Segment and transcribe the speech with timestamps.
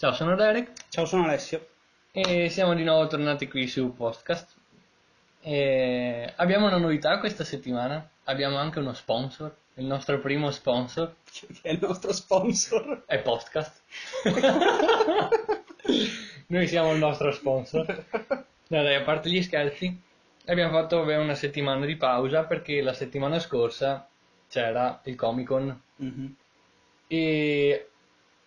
[0.00, 1.66] Ciao, sono Derek Ciao, sono Alessio.
[2.12, 4.56] e siamo di nuovo tornati qui su Podcast.
[5.42, 11.46] E abbiamo una novità questa settimana, abbiamo anche uno sponsor, il nostro primo sponsor Che
[11.62, 13.02] è il nostro sponsor.
[13.06, 13.82] è Podcast.
[16.48, 18.04] Noi siamo il nostro sponsor.
[18.68, 20.00] No, dai, a parte gli scherzi,
[20.46, 24.08] abbiamo fatto vabbè, una settimana di pausa perché la settimana scorsa
[24.48, 26.34] c'era il Comic Con Mhm.
[27.06, 27.89] e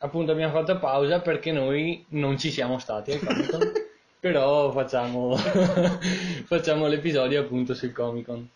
[0.03, 3.71] appunto abbiamo fatto pausa perché noi non ci siamo stati al Comic Con,
[4.19, 5.35] però facciamo,
[6.45, 8.49] facciamo l'episodio appunto sul Comic Con.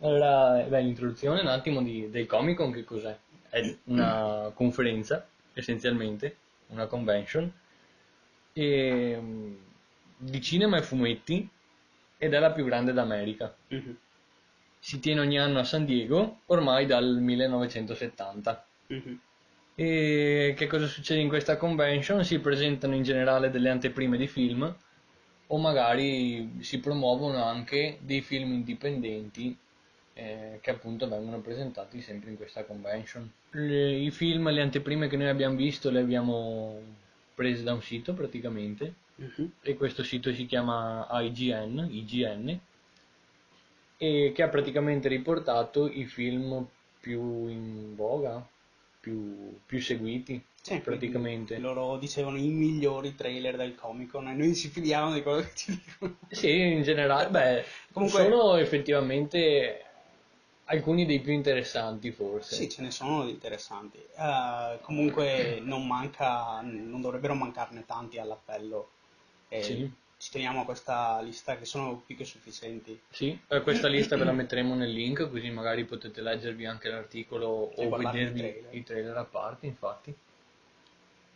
[0.00, 3.16] Allora, beh, l'introduzione un attimo di- del Comic Con che cos'è?
[3.48, 6.36] È una conferenza, essenzialmente,
[6.68, 7.50] una convention,
[8.52, 9.54] e, mm,
[10.18, 11.48] di cinema e fumetti
[12.16, 13.54] ed è la più grande d'America.
[13.68, 13.96] Mhm.
[14.78, 18.64] Si tiene ogni anno a San Diego, ormai dal 1970.
[18.86, 19.20] Mhm.
[19.76, 22.24] E che cosa succede in questa convention?
[22.24, 24.74] Si presentano in generale delle anteprime di film
[25.48, 29.56] o magari si promuovono anche dei film indipendenti
[30.14, 33.30] eh, che appunto vengono presentati sempre in questa convention.
[33.50, 36.80] Le- I film, le anteprime che noi abbiamo visto le abbiamo
[37.34, 39.50] prese da un sito praticamente Mhm.
[39.62, 42.58] e questo sito si chiama IGN, IGN
[43.98, 46.66] e che ha praticamente riportato i film
[47.00, 48.46] più in voga,
[49.06, 51.58] più, più seguiti Sì, praticamente.
[51.58, 55.52] Loro dicevano i migliori trailer del Comic Con e noi ci fidiamo di quello che
[55.54, 56.16] ci dicono.
[56.28, 59.84] Sì, in generale, beh, Comunque- sono effettivamente
[60.64, 62.56] alcuni dei più interessanti forse.
[62.56, 63.98] Sì, ce ne sono di interessanti.
[63.98, 68.90] Eh, comunque non manca, non dovrebbero mancarne tanti all'appello.
[69.48, 69.90] E Sì.
[70.18, 72.98] Ci teniamo a questa lista che sono più che sufficienti.
[73.10, 77.70] Sì, eh, questa lista ve la metteremo nel link così magari potete leggervi anche l'articolo
[77.76, 78.74] E o guardarvi i vedervi trailer.
[78.74, 80.14] i trailer a parte, infatti.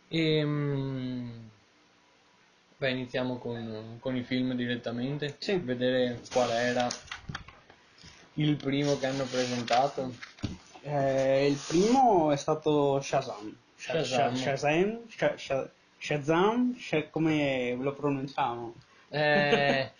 [0.07, 1.49] Ehm,
[2.77, 5.35] beh, iniziamo con, con i film direttamente.
[5.37, 5.57] Sì.
[5.57, 6.87] Vedere qual era
[8.35, 10.13] il primo che hanno presentato.
[10.81, 13.55] Eh, il primo è stato Shazam.
[13.77, 14.35] Sha- Shazam.
[14.35, 18.75] Sha- Shazam, Sha- Sha- Shazam, Sha- come lo pronunciamo?
[19.09, 19.91] Eh,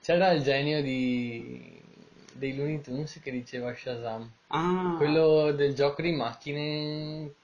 [0.00, 1.80] c'era il genio di,
[2.34, 4.30] dei Looney Tunes che diceva Shazam.
[4.50, 7.34] Ah, Quello del gioco di macchine.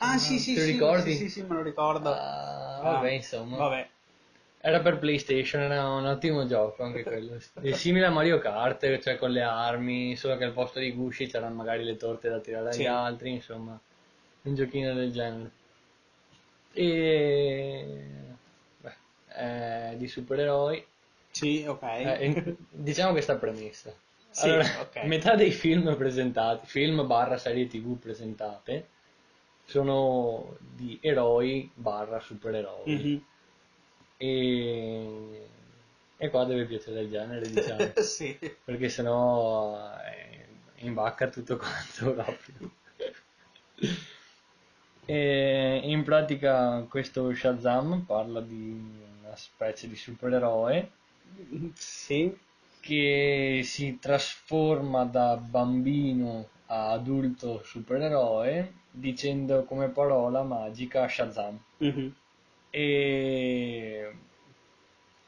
[0.00, 1.12] ah sì, sì, Te lo sì, ricordi?
[1.12, 2.10] sì, sì, sì, me lo ricordo.
[2.10, 3.56] Ah, vabbè, Ah, insomma.
[3.56, 3.88] Vabbè,
[4.60, 7.38] Era per PlayStation, era un ottimo gioco anche quello.
[7.60, 11.26] È simile a Mario Kart, cioè con le armi, solo che al posto di gusci
[11.26, 12.86] c'erano magari le torte da tirare agli Sì.
[12.86, 13.78] altri, insomma,
[14.42, 15.50] un giochino del genere.
[16.74, 18.34] E
[18.80, 18.94] beh,
[19.28, 20.84] è di supereroi.
[21.30, 21.82] sì, ok.
[21.82, 23.92] Eh, diciamo questa premessa.
[24.30, 25.04] Sì, Allora, ok.
[25.04, 28.88] metà dei film presentati, film barra serie tv presentate,
[29.64, 32.92] sono di eroi barra supereroi.
[32.92, 33.22] Mhm.
[34.16, 35.48] E...
[36.16, 38.36] e qua deve piacere il genere, diciamo, sì.
[38.64, 40.46] perché sennò eh,
[40.86, 42.70] imbacca tutto quanto proprio.
[45.06, 48.70] E in pratica questo Shazam parla di
[49.20, 50.90] una specie di supereroe
[51.74, 52.34] Sì,
[52.80, 62.14] che si trasforma da bambino a adulto supereroe dicendo come parola magica Shazam mhm.
[62.70, 64.14] e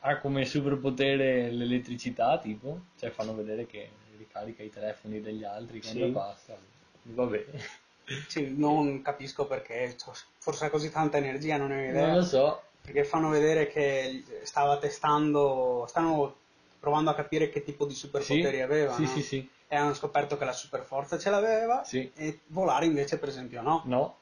[0.01, 6.07] ha come superpotere l'elettricità tipo cioè fanno vedere che ricarica i telefoni degli altri quando
[6.07, 6.13] Sì.
[6.13, 6.57] passa
[7.03, 7.45] vabbè
[8.29, 12.07] Sì, non capisco perché, cioè, forse ha così tanta energia, non ne ho idea.
[12.07, 16.37] non lo so Perché fanno vedere che stava testando, stanno
[16.79, 19.09] provando a capire che tipo di superpoteri sì, aveva, sì no?
[19.09, 22.09] sì sì E hanno scoperto che la superforza ce l'aveva Sì.
[22.15, 23.83] e volare invece per esempio no.
[23.87, 24.17] no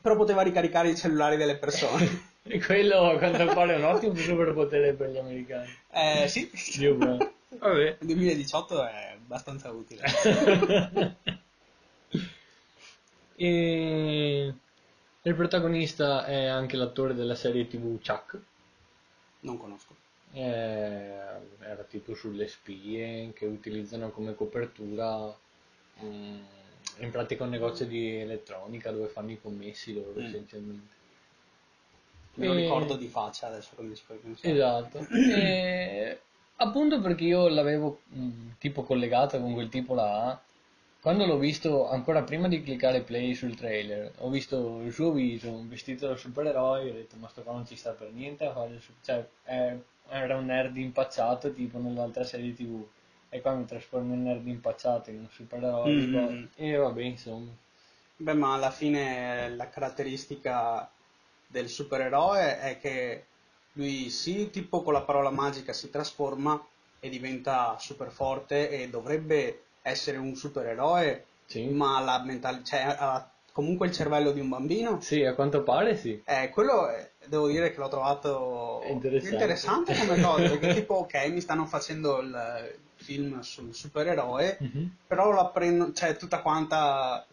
[0.00, 2.34] Però poteva ricaricare i cellulari delle persone.
[2.48, 6.96] e quello a quanto pare è un ottimo superpotere per gli americani eh sì, Dio
[6.96, 10.02] vabbè il 2018 è abbastanza utile.
[13.36, 14.54] E
[15.22, 18.38] il protagonista è anche l'attore della serie TV Chuck.
[19.40, 19.94] Non conosco.
[20.32, 20.40] Eh,
[21.60, 25.34] era tipo sulle spie che utilizzano come copertura
[26.02, 26.38] mm,
[26.98, 30.26] in pratica un negozio di elettronica dove fanno i commessi loro Mm.
[30.26, 30.94] essenzialmente.
[32.34, 34.52] Me lo E- ricordo di faccia adesso mi ci fai pensare.
[34.54, 35.06] Esatto.
[35.10, 36.20] E,
[36.56, 40.38] appunto perché io l'avevo mm, tipo collegato con quel tipo là,
[41.06, 45.62] quando l'ho visto ancora prima di cliccare play sul trailer, ho visto il suo viso
[45.68, 48.72] vestito da supereroe, ho detto ma sto qua non ci sta per niente a fare
[48.74, 49.76] il su- cioè è-
[50.08, 52.84] era un nerd impacciato tipo nell'altra serie tv
[53.28, 56.44] e qua mi trasformo in nerd impacciato in un supereroe Mm.
[56.56, 57.52] e vabbè insomma
[58.16, 60.90] Beh, ma alla fine la caratteristica
[61.46, 63.26] del supereroe è che
[63.74, 66.60] lui sì, tipo con la parola magica si trasforma
[66.98, 71.66] e diventa super forte e dovrebbe essere un supereroe, Sì.
[71.68, 75.00] ma la mentalità, cioè, ha comunque il cervello di un bambino.
[75.00, 76.20] Sì, a quanto pare sì.
[76.26, 79.34] Eh, quello è- devo dire che l'ho trovato interessante.
[79.34, 84.96] interessante come cosa, perché tipo, ok, mi stanno facendo il film sul supereroe, Mhm.
[85.06, 87.24] però la prendo, cioè tutta quanta,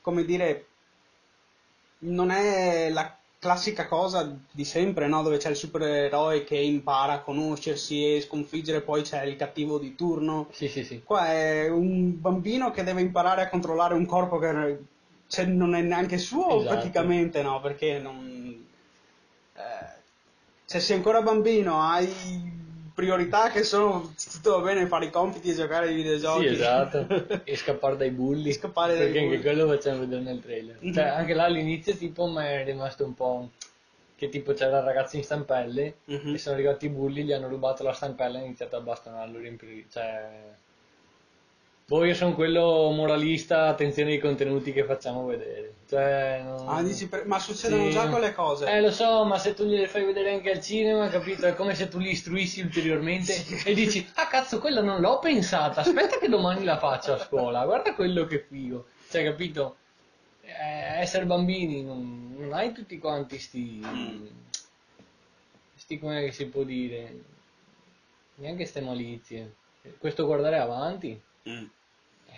[0.00, 0.66] come dire,
[2.02, 5.22] non è la classica cosa di sempre, no?
[5.22, 9.94] Dove c'è il supereroe che impara a conoscersi e sconfiggere, poi c'è il cattivo di
[9.96, 10.48] turno.
[10.52, 11.02] Sì, sì, sì.
[11.02, 14.78] Qua è un bambino che deve imparare a controllare un corpo che
[15.26, 16.74] cioè, non è neanche suo Esatto.
[16.74, 17.60] praticamente, no?
[17.60, 18.66] Perché non...
[19.54, 19.60] eh,
[20.66, 22.59] cioè, sei ancora bambino, hai
[23.00, 26.48] priorità che sono tutto va bene fare i compiti e giocare ai videogiochi.
[26.48, 27.06] Sì, esatto.
[27.44, 28.50] E scappare dai bulli.
[28.50, 29.42] E scappare dai Perché anche bulli.
[29.42, 30.76] quello facciamo vedere nel trailer.
[30.80, 30.92] Mhm.
[30.92, 33.50] Cioè, anche là all'inizio tipo mi è rimasto un po'...
[34.16, 36.34] Che tipo c'era il ragazzo in stampelle Mhm.
[36.34, 39.38] e sono arrivati i bulli, gli hanno rubato la stampella e hanno iniziato a bastonarlo,
[39.38, 39.84] riempire...
[39.90, 40.28] Cioè...
[41.90, 45.72] Poi io sono quello moralista, attenzione ai contenuti che facciamo vedere.
[45.88, 47.90] Cioè, non- Ah, dici per- Ma succedono Sì.
[47.90, 48.70] già quelle cose.
[48.70, 51.46] Eh, lo so, ma se tu gliele fai vedere anche al cinema, capito?
[51.46, 53.34] È come se tu li istruissi ulteriormente
[53.64, 57.64] e dici, ah cazzo, quella non l'ho pensata, aspetta che domani la faccio a scuola,
[57.64, 58.86] guarda quello che figo.
[59.10, 59.78] Cioè, capito?
[60.42, 63.84] Eh, essere bambini, non, non hai tutti quanti sti...
[65.74, 67.12] sti come che si può dire?
[68.36, 69.54] Neanche ste malizie.
[69.98, 71.64] Questo guardare avanti, Mm.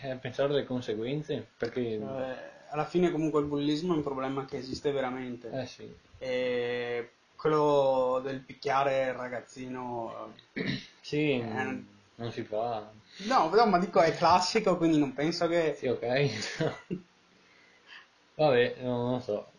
[0.02, 1.81] Eh, pensare alle conseguenze, perché...
[1.81, 5.50] Eh, alla fine comunque il bullismo è un problema che esiste veramente.
[5.50, 5.94] Eh sì.
[6.19, 10.34] E quello del picchiare il ragazzino...
[11.00, 11.84] Sì, Eh,
[12.14, 12.90] non si fa.
[13.26, 15.75] No, no, ma dico è classico, quindi non penso che...
[15.76, 17.00] Sì, ok.
[18.37, 19.50] Vabbè, no, non so.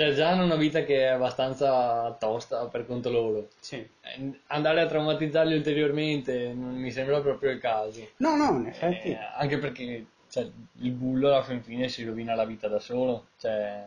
[0.00, 3.48] Cioè, già hanno una vita che è abbastanza tosta per conto loro.
[3.60, 3.76] Sì.
[3.76, 8.08] Eh, Andare a traumatizzarli ulteriormente non mi sembra proprio il caso.
[8.16, 9.10] No, no, in effetti.
[9.10, 10.48] Eh, anche perché cioè,
[10.78, 13.26] il bullo alla fin fine si rovina la vita da solo.
[13.36, 13.84] Cioè,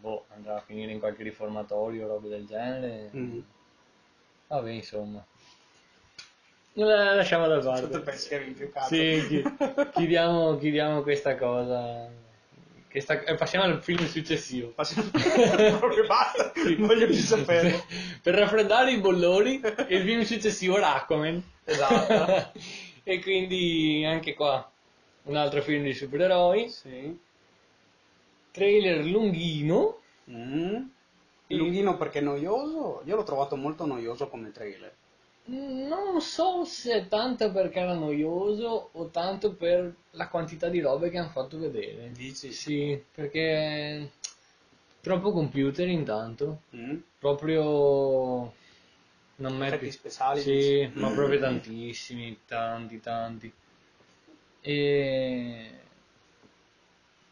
[0.00, 3.10] boh, andrà a finire in qualche riformatorio o robe del genere.
[3.14, 3.40] Mm.
[4.46, 5.22] Vabbè, insomma.
[6.72, 7.98] La lasciamo da parte.
[7.98, 8.94] pensiero in più cazzo.
[8.94, 9.42] Sì, chi-
[9.92, 12.19] chiudiamo, chiudiamo questa cosa.
[12.90, 14.70] Che sta- e passiamo al film successivo.
[14.70, 15.10] Passiamo-
[15.78, 17.84] Proprio basta, non voglio più sapere.
[18.20, 21.40] per raffreddare i bollori, il film successivo era Aquaman.
[21.64, 22.52] Esatto.
[23.04, 24.68] e quindi anche qua
[25.22, 26.68] un altro film di supereroi.
[26.68, 27.16] Sì.
[28.50, 29.98] Trailer lunghino.
[30.28, 30.82] Mm.
[31.46, 33.02] Lunghino perché noioso?
[33.04, 34.92] Io l'ho trovato molto noioso come trailer.
[35.52, 41.18] Non so se tanto perché era noioso o tanto per la quantità di robe che
[41.18, 42.10] hanno fatto vedere.
[42.12, 42.52] Dici?
[42.52, 44.10] Sì, perché
[45.00, 47.02] troppo computer intanto, Mm.
[47.18, 48.52] proprio
[49.36, 53.52] non metti speciali, Sì, ma proprio tantissimi, tanti, tanti.
[54.62, 54.74] E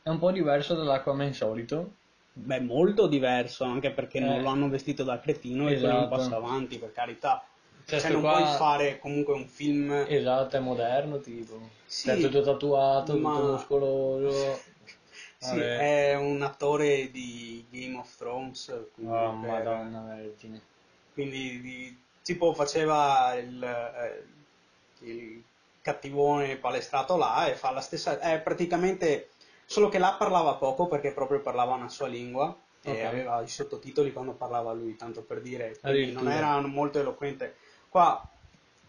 [0.02, 1.92] è un po' diverso dall'Aquaman solito.
[2.32, 4.42] Beh, molto diverso, anche perché non Eh.
[4.42, 6.08] lo hanno vestito da cretino e quello è un Esatto.
[6.08, 7.44] passo avanti, per carità.
[7.88, 10.04] Cioè, Cioè, non qua- puoi fare comunque un film...
[10.06, 11.58] Esatto, è moderno, tipo.
[11.86, 14.60] Sì, Cioè, tutto tatuato, ma- tutto muscoloso.
[15.40, 15.76] Sì, Vabbè.
[16.10, 20.60] è un attore di Game of Thrones, quindi, Oh, per- madonna vergine.
[21.14, 24.24] quindi di- tipo faceva il, eh,
[25.06, 25.42] il
[25.80, 29.30] cattivone palestrato là e fa la stessa, è praticamente,
[29.64, 34.12] solo che là parlava poco perché proprio parlava una sua lingua e aveva i sottotitoli
[34.12, 37.54] quando parlava lui, tanto per dire, quindi non era molto eloquente.
[37.88, 38.28] Qua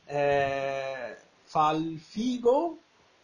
[0.06, 2.78] eh, fa il figo,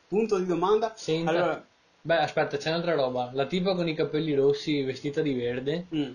[0.07, 0.93] punto di domanda.
[0.95, 1.29] Senta.
[1.29, 1.65] Allora,
[2.01, 3.31] Beh, aspetta, c'è un'altra roba.
[3.33, 6.11] La tipa con i capelli rossi vestita di verde, mm,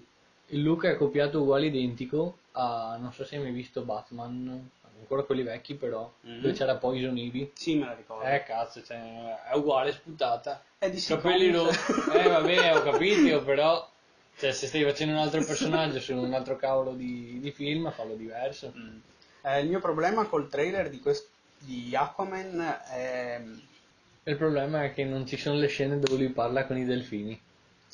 [0.49, 5.25] il look è copiato uguale identico a, non so se hai mai visto Batman, ancora
[5.25, 6.41] quelli vecchi però, Mhm.
[6.41, 7.51] dove c'era Poison Ivy.
[7.55, 8.25] sì, me la ricordo.
[8.25, 10.63] Eh cazzo, cioè, è uguale, sputata.
[10.79, 11.93] È di Capelli rossi.
[12.13, 13.89] Eh vabbè, ho capito, però
[14.39, 18.15] cioè, se stai facendo un altro personaggio su un altro cavolo di, di film, fallo
[18.15, 18.73] diverso.
[18.77, 18.99] Mm.
[19.43, 21.29] Eh, il mio problema col trailer di, quest-
[21.59, 23.43] di Aquaman è...
[24.25, 27.41] Il problema è che non ci sono le scene dove lui parla con i delfini.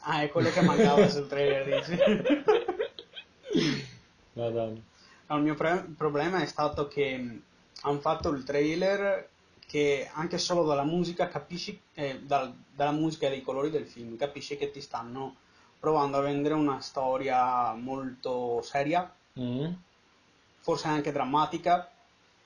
[0.02, 1.98] Ah, è quello che mancava sul trailer, dici?
[4.34, 4.80] Madonna.
[5.28, 7.40] No, il mio pre- problema è stato che
[7.82, 9.28] hanno fatto il trailer
[9.66, 14.16] che anche solo dalla musica capisci, eh, dal- dalla musica e dai colori del film,
[14.16, 15.34] capisci che ti stanno
[15.80, 19.70] provando a vendere una storia molto seria, Mm.
[20.66, 21.88] Forse anche drammatica,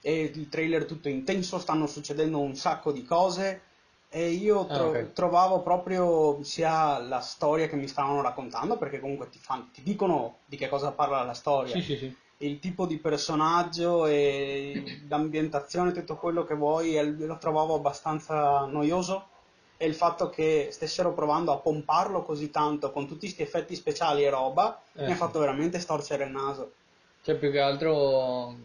[0.03, 3.65] e il trailer tutto intenso, stanno succedendo un sacco di cose,
[4.13, 5.13] E io Ah, tro- ok.
[5.15, 10.41] trovavo proprio sia la storia che mi stavano raccontando, perché comunque ti, fan- ti dicono
[10.47, 12.17] di che cosa parla la storia, Sì, sì, sì.
[12.39, 19.29] il tipo di personaggio e l'ambientazione, tutto quello che vuoi, lo trovavo abbastanza noioso.
[19.77, 24.25] E il fatto che stessero provando a pomparlo così tanto con tutti questi effetti speciali
[24.25, 26.75] e roba Eh, mi ha fatto veramente storcere il naso.
[27.23, 28.57] Cioè, più che altro...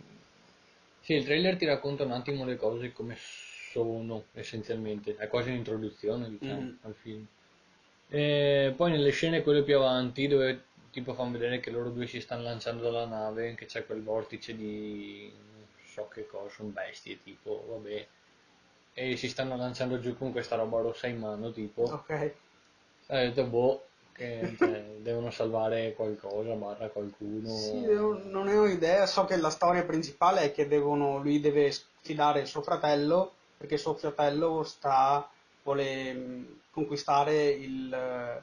[1.02, 5.16] Sì, il trailer ti racconta un attimo le cose come sono, essenzialmente.
[5.18, 6.74] È quasi un'introduzione, diciamo, Mm.
[6.82, 7.26] al film.
[8.10, 12.22] E poi nelle scene quelle più avanti, dove tipo fanno vedere che loro due si
[12.22, 15.32] stanno lanciando dalla nave, che c'è quel vortice di...
[15.32, 18.08] non so che cosa, sono bestie, tipo, vabbè.
[18.94, 21.84] E si stanno lanciando giù con questa roba rossa in mano, tipo.
[21.84, 22.32] Ok.
[23.08, 27.50] Ho detto, boh, che cioè, devono salvare qualcosa, barra qualcuno.
[27.50, 31.72] Sì, non ne ho idea, so che la storia principale è che devono, lui deve
[31.72, 35.28] sfidare il suo fratello perché suo fratello sta,
[35.64, 37.94] vuole mh, conquistare il...
[37.94, 38.42] eh,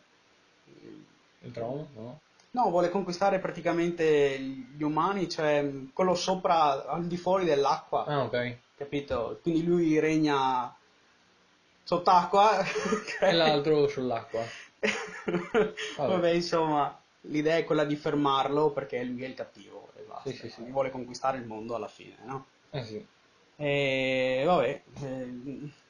[1.44, 1.86] Il trono?
[1.94, 2.18] No?
[2.50, 8.24] No, vuole conquistare praticamente gli umani, cioè mh, quello sopra, al di fuori dell'acqua, Ah,
[8.24, 8.56] ok.
[8.76, 9.38] capito?
[9.42, 10.74] Quindi lui regna
[11.84, 12.62] sott'acqua.
[13.20, 14.42] E l'altro sull'acqua.
[15.96, 20.30] Vabbè, insomma, l'idea è quella di fermarlo perché lui è il cattivo e basta.
[20.30, 20.62] Sì, sì, sì.
[20.70, 22.46] Vuole conquistare il mondo alla fine, no?
[22.70, 23.06] Eh sì.
[23.56, 25.30] E vabbè, eh,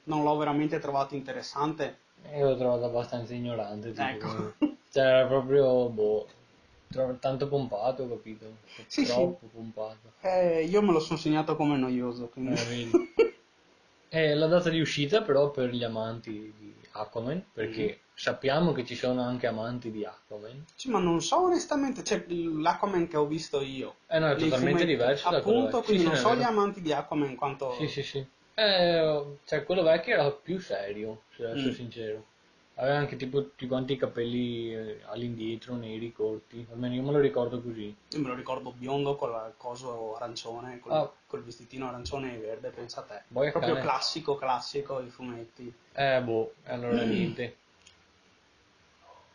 [0.03, 1.97] non l'ho veramente trovato interessante.
[2.35, 3.91] Io l'ho trovato abbastanza ignorante.
[3.91, 4.53] Tipo, Ecco.
[4.93, 6.27] Cioè, era proprio, boh,
[7.19, 8.45] tanto pompato, capito?
[8.87, 10.11] Sì, Troppo pompato.
[10.21, 12.53] Eh, io me lo sono segnato come noioso, Eh, quindi...
[12.53, 13.11] vedi.
[14.13, 17.97] E la data di uscita però per gli amanti di Aquaman, perché Mm-hmm.
[18.13, 20.65] Sappiamo che ci sono anche amanti di Aquaman.
[20.75, 23.95] Sì, ma non so onestamente, cioè l'Aquaman che ho visto io.
[24.07, 26.43] Eh no, è totalmente fumetti, diverso da quello Appunto, quindi Sì, non sì, so gli
[26.43, 27.71] amanti di Aquaman quanto...
[27.73, 28.25] Sì, sì, sì.
[28.55, 31.75] Eh, cioè, quello vecchio era più serio, se devo essere Mm.
[31.75, 32.25] sincero.
[32.75, 36.65] Aveva anche tipo tutti quanti i capelli eh, all'indietro, neri, corti.
[36.71, 37.95] Almeno io me lo ricordo così.
[38.09, 41.11] Io me lo ricordo biondo con il coso arancione, col, Ah.
[41.27, 43.21] col vestitino arancione e verde, pensa a te.
[43.27, 43.85] Boia Proprio cane.
[43.85, 45.71] classico, classico, i fumetti.
[45.93, 47.57] Eh, boh, allora niente.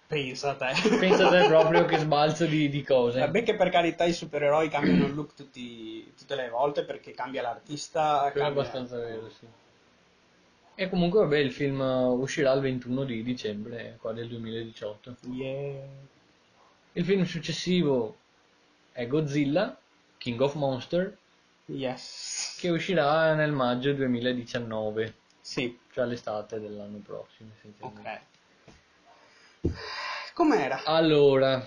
[0.08, 0.88] Pensa a te.
[0.98, 3.20] Pensate proprio che sbalzo di, di cose.
[3.20, 7.42] Vabbè che per carità i supereroi cambiano il look tutti- tutte le volte perché cambia
[7.42, 8.20] l'artista.
[8.20, 9.46] Quello è cambia- abbastanza vero, sì.
[10.74, 15.16] E comunque, vabbè, il film uscirà il 21 di dicembre, qua del 2018.
[15.32, 15.82] Yeah.
[16.92, 18.16] Il film successivo
[18.92, 19.76] è Godzilla,
[20.16, 21.16] King of Monster,
[21.66, 22.56] Yes.
[22.58, 27.50] che uscirà nel maggio 2019, Sì, cioè l'estate dell'anno prossimo.
[27.58, 28.08] essenzialmente.
[28.08, 28.20] ok.
[30.34, 30.80] Com'era?
[30.86, 31.66] Allora,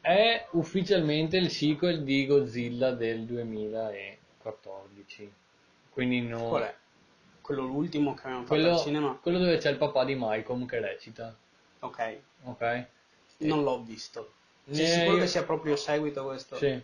[0.00, 5.32] è ufficialmente il sequel di Godzilla del 2014.
[5.88, 6.74] Quindi no, Qual è?
[7.40, 9.18] Quello l'ultimo che abbiamo fatto quello, al cinema?
[9.22, 11.34] quello dove c'è il papà di Malcolm che recita,
[11.82, 12.86] Ok, ok?
[13.38, 14.34] non l'ho visto.
[14.70, 16.56] Sei Eh, sicuro io- che sia proprio seguito questo?
[16.56, 16.80] Sì,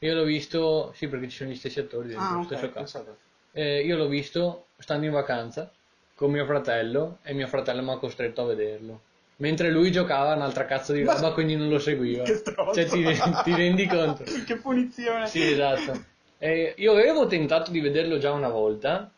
[0.00, 2.70] io l'ho visto, sì perché ci sono gli stessi attori dentro, Ah, lo ok, stesso
[2.70, 2.78] cast.
[2.78, 3.16] pensate.
[3.52, 5.72] Eh, io l'ho visto stando in vacanza
[6.14, 9.00] con mio fratello e mio fratello mi ha costretto a vederlo.
[9.36, 12.22] Mentre lui giocava a un'altra cazzo di Ma- roba, quindi non lo seguiva.
[12.22, 12.74] Che stronzo.
[12.74, 14.24] Cioè, ti, ti rendi conto?
[14.46, 15.26] che punizione.
[15.26, 16.04] Sì, esatto.
[16.38, 19.10] E io avevo tentato di vederlo già una volta,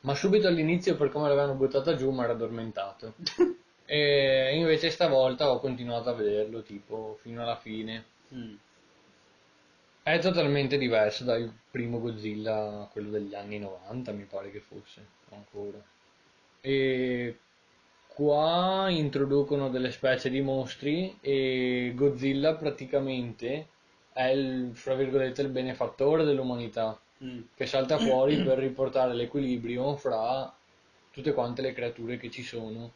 [0.00, 3.14] ma subito all'inizio, per come l'avevano buttata giù, mi ero addormentato.
[3.86, 8.04] E invece stavolta ho continuato a vederlo, tipo, fino alla fine.
[8.34, 8.54] Mm.
[10.02, 15.78] È totalmente diverso dal primo Godzilla, quello degli anni 90, mi pare che fosse ancora.
[16.66, 17.38] E
[18.06, 23.66] qua introducono delle specie di mostri e Godzilla praticamente
[24.12, 27.42] è il, fra virgolette, il benefattore dell'umanità Mm.
[27.54, 30.52] che salta fuori per riportare l'equilibrio fra
[31.12, 32.92] tutte quante le creature che ci sono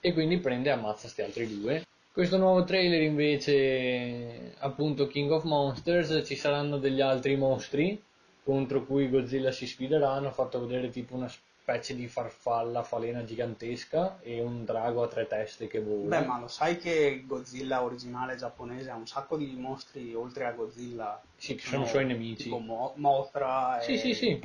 [0.00, 1.86] e quindi prende e ammazza sti altri due.
[2.12, 8.02] Questo nuovo trailer invece, appunto King of Monsters, ci saranno degli altri mostri
[8.42, 11.51] contro cui Godzilla si sfiderà, hanno fatto vedere tipo una specie
[11.94, 16.18] di farfalla falena gigantesca e un drago a tre teste che vola.
[16.18, 20.52] Beh, ma lo sai che Godzilla originale giapponese ha un sacco di mostri oltre a
[20.52, 21.22] Godzilla?
[21.36, 22.44] Sì, che sono suoi nemici.
[22.44, 24.40] Tipo Mo- Mothra e Sì, sì, sì.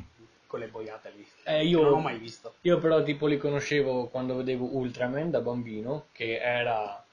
[0.45, 1.27] quelle boiate lì.
[1.45, 2.53] Eh, io- Non ho mai visto.
[2.61, 7.03] Io però tipo li conoscevo quando vedevo Ultraman da bambino, che era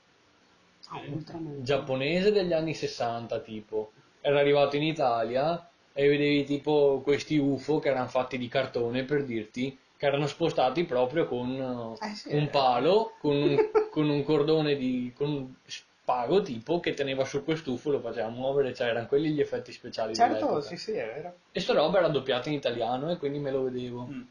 [0.90, 1.64] Ah, Ultraman.
[1.64, 3.92] giapponese degli anni 60 tipo.
[4.20, 9.24] Era arrivato in Italia e vedevi tipo questi UFO che erano fatti di cartone per
[9.24, 12.48] dirti che erano spostati proprio con eh, sì, un eh.
[12.48, 13.56] palo, con un,
[13.90, 18.74] con un cordone di con un spago tipo che teneva su quest'UFO lo faceva muovere,
[18.74, 21.34] cioè erano quelli gli effetti speciali Certo, sì, sì, è vero.
[21.50, 24.06] E sta roba era doppiata in italiano e quindi me lo vedevo.
[24.10, 24.22] Mm.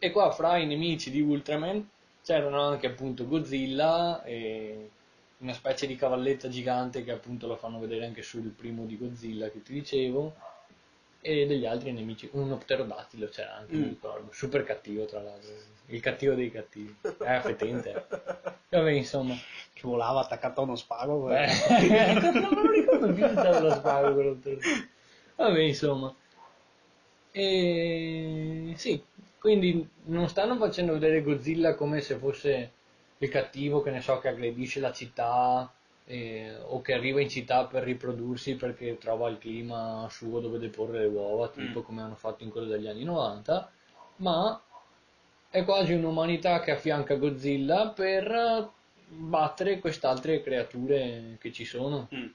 [0.00, 1.88] E qua fra i nemici di Ultraman
[2.24, 4.90] c'erano anche appunto Godzilla e
[5.38, 9.48] una specie di cavalletta gigante che appunto lo fanno vedere anche sul primo di Godzilla
[9.48, 10.34] che ti dicevo
[11.20, 13.80] e degli altri nemici, un pterodattilo c'era anche, Mm.
[13.82, 15.50] mi ricordo, super cattivo tra l'altro,
[15.86, 18.06] il cattivo dei cattivi, è fetente.
[18.70, 19.34] Vabbè, insomma,
[19.72, 21.30] Che volava attaccato a uno spago.
[21.30, 21.46] eh,
[22.20, 24.86] non me lo ricordo più se c'era lo spago quello pterodattilo.
[25.36, 26.14] Vabbè, insomma.
[27.30, 29.02] E sì,
[29.38, 32.72] quindi non stanno facendo vedere Godzilla come se fosse
[33.18, 35.70] il cattivo, che ne so, che aggredisce la città
[36.08, 41.00] eh, o che arriva in città per riprodursi perché trova il clima suo dove deporre
[41.00, 41.82] le uova, tipo Mm.
[41.82, 43.70] come hanno fatto in quello degli anni 90,
[44.16, 44.60] ma
[45.50, 48.70] è quasi un'umanità che affianca Godzilla per
[49.08, 52.08] battere quest'altre creature che ci sono.
[52.14, 52.26] Mm.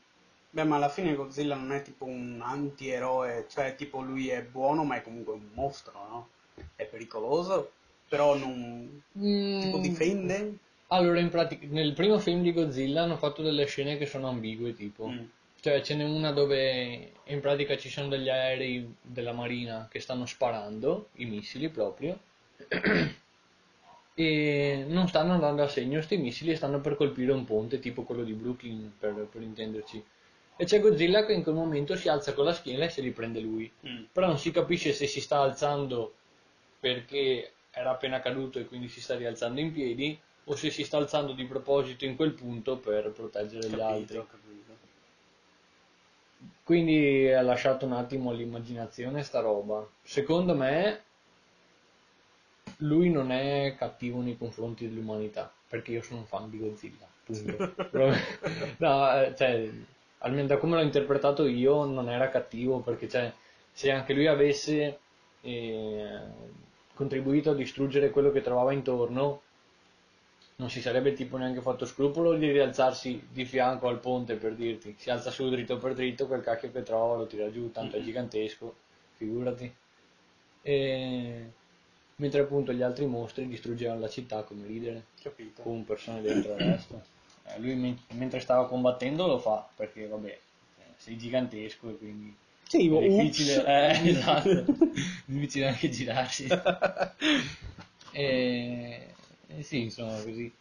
[0.52, 4.84] Beh, ma alla fine Godzilla non è tipo un antieroe, cioè tipo lui è buono
[4.84, 6.28] ma è comunque un mostro, no?
[6.76, 7.72] È pericoloso,
[8.08, 9.02] però non...
[9.58, 10.58] tipo Mm, difende.
[10.94, 14.76] Allora, in pratica, nel primo film di Godzilla hanno fatto delle scene che sono ambigue,
[14.76, 15.08] tipo.
[15.08, 15.24] Mm.
[15.60, 20.28] Cioè, ce n'è una dove in pratica ci sono degli aerei della Marina che stanno
[20.28, 22.20] sparando, i missili proprio,
[24.14, 28.04] e non stanno andando a segno sti missili e stanno per colpire un ponte, tipo
[28.04, 30.04] quello di Brooklyn, per, per intenderci.
[30.56, 33.10] E c'è Godzilla che in quel momento si alza con la schiena e se li
[33.10, 33.72] prende lui.
[33.88, 34.04] Mm.
[34.12, 36.14] Però non si capisce se si sta alzando
[36.80, 40.98] perché era appena caduto e quindi si sta rialzando in piedi o se si sta
[40.98, 44.18] alzando di proposito in quel punto per proteggere gli altri.
[44.18, 44.52] Capito, capito.
[46.64, 49.86] Quindi ha lasciato un attimo all'immaginazione sta roba.
[50.02, 51.02] Secondo me
[52.78, 57.08] lui non è cattivo nei confronti dell'umanità, perché io sono un fan di Godzilla.
[58.78, 59.70] no, eh, cioè,
[60.20, 63.32] almeno da come l'ho interpretato io non era cattivo, perché cioè,
[63.72, 65.00] se anche lui avesse
[65.42, 66.20] eh,
[66.94, 69.42] contribuito a distruggere quello che trovava intorno,
[70.58, 74.96] non si sarebbe tipo neanche fatto scrupolo di rialzarsi di fianco al ponte per dirti,
[74.98, 78.02] si alza su dritto per dritto, quel cacchio che trova lo tira giù, tanto è
[78.02, 78.76] gigantesco,
[79.14, 79.74] figurati.
[80.62, 81.52] E...
[82.16, 85.64] Mentre appunto gli altri mostri distruggevano la città come ridere, Capito.
[85.64, 87.02] con persone dentro e resto.
[87.46, 92.34] Eh, lui men- mentre stava combattendo lo fa, perché vabbè, eh, sei gigantesco e quindi
[92.66, 94.66] Sì, è difficile, eh, esatto,
[95.26, 96.48] difficile anche girarsi.
[98.16, 99.08] E...
[99.48, 100.52] e sì, insomma, così.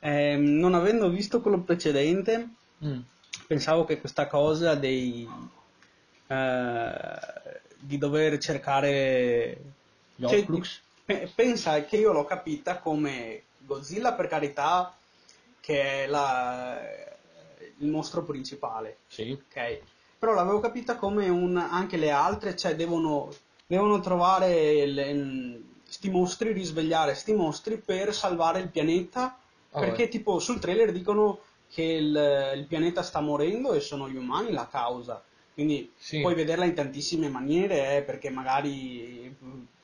[0.00, 2.48] Ehm, non avendo visto quello precedente,
[2.84, 3.00] Mm.
[3.46, 5.26] pensavo che questa cosa dei
[6.26, 9.58] eh, di dover cercare
[10.14, 10.80] Gli cioè, Horcrux?
[11.04, 14.94] pe- pensa che io l'ho capita come Godzilla per carità
[15.60, 16.78] che è la-
[17.78, 19.30] il mostro principale Sì.
[19.30, 19.78] ok
[20.18, 23.32] però l'avevo capita come un anche le altre cioè devono
[23.66, 29.38] devono trovare le- sti mostri risvegliare sti mostri per salvare il pianeta
[29.72, 30.08] Ah, perché beh.
[30.08, 34.66] tipo sul trailer dicono che il, il pianeta sta morendo e sono gli umani la
[34.66, 35.22] causa.
[35.52, 36.20] Quindi Sì.
[36.20, 39.34] puoi vederla in tantissime maniere, eh, perché magari,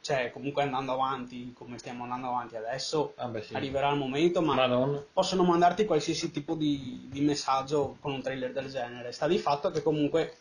[0.01, 3.55] cioè, comunque andando avanti, come stiamo andando avanti adesso, Ah, beh, sì.
[3.55, 5.05] arriverà il momento, ma Madonna.
[5.13, 9.13] possono mandarti qualsiasi tipo di, di messaggio con un trailer del genere.
[9.13, 10.37] Sta di fatto che comunque,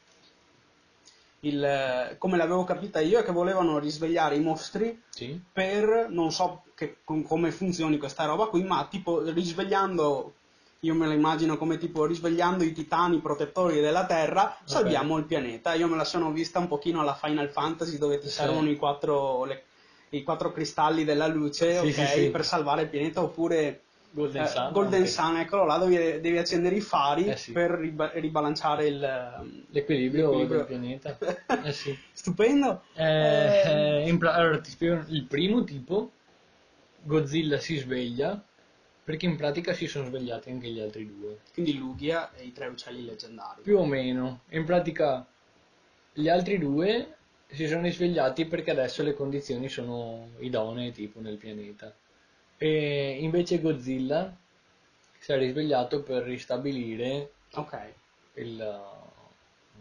[1.41, 5.39] il, come l'avevo capita io, è che volevano risvegliare i mostri Sì.
[5.51, 10.33] per non so che- com- come funzioni questa roba qui, ma tipo risvegliando,
[10.81, 15.73] io me la immagino come tipo risvegliando i titani protettori della Terra, salviamo il pianeta.
[15.73, 18.33] Io me la sono vista un pochino alla Final Fantasy dove ti Sì.
[18.35, 19.63] servono i quattro, le-
[20.09, 22.29] i quattro cristalli della luce, Sì, ok, sì, sì.
[22.29, 23.81] per salvare il pianeta, oppure
[24.13, 24.71] Golden eh, Sun.
[24.71, 25.07] Golden.
[25.07, 27.51] Sun, eccolo là, dove devi accendere i fari Eh, sì.
[27.53, 28.99] per riba- ribilanciare il...
[29.69, 30.57] L'equilibrio, l'equilibrio.
[30.57, 31.17] del pianeta.
[31.63, 31.97] Eh sì.
[32.11, 32.83] Stupendo!
[32.93, 36.11] Eh, Eh, eh, in pra- allora, ti spiego il primo tipo,
[37.03, 38.41] Godzilla si sveglia,
[39.03, 41.39] perché in pratica si sono svegliati anche gli altri due.
[41.53, 43.61] quindi Lugia e i tre uccelli leggendari.
[43.63, 44.41] Più o meno.
[44.49, 45.25] In pratica
[46.13, 47.15] gli altri due
[47.47, 51.93] si sono risvegliati perché adesso le condizioni sono idonee tipo nel pianeta.
[52.69, 54.33] E invece Godzilla
[55.19, 57.73] si è risvegliato per ristabilire Ok.
[58.35, 59.79] il, uh,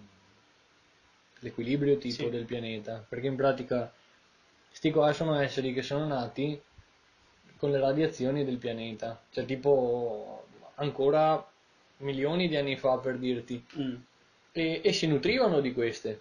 [1.41, 2.31] l'equilibrio tipo Sì.
[2.31, 3.93] del pianeta, perché in pratica
[4.73, 6.61] sti qua sono esseri che sono nati
[7.57, 11.45] con le radiazioni del pianeta, cioè tipo ancora
[11.99, 13.97] milioni di anni fa per dirti, Mm.
[14.53, 16.21] e, e si nutrivano di queste.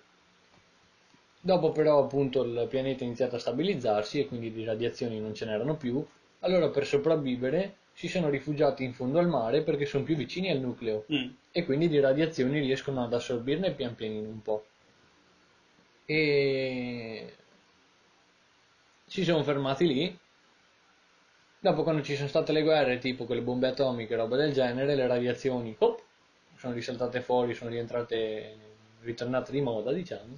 [1.41, 5.45] Dopo però appunto il pianeta ha iniziato a stabilizzarsi e quindi di radiazioni non ce
[5.45, 6.06] n'erano più,
[6.39, 10.60] allora per sopravvivere si sono rifugiati in fondo al mare perché sono più vicini al
[10.60, 11.30] nucleo Mm.
[11.52, 14.65] e quindi di radiazioni riescono ad assorbirne pian pianino un po'.
[16.06, 17.34] E
[19.06, 20.19] si sono fermati lì.
[21.62, 24.54] Dopo, quando ci sono state le guerre, tipo con le bombe atomiche e roba del
[24.54, 26.02] genere, le radiazioni hop,
[26.56, 28.56] sono risaltate fuori, sono rientrate,
[29.02, 30.38] ritornate di moda, diciamo.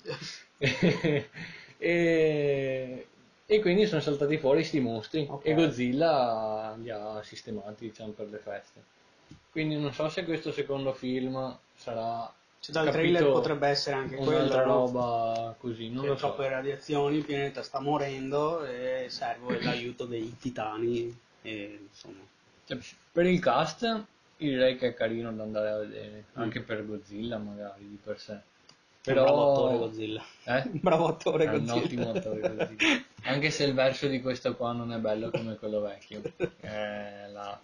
[1.78, 3.08] e,
[3.52, 5.46] e quindi sono saltati fuori sti mostri Ok.
[5.46, 8.82] e Godzilla li ha sistemati, diciamo, per le feste.
[9.52, 14.16] Quindi non so se questo secondo film sarà Cioè, dal capito, trailer potrebbe essere anche
[14.16, 14.86] un'altra quello, no?
[14.86, 16.28] roba così, non lo so.
[16.28, 22.24] troppe radiazioni, il pianeta sta morendo e serve l'aiuto dei titani e insomma.
[22.66, 22.78] Cioè,
[23.12, 24.06] per il cast
[24.38, 26.42] direi che è carino da andare a vedere, Mm.
[26.42, 28.40] anche per Godzilla magari di per sé.
[29.04, 29.24] Un Però...
[29.24, 30.24] bravo attore Godzilla.
[30.44, 30.62] Eh?
[30.74, 31.76] Un bravo attore È un Godzilla.
[31.76, 33.04] ottimo attore Godzilla.
[33.24, 36.22] Anche se il verso di questo qua non è bello come quello vecchio.
[36.60, 37.60] È la...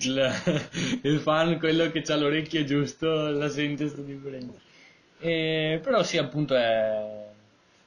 [0.00, 4.58] il, il fan, quello che ha l'orecchio giusto, la sente sta differenza.
[5.18, 7.22] E, però sì, appunto è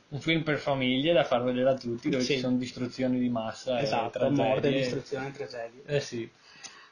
[0.10, 2.36] un film per famiglie da far vedere a tutti, dove Sì.
[2.36, 4.44] ci sono distruzioni di massa Esatto, e tragedie.
[4.44, 5.82] morte, distruzione, tragedie.
[5.86, 6.30] Eh sì.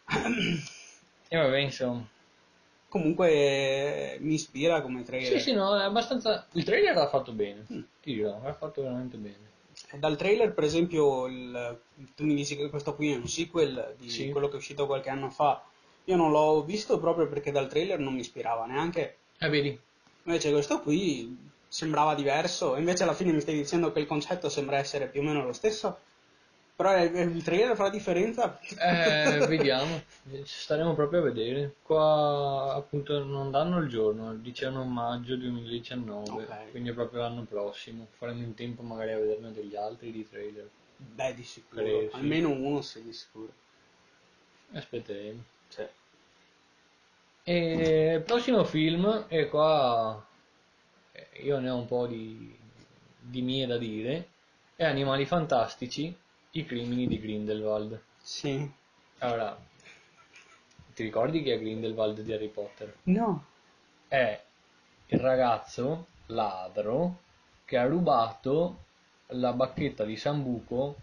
[1.28, 2.08] E vabbè, insomma.
[2.96, 3.30] Comunque
[4.14, 5.34] eh, mi ispira come trailer.
[5.34, 6.48] Sì, sì, no, è abbastanza...
[6.54, 7.82] Il trailer l'ha fatto bene, Mm.
[8.02, 9.52] ti dirò, l'ha fatto veramente bene.
[10.00, 11.78] Dal trailer, per esempio, il-
[12.16, 14.30] tu mi dici che questo qui è un sequel di Sì.
[14.30, 15.62] quello che è uscito qualche anno fa.
[16.06, 19.18] Io non l'ho visto proprio perché dal trailer non mi ispirava neanche.
[19.40, 19.78] Eh, vedi?
[20.24, 22.78] Invece questo qui sembrava diverso.
[22.78, 25.52] Invece alla fine mi stai dicendo che il concetto sembra essere più o meno lo
[25.52, 25.98] stesso.
[26.76, 28.60] Però è- è- il trailer fa la differenza.
[28.78, 30.02] Eh, vediamo,
[30.44, 31.76] staremo proprio a vedere.
[31.82, 36.72] Qua appunto non danno il giorno, dicevano maggio 2019, Ok.
[36.72, 38.08] quindi è proprio l'anno prossimo.
[38.18, 40.70] Faremo in tempo magari a vederne degli altri di trailer.
[40.98, 41.82] Beh, di sicuro.
[41.82, 42.16] Credo, sì.
[42.16, 43.52] Almeno uno sì, di sicuro.
[44.74, 45.44] Aspetteremo.
[45.70, 45.90] Cioè,
[47.44, 50.26] E il prossimo film, e qua
[51.12, 52.58] eh, io ne ho un po' di,
[53.20, 54.30] di mie da dire,
[54.76, 56.14] è Animali Fantastici,
[56.56, 58.02] i crimini di Grindelwald.
[58.24, 58.72] sì.
[59.20, 59.58] Allora,
[60.94, 62.96] ti ricordi chi è Grindelwald di Harry Potter?
[63.04, 63.44] No.
[64.08, 64.42] È
[65.08, 67.18] il ragazzo ladro
[67.66, 68.84] che ha rubato
[69.28, 70.96] la bacchetta di Sambuco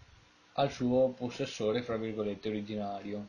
[0.53, 3.27] al suo possessore, fra virgolette, originario.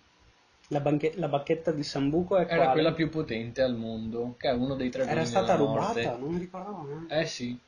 [0.69, 2.73] La, banche- la bacchetta di Sambuco è Era quale?
[2.73, 6.39] quella più potente al mondo, che è uno dei tre Era stata rubata, non mi
[6.39, 7.19] ricordavo neanche.
[7.19, 7.59] Eh sì.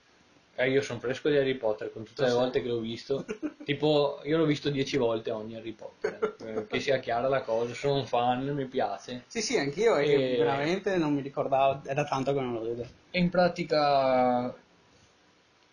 [0.59, 3.25] Eh, io sono fresco di Harry Potter con tutte le volte che l'ho visto.
[3.67, 6.37] Tipo, io l'ho visto dieci volte ogni Harry Potter.
[6.41, 9.25] eh, che sia chiara la cosa, sono un fan, mi piace.
[9.27, 12.87] Sì, sì, anch'io, E- veramente non mi ricordavo, è da tanto che non lo vedo.
[13.11, 14.55] E in pratica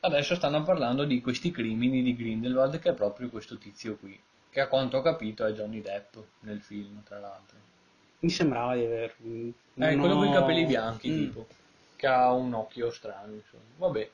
[0.02, 4.20] adesso stanno parlando di questi crimini di Grindelwald che è proprio questo tizio qui,
[4.50, 7.58] che a quanto ho capito è Johnny Depp nel film, tra l'altro.
[8.20, 9.14] Mi sembrava di aver...
[9.20, 9.56] non
[10.00, 11.16] quello con i ho- capelli bianchi, Mm.
[11.16, 11.48] tipo,
[11.96, 13.64] che ha un occhio strano, insomma.
[13.78, 14.10] Vabbè.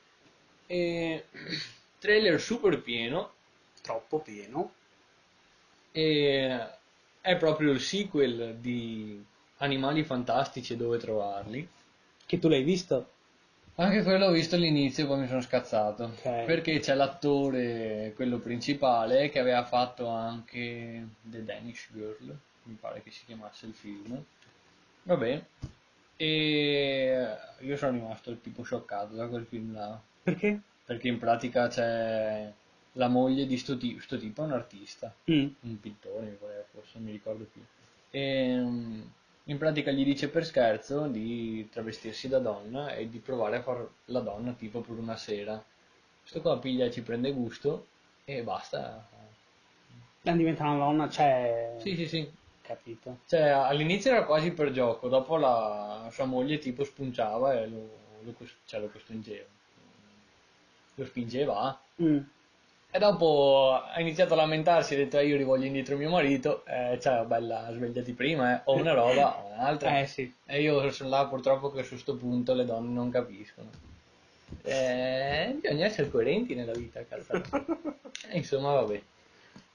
[0.70, 1.24] E...
[1.98, 3.32] Trailer super pieno
[3.82, 4.72] Troppo pieno.
[5.92, 6.66] e
[7.20, 9.22] è proprio il sequel di
[9.58, 11.68] Animali Fantastici e dove trovarli.
[12.24, 13.10] Che tu l'hai visto?
[13.74, 16.04] Anche quello ho visto all'inizio, poi mi sono scazzato.
[16.04, 16.44] Ok.
[16.44, 23.10] Perché c'è l'attore, quello principale, che aveva fatto anche The Danish Girl, mi pare che
[23.10, 24.22] si chiamasse il film.
[25.02, 25.42] Vabbè.
[26.16, 30.00] E io sono rimasto tipo scioccato da quel film là.
[30.24, 30.60] Perché?
[30.84, 32.52] Perché in pratica c'è
[32.94, 35.54] la moglie di sto, ti- sto tipo, è un artista Mm.
[35.60, 36.38] un pittore,
[36.72, 37.62] forse non mi ricordo più.
[38.10, 39.00] E, mm,
[39.44, 43.88] in pratica gli dice per scherzo di travestirsi da donna e di provare a fare
[44.06, 45.62] la donna tipo per una sera.
[46.20, 47.86] Questo qua piglia ci prende gusto
[48.24, 49.06] e basta.
[50.22, 51.74] La diventa una donna, cioè...
[51.78, 52.30] Sì, sì, sì.
[52.62, 53.16] Capito.
[53.26, 57.88] Cioè, all'inizio era quasi per gioco, dopo la sua moglie tipo spunciava e lo,
[58.22, 58.34] lo,
[58.66, 59.46] cioè, lo costringeva.
[61.00, 61.80] Lo spingeva.
[62.02, 62.18] Mm.
[62.92, 66.98] E dopo ha iniziato a lamentarsi, ha detto "Eh, io rivoglio indietro mio marito, eh,
[67.00, 68.60] cioè bella, svegliati prima, eh.
[68.64, 70.00] o una roba o un'altra.
[70.00, 70.30] Eh sì.
[70.44, 73.70] E io sono là purtroppo che su sto punto le donne non capiscono.
[74.62, 77.40] Eh, bisogna essere coerenti nella vita, cazzo.
[78.32, 79.00] Insomma, vabbè.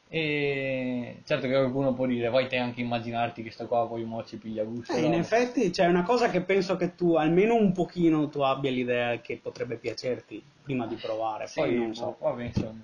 [0.08, 4.24] E certo che qualcuno può dire, vai te anche immaginarti che sto qua poi mo
[4.24, 4.94] ci piglia gusto.
[4.94, 8.42] Eh, in roba." effetti c'è una cosa che penso che tu almeno un pochino tu
[8.42, 12.18] abbia l'idea che potrebbe piacerti prima di provare, Sì, poi non so.
[12.20, 12.84] vabbè, insomma.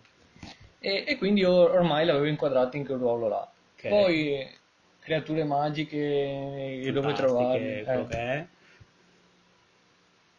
[0.80, 3.52] E, e quindi io ormai l'avevo inquadrato in quel ruolo là.
[3.76, 3.88] Ok.
[3.88, 4.48] Poi
[5.00, 8.48] creature magiche dove trovarle.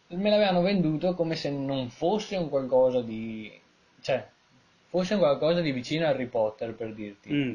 [0.08, 0.16] eh.
[0.16, 3.50] me l'avevano venduto come se non fosse un qualcosa di...
[4.00, 4.28] cioè,
[4.92, 7.33] fosse qualcosa di vicino a Harry Potter, per dirti.
[7.33, 7.55] Mm.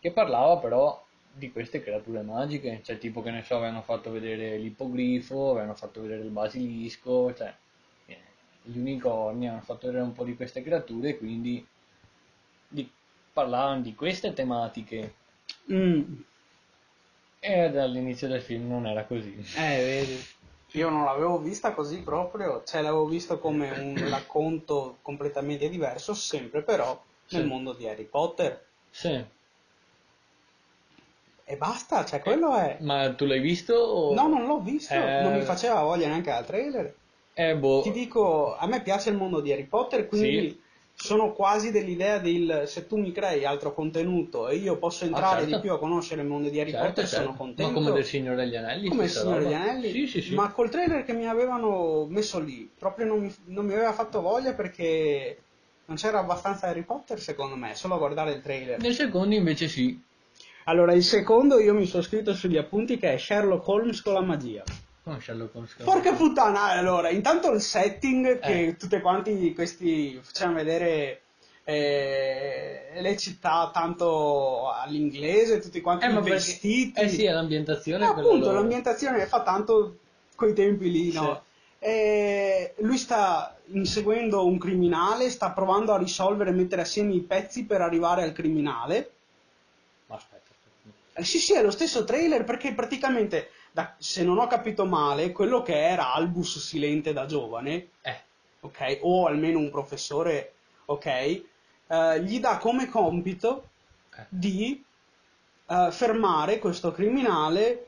[0.00, 4.58] Che parlava però di queste creature magiche, cioè tipo che ne so, avevano fatto vedere
[4.58, 7.54] l'ippogrifo, avevano fatto vedere il basilisco, cioè...
[8.06, 8.18] eh,
[8.62, 11.64] gli unicorni, hanno fatto vedere un po' di queste creature, e quindi
[12.66, 12.90] di,
[13.32, 15.14] parlavano di queste tematiche.
[15.72, 16.14] Mm.
[17.38, 19.32] E dall'inizio del film non era così.
[19.54, 20.26] Eh, vedi.
[20.72, 26.62] Io non l'avevo vista così proprio, cioè l'avevo visto come un racconto completamente diverso, sempre
[26.62, 26.98] però
[27.30, 27.48] nel Sì.
[27.48, 28.66] mondo di Harry Potter.
[28.90, 29.24] Sì,
[31.44, 32.76] E basta, cioè quello è...
[32.80, 33.74] ma tu l'hai visto?
[33.74, 34.14] O...
[34.14, 35.22] No, non l'ho visto, Eh.
[35.22, 36.94] non mi faceva voglia neanche al trailer.
[37.34, 37.82] Eh, boh.
[37.82, 40.60] Ti dico, a me piace il mondo di Harry Potter, quindi
[41.00, 45.54] sono quasi dell'idea del se tu mi crei altro contenuto e io posso entrare certo.
[45.54, 47.24] di più a conoscere il mondo di Harry Certo, Potter, certo.
[47.24, 47.72] sono contento.
[47.72, 48.88] Ma come del Signore degli Anelli?
[48.88, 49.52] Come il Signore degli.
[49.52, 50.34] Anelli, Sì, sì, sì.
[50.34, 54.20] ma col trailer che mi avevano messo lì, proprio non mi, non mi aveva fatto
[54.20, 55.38] voglia perché
[55.84, 58.80] non c'era abbastanza Harry Potter secondo me, solo a guardare il trailer.
[58.80, 60.02] Nel secondo invece sì.
[60.64, 64.20] Allora, il secondo io mi sono scritto sugli appunti che è Sherlock Holmes con la
[64.20, 64.64] magia.
[65.08, 65.74] Come Sherlock Holmes.
[65.84, 68.76] Porca puttana, allora, intanto il setting che Eh.
[68.76, 71.22] tutte quanti questi facevano vedere
[71.64, 77.00] eh, le città tanto all'inglese, tutti quanti Eh, ma i perché- vestiti.
[77.00, 78.04] Eh sì, è l'ambientazione.
[78.04, 78.52] Eh, appunto, loro.
[78.52, 79.96] l'ambientazione fa tanto
[80.34, 81.42] quei tempi lì, no?
[81.78, 87.64] E lui sta inseguendo un criminale, sta provando a risolvere e mettere assieme i pezzi
[87.64, 89.10] per arrivare al criminale.
[90.06, 91.20] Ma aspetta, aspetta.
[91.20, 95.30] Eh, sì, sì, è lo stesso trailer perché praticamente, da- se non ho capito male,
[95.30, 98.20] quello che era Albus Silente da giovane, Eh,
[98.60, 100.54] ok, o almeno un professore,
[100.86, 103.68] ok, eh, gli dà come compito
[104.16, 104.26] eh.
[104.30, 104.84] di
[105.68, 107.86] eh, fermare questo criminale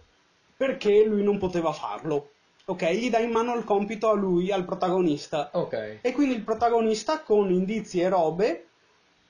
[0.56, 2.34] perché lui non poteva farlo.
[2.66, 5.50] Ok, gli dà in mano il compito a lui, al protagonista.
[5.54, 5.98] Ok.
[6.02, 8.66] E quindi il protagonista con indizi e robe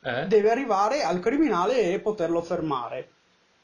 [0.03, 0.27] Eh?
[0.27, 3.09] deve arrivare al criminale e poterlo fermare.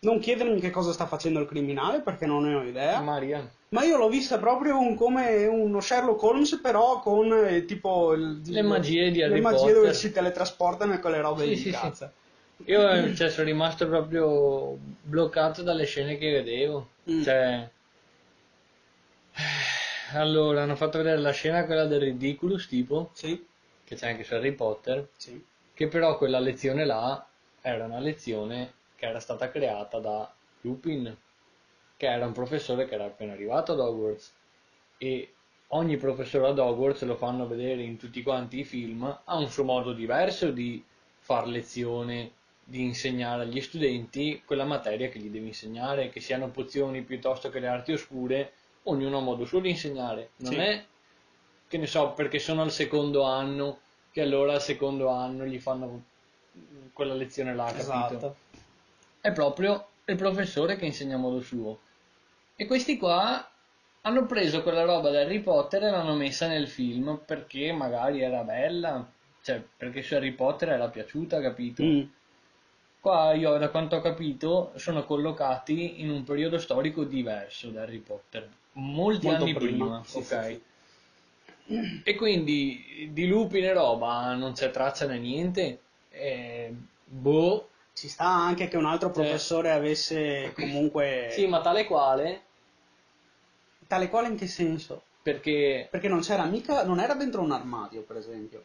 [0.07, 3.01] Non chiedermi che cosa sta facendo il criminale perché non ne ho idea.
[3.01, 3.49] Maria.
[3.71, 8.41] Ma io l'ho vista proprio un- come uno Sherlock Holmes, però con eh, tipo il-
[8.45, 9.75] Le magie di le Harry magie Potter.
[9.75, 11.71] dove si teletrasportano e quelle robe Sì, di sì, sì.
[11.71, 12.11] cazzo.
[12.67, 16.89] Io eh, cioè, sono rimasto proprio bloccato dalle scene che vedevo.
[17.11, 17.23] Mm.
[17.23, 17.69] Cioè.
[20.15, 23.45] Allora, hanno fatto vedere la scena quella del Ridiculous, tipo, Sì,
[23.85, 25.45] che c'è anche su Harry Potter, sì.
[25.75, 27.27] che però quella lezione là
[27.61, 30.33] era una lezione che era stata creata da
[30.63, 31.15] Lupin,
[31.97, 34.33] che era un professore che era appena arrivato ad Hogwarts.
[34.99, 35.35] E
[35.69, 39.65] ogni professore ad Hogwarts, lo fanno vedere in tutti quanti i film, ha un suo
[39.65, 40.83] modo diverso di
[41.19, 42.33] far lezione,
[42.65, 47.61] di insegnare agli studenti quella materia che gli deve insegnare, che siano pozioni piuttosto che
[47.61, 48.53] le arti oscure,
[48.85, 50.31] ognuno ha modo suo di insegnare.
[50.37, 50.59] Non Sì.
[50.59, 50.85] è
[51.69, 53.81] che ne so, perché sono al secondo anno,
[54.11, 56.03] che allora al secondo anno gli fanno
[56.93, 58.37] quella lezione là, capito?
[59.27, 61.81] È proprio il professore che insegna a modo suo.
[62.55, 63.51] E questi qua
[64.03, 68.45] hanno preso quella roba da Harry Potter e l'hanno messa nel film perché magari era
[68.45, 69.05] bella,
[69.43, 71.83] cioè perché su Harry Potter era piaciuta, capito?
[71.83, 72.03] Mm.
[73.01, 77.99] Qua io, da quanto ho capito, sono collocati in un periodo storico diverso da Harry
[77.99, 80.61] Potter, molti Molto anni prima, prima, sì, ok?
[81.65, 82.01] sì.
[82.05, 85.81] E quindi di Lupin e roba non c'è traccia né niente.
[86.11, 86.73] E,
[87.05, 91.31] boh, Ci sta anche che un altro professore avesse comunque...
[91.33, 92.43] sì, ma tale quale
[93.87, 95.03] Tale quale in che senso?
[95.23, 96.85] perché Perché non c'era mica...
[96.85, 98.63] Non era dentro un armadio, per esempio.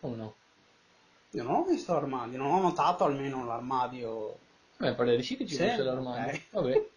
[0.00, 0.34] oh no.
[1.30, 4.36] Io non ho visto l'armadio, non ho notato almeno l'armadio.
[4.78, 6.32] Beh, pare di sì che ci Sì, fosse l'armadio.
[6.32, 6.40] ok.
[6.50, 6.88] Vabbè.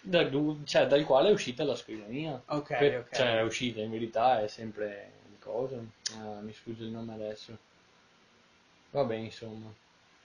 [0.00, 0.30] Da-
[0.64, 2.40] cioè, dal quale è uscita la scrivania.
[2.46, 3.14] Ok, Per- ok.
[3.16, 5.76] Cioè, è uscita, in verità è sempre cosa.
[6.18, 7.56] Ah, mi sfugge il nome adesso.
[8.90, 9.72] Vabbè, insomma.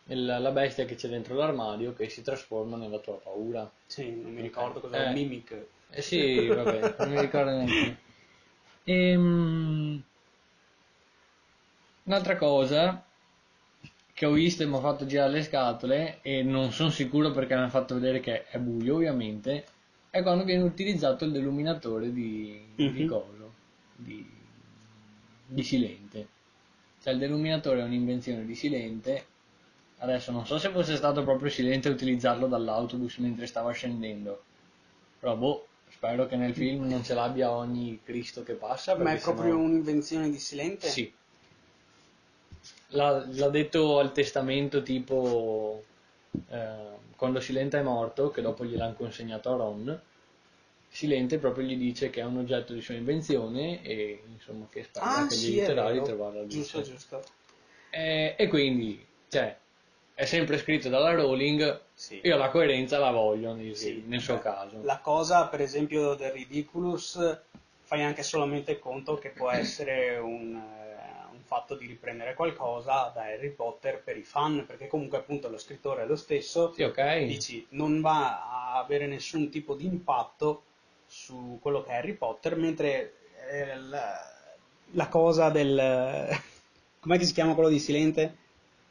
[0.07, 3.69] Il- la bestia che c'è dentro l'armadio che si trasforma nella tua paura.
[3.85, 5.13] Sì, non mi ricordo cos'era, Eh.
[5.13, 5.65] Mimic.
[5.89, 7.97] Eh sì, vabbè, non mi ricordo neanche.
[8.85, 10.03] Ehm,
[12.05, 13.05] Un'altra cosa
[14.13, 17.53] che ho visto e mi ha fatto girare le scatole e non sono sicuro perché
[17.53, 19.65] mi hanno fatto vedere che è buio ovviamente
[20.09, 22.59] è quando viene utilizzato il deluminatore di,
[22.91, 23.05] di Mhm.
[23.05, 23.53] coso
[23.95, 24.25] di,
[25.45, 26.27] di Silente
[27.01, 29.25] cioè il deluminatore è un'invenzione di Silente
[29.99, 34.43] adesso non so se fosse stato proprio Silente utilizzarlo dall'autobus mentre stava scendendo
[35.19, 39.19] però boh spero che nel film non ce l'abbia ogni Cristo che passa Ma è
[39.19, 40.89] proprio sennò- un'invenzione di Silente?
[40.89, 41.13] sì.
[42.91, 45.83] L'ha, l'ha detto al testamento tipo
[46.49, 46.75] eh,
[47.15, 50.01] quando Silente è morto, che dopo gliel'hanno consegnato a Ron,
[50.89, 55.05] Silente proprio gli dice che è un oggetto di sua invenzione e insomma che spera
[55.05, 56.55] Ah, che gli sì, è aiuterà a ritrovare la luce.
[56.55, 57.23] Giusto, giusto.
[57.89, 59.57] E, e quindi, cioè,
[60.17, 62.19] è sempre scritto dalla Rowling, Sì.
[62.23, 64.79] io la coerenza la voglio nel, Sì, nel suo beh, caso.
[64.81, 67.39] La cosa, per esempio, del Ridiculous
[67.83, 73.25] fai anche solamente conto che può essere un, eh, un fatto di riprendere qualcosa da
[73.25, 77.25] Harry Potter per i fan, perché comunque appunto lo scrittore è lo stesso, Sì, ok.
[77.25, 80.63] dici non va a avere nessun tipo di impatto
[81.05, 83.17] su quello che è Harry Potter, mentre
[83.51, 84.17] eh, la,
[84.93, 85.77] la cosa del...
[86.99, 88.45] com'è che si chiama quello di Silente?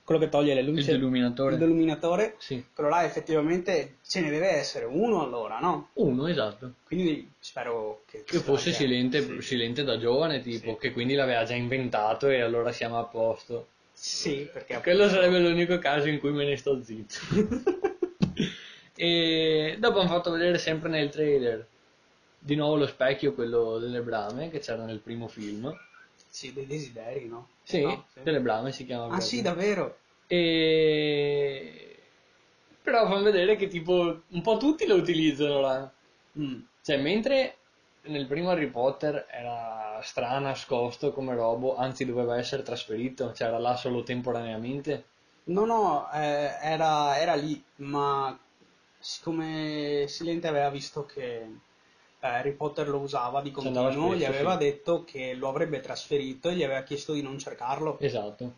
[0.06, 0.86] Quello che toglie le Il luci?
[0.86, 1.54] deluminatore.
[1.54, 2.64] Il deluminatore, Sì.
[2.72, 5.88] quello là effettivamente ce ne deve essere uno allora, no?
[5.94, 6.74] Uno, esatto.
[6.84, 8.22] Quindi spero che...
[8.22, 9.40] Che fosse silente, Sì.
[9.42, 10.78] silente da giovane, tipo, Sì.
[10.78, 13.66] che quindi l'aveva già inventato e allora siamo a posto.
[13.92, 17.16] Sì, perché Quello sarebbe l'unico caso in cui me ne sto zitto.
[18.94, 21.66] e dopo hanno fatto vedere sempre nel trailer
[22.38, 25.76] di nuovo lo specchio, quello delle brame, che c'era nel primo film.
[26.28, 27.48] Sì, dei desideri, no?
[27.62, 28.06] Sì, No?
[28.12, 28.20] Sì.
[28.22, 29.04] delle brame si chiama.
[29.04, 29.26] Ah proprio.
[29.26, 29.98] sì, davvero?
[30.26, 31.96] E...
[32.82, 35.90] Però fanno vedere che tipo un po' tutti lo utilizzano là.
[36.38, 36.60] Mm.
[36.82, 37.56] Cioè, mentre
[38.02, 43.58] nel primo Harry Potter era stra nascosto come robo, anzi doveva essere trasferito, cioè era
[43.58, 45.04] là solo temporaneamente.
[45.44, 48.36] No, no, eh, era, era lì, ma
[48.98, 51.46] siccome Silente aveva visto che
[52.34, 54.58] Harry Potter lo usava di Ci andava continuo, gli aveva sì.
[54.58, 57.96] detto che lo avrebbe trasferito e gli aveva chiesto di non cercarlo.
[58.00, 58.52] Esatto.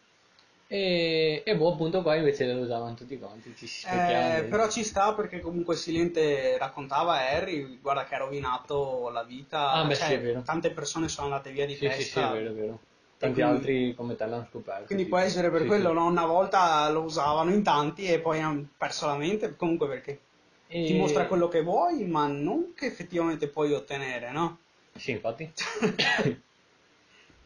[0.71, 5.15] E, e boh, appunto qua invece lo usavano tutti quanti, ci Eh, però ci sta
[5.15, 10.35] perché comunque Silente raccontava a Harry, guarda che ha rovinato la vita, Ah, beh, cioè,
[10.35, 12.29] sì, tante persone sono andate via di Sì, sì, sì, testa.
[12.29, 12.79] è vero, è vero.
[13.19, 14.85] Tanti quindi- altri come te l'hanno scoperto.
[14.85, 15.17] Quindi tipo.
[15.17, 15.95] può essere per Sì, quello, sì.
[15.95, 16.07] no?
[16.07, 20.21] Una volta lo usavano in tanti e poi hanno perso la mente, comunque perché
[20.69, 24.59] E- ti mostra quello che vuoi, ma non che effettivamente puoi ottenere, no?
[24.95, 25.51] Sì, infatti.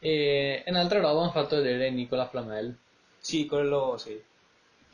[0.01, 2.77] e, e un'altra roba hanno fatto vedere Nicola Flamel.
[3.21, 4.21] Sì, quello sì.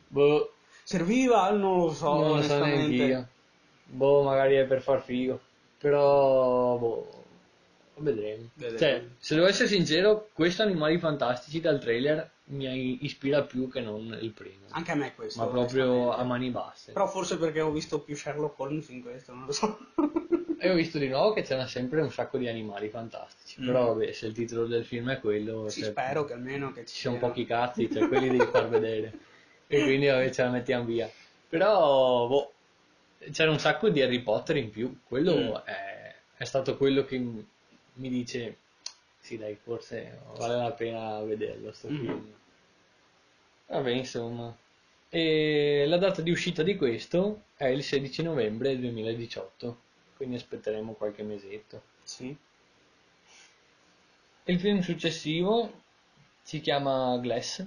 [0.08, 0.52] Boh,
[0.84, 1.50] Serviva?
[1.50, 3.26] Non lo so, non lo so neanche io.
[3.84, 5.40] Boh, magari è per far figo.
[5.78, 7.17] Però, boh,
[8.00, 8.48] vedremo.
[8.54, 8.78] Vedremo.
[8.78, 14.16] Cioè, se devo essere sincero, questo Animali Fantastici dal trailer mi ispira più che non
[14.20, 14.66] il primo.
[14.70, 15.40] Anche a me questo.
[15.40, 16.92] Ma proprio a mani basse.
[16.92, 19.78] Però forse perché ho visto più Sherlock Holmes in questo, non lo so.
[20.60, 23.60] E ho visto di nuovo che c'erano sempre un sacco di animali fantastici.
[23.62, 23.66] Mm.
[23.66, 26.84] Però, vabbè, se il titolo del film è quello, sì, cioè, spero che almeno che
[26.84, 27.28] ci ci sono siano.
[27.32, 29.12] pochi cazzi, cioè quelli devi far vedere.
[29.70, 31.08] E quindi vabbè, ce la mettiamo via.
[31.48, 32.52] Però, boh,
[33.30, 34.98] c'era un sacco di Harry Potter in più.
[35.04, 35.54] Quello Mm.
[35.64, 37.22] è, è stato quello che
[37.98, 38.56] mi dice,
[39.20, 41.98] sì dai, forse vale la pena vederlo sto Mm.
[41.98, 42.34] film.
[43.66, 44.56] Vabbè, insomma.
[45.10, 49.80] E la data di uscita di questo è il 16 novembre 2018,
[50.16, 51.82] quindi aspetteremo qualche mesetto.
[52.02, 52.36] Sì.
[54.44, 55.82] Il film successivo
[56.42, 57.64] si chiama Glass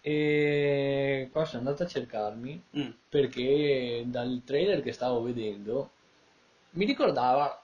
[0.00, 2.90] e qua sono andato a cercarmi Mm.
[3.08, 5.90] perché dal trailer che stavo vedendo
[6.72, 7.62] mi ricordava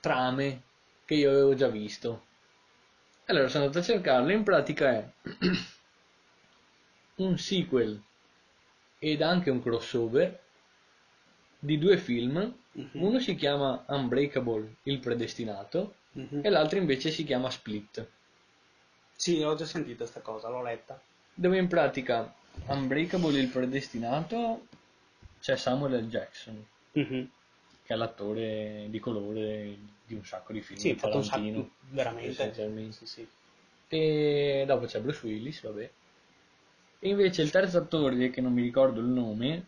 [0.00, 0.62] trame
[1.10, 2.26] che io avevo già visto.
[3.26, 5.10] Allora sono andato a cercarlo, in pratica è
[7.16, 8.00] un sequel
[9.00, 10.38] ed anche un crossover
[11.58, 12.54] di due film.
[12.72, 13.02] Mhm.
[13.02, 16.42] Uno si chiama Unbreakable, il predestinato, Mhm.
[16.44, 18.06] e l'altro invece si chiama Split,
[19.16, 21.00] Sì, ho già sentito questa cosa, l'ho letta.
[21.34, 22.32] dove in pratica
[22.66, 24.66] Unbreakable, il predestinato,
[25.40, 26.08] c'è Samuel L.
[26.08, 27.30] Jackson, Mhm.
[27.90, 29.76] Che è l'attore di colore
[30.06, 32.92] di un sacco di film Sì, fatto un sacco, veramente.
[32.92, 33.28] Sì, sì.
[33.88, 35.90] E dopo c'è Bruce Willis, vabbè.
[37.00, 39.66] E invece il terzo attore, che non mi ricordo il nome,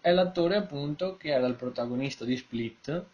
[0.00, 3.04] è l'attore appunto che era il protagonista di Split.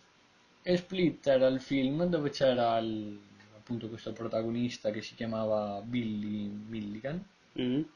[0.62, 3.19] E Split era il film dove c'era il-
[3.57, 7.88] appunto questo protagonista che si chiamava Billy Milligan, Mhm.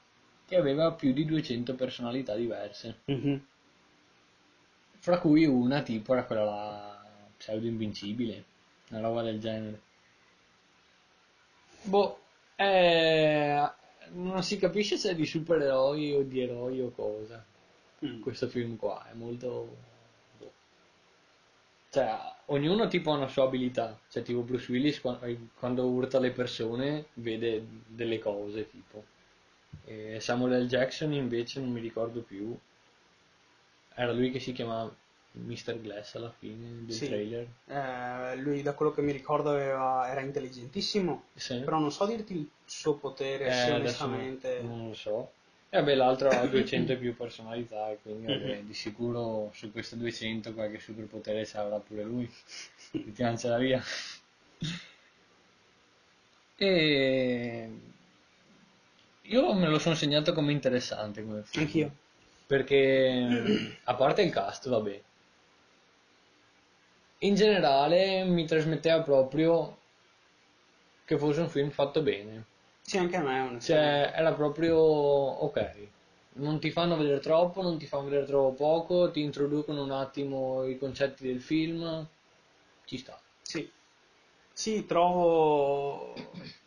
[0.47, 3.01] che aveva più di 200 personalità diverse.
[3.09, 3.41] Mhm.
[5.01, 7.05] Fra cui una tipo era quella là,
[7.37, 8.45] pseudo invincibile,
[8.91, 9.81] una roba del genere.
[11.83, 12.19] Boh,
[12.57, 13.71] eh,
[14.13, 17.43] non si capisce se è di supereroi o di eroi o cosa.
[18.05, 18.21] Mm.
[18.21, 19.77] Questo film qua è molto.
[20.39, 20.53] boh.
[21.91, 23.99] Cioè, ognuno tipo ha una sua abilità.
[24.11, 25.19] Cioè, tipo Bruce Willis qua-
[25.59, 29.05] quando urta le persone vede delle cose, tipo.
[29.85, 30.67] E Samuel L.
[30.69, 32.57] Jackson invece non mi ricordo più.
[34.01, 34.91] Era lui che si chiamava
[35.33, 35.79] Mr.
[35.79, 37.07] Glass alla fine del Sì.
[37.09, 37.47] trailer.
[37.67, 41.59] Eh, lui, da quello che mi ricordo, aveva- era intelligentissimo, Sì.
[41.59, 44.61] però non so dirti il suo potere, Eh, se onestamente...
[44.63, 45.33] non lo so.
[45.69, 48.67] E vabbè, l'altro ha 200 e più personalità, quindi vabbè, Mhm.
[48.67, 52.29] di sicuro su queste 200 qualche superpotere ce l'avrà pure lui.
[52.93, 53.83] Mettiamocela via.
[56.59, 57.69] E
[59.23, 61.65] io me lo sono segnato come interessante come film.
[61.65, 61.93] Anch'io.
[62.51, 65.01] Perché a parte il cast, vabbè.
[67.23, 69.79] in generale mi trasmetteva proprio
[71.05, 72.45] che fosse un film fatto bene.
[72.83, 74.11] Sì, anche a me, onestamente.
[74.11, 75.89] Cioè, era proprio ok.
[76.33, 80.65] Non ti fanno vedere troppo, non ti fanno vedere troppo poco, ti introducono un attimo
[80.65, 82.05] i concetti del film,
[82.85, 83.17] ci sta.
[83.43, 83.71] Sì,
[84.53, 86.15] sì, trovo...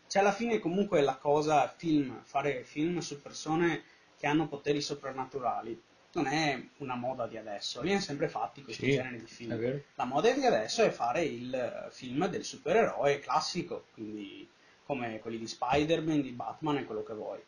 [0.08, 3.84] Cioè, alla fine comunque la cosa, film, fare film su persone
[4.24, 5.78] che hanno poteri soprannaturali,
[6.14, 9.82] non è una moda di adesso, li hanno sempre fatti questi Sì, generi di film.
[9.96, 14.48] La moda di adesso è fare il eh, film del supereroe classico, quindi
[14.86, 17.40] come quelli di Spider-Man, di Batman e quello che vuoi.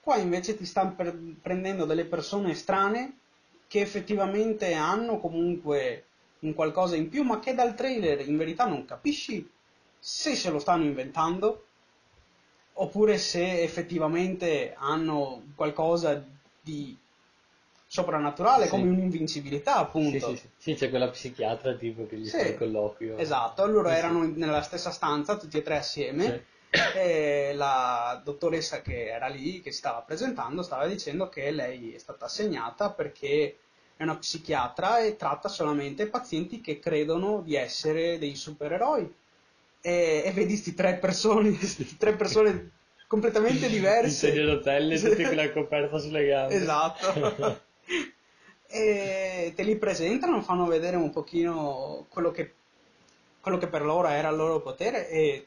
[0.00, 3.18] Qua invece ti stanno per- prendendo delle persone strane
[3.68, 6.06] che effettivamente hanno comunque
[6.38, 9.46] un qualcosa in più, ma che dal trailer in verità non capisci
[9.98, 11.66] se se lo stanno inventando
[12.74, 16.22] oppure se effettivamente hanno qualcosa
[16.60, 16.96] di
[17.86, 18.70] soprannaturale, Sì.
[18.70, 20.18] come un'invincibilità, appunto.
[20.30, 20.48] sì, sì.
[20.56, 23.18] Sì, c'è quella psichiatra tipo che gli fa il colloquio.
[23.18, 26.44] Esatto, allora erano nella stessa stanza tutti e tre assieme
[26.94, 32.24] e la dottoressa che era lì, che stava presentando, stava dicendo che lei è stata
[32.24, 33.58] assegnata perché
[33.96, 39.14] è una psichiatra e tratta solamente pazienti che credono di essere dei supereroi.
[39.82, 42.70] E, e vedi sti tre persone, sti tre persone
[43.06, 44.10] completamente diverse.
[44.28, 46.54] sedia a rotelle, tutti con la coperta sulle gambe.
[46.54, 47.60] Esatto.
[48.68, 52.54] e te li presentano, fanno vedere un pochino quello che,
[53.40, 55.46] quello che per loro era il loro potere e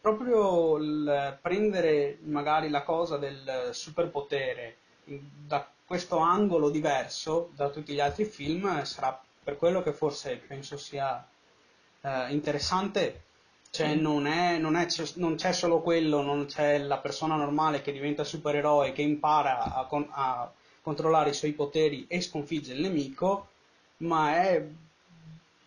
[0.00, 8.00] proprio il prendere magari la cosa del superpotere da questo angolo diverso da tutti gli
[8.00, 11.26] altri film sarà per quello che forse penso sia
[12.00, 13.22] eh, interessante.
[13.74, 17.90] Cioè, non, è, non, è- non c'è solo quello, non c'è la persona normale che
[17.90, 20.48] diventa supereroe, che impara a, con- a
[20.80, 23.48] controllare i suoi poteri e sconfigge il nemico,
[23.96, 24.64] ma è,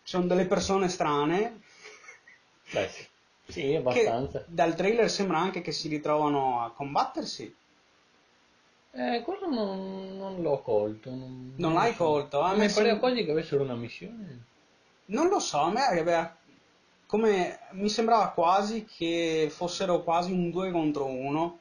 [0.04, 1.60] sono delle persone strane
[2.72, 2.90] Beh,
[3.46, 3.76] sì.
[3.76, 4.46] Abbastanza.
[4.48, 7.54] dal trailer sembra anche che si ritrovano a combattersi.
[8.92, 11.10] Eh, quello non, non l'ho colto.
[11.10, 12.06] Non, Non l'hai so.
[12.06, 12.42] colto?
[12.42, 14.44] Me mi pareva sem- quasi che avessero una missione.
[15.08, 16.37] Non lo so, a me aveva-
[17.08, 21.60] come mi sembrava quasi che fossero quasi un 2 contro 1.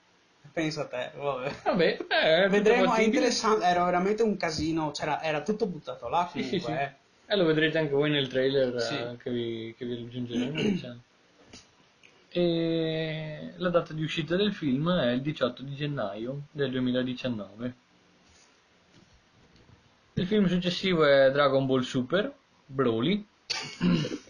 [0.53, 1.55] Pensa a te, vabbè.
[1.65, 6.39] Vabbè, eh, Vedremo, è interessante, era veramente un casino, c'era, era tutto buttato là Sì,
[6.39, 6.59] comunque.
[6.59, 6.73] sì, sì.
[6.73, 6.93] eh.
[7.29, 9.17] Eh, lo vedrete anche voi nel trailer eh, Sì.
[9.23, 10.55] che, vi, che vi aggiungeremo.
[10.63, 11.01] diciamo.
[12.31, 17.75] E la data di uscita del film è il 18 di gennaio del 2019.
[20.15, 22.33] Il film successivo è Dragon Ball Super,
[22.65, 23.27] Broly.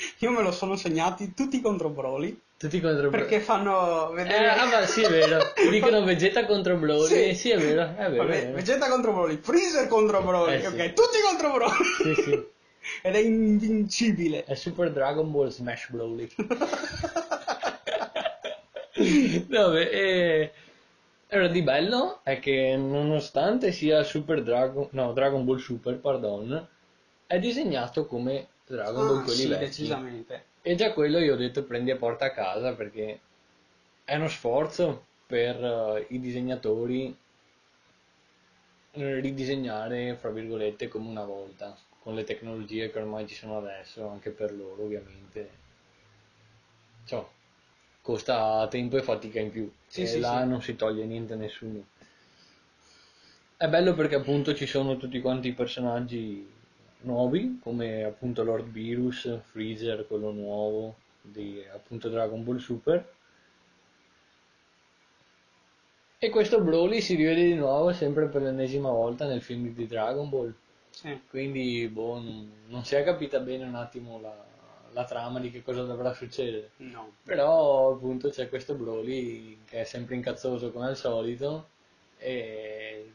[0.18, 3.24] Io me lo sono segnati tutti contro Broly, Tutti contro Broly.
[3.24, 4.48] perché fanno Eh, vedere...
[4.50, 5.40] ah, ma sì, è vero.
[5.70, 7.34] Dicono Vegeta contro Broly.
[7.34, 8.24] Sì, è vero, è vero.
[8.24, 8.54] Vabbè, è vero.
[8.54, 10.66] Vegeta contro Broly, Freezer contro Broly, Eh, sì.
[10.66, 12.14] ok, tutti contro Broly.
[12.14, 12.44] Sì, sì.
[13.02, 14.44] Ed è invincibile.
[14.44, 16.28] È Super Dragon Ball Smash Broly.
[19.46, 20.52] Vabbè, e...
[21.32, 26.66] Allora, di bello è che nonostante sia Super Dragon, no, Dragon Ball Super, pardon,
[27.26, 29.92] è disegnato come Dragon Ball Ah, quelli sì, vecchi.
[29.92, 30.44] decisamente.
[30.62, 33.20] E già quello io ho detto prendi e porta a casa perché
[34.04, 37.16] è uno sforzo per eh, i disegnatori
[38.92, 44.30] ridisegnare, fra virgolette, come una volta, con le tecnologie che ormai ci sono adesso, anche
[44.30, 45.50] per loro ovviamente.
[47.04, 47.28] Ciò,
[48.00, 50.44] costa tempo e fatica in più, Sì, e sì, là sì.
[50.44, 51.84] non si toglie niente a nessuno.
[53.56, 56.50] È bello perché appunto ci sono tutti quanti i personaggi
[57.02, 63.12] nuovi, come appunto Lord Virus, Freezer, quello nuovo di appunto Dragon Ball Super.
[66.18, 70.28] E questo Broly si rivede di nuovo sempre per l'ennesima volta nel film di Dragon
[70.28, 70.54] Ball.
[70.90, 71.18] Sì.
[71.30, 74.36] Quindi, boh, non, non si è capita bene un attimo la,
[74.92, 76.72] la trama di che cosa dovrà succedere.
[76.76, 77.14] No.
[77.24, 81.68] Però appunto c'è questo Broly che è sempre incazzoso come al solito
[82.18, 83.12] e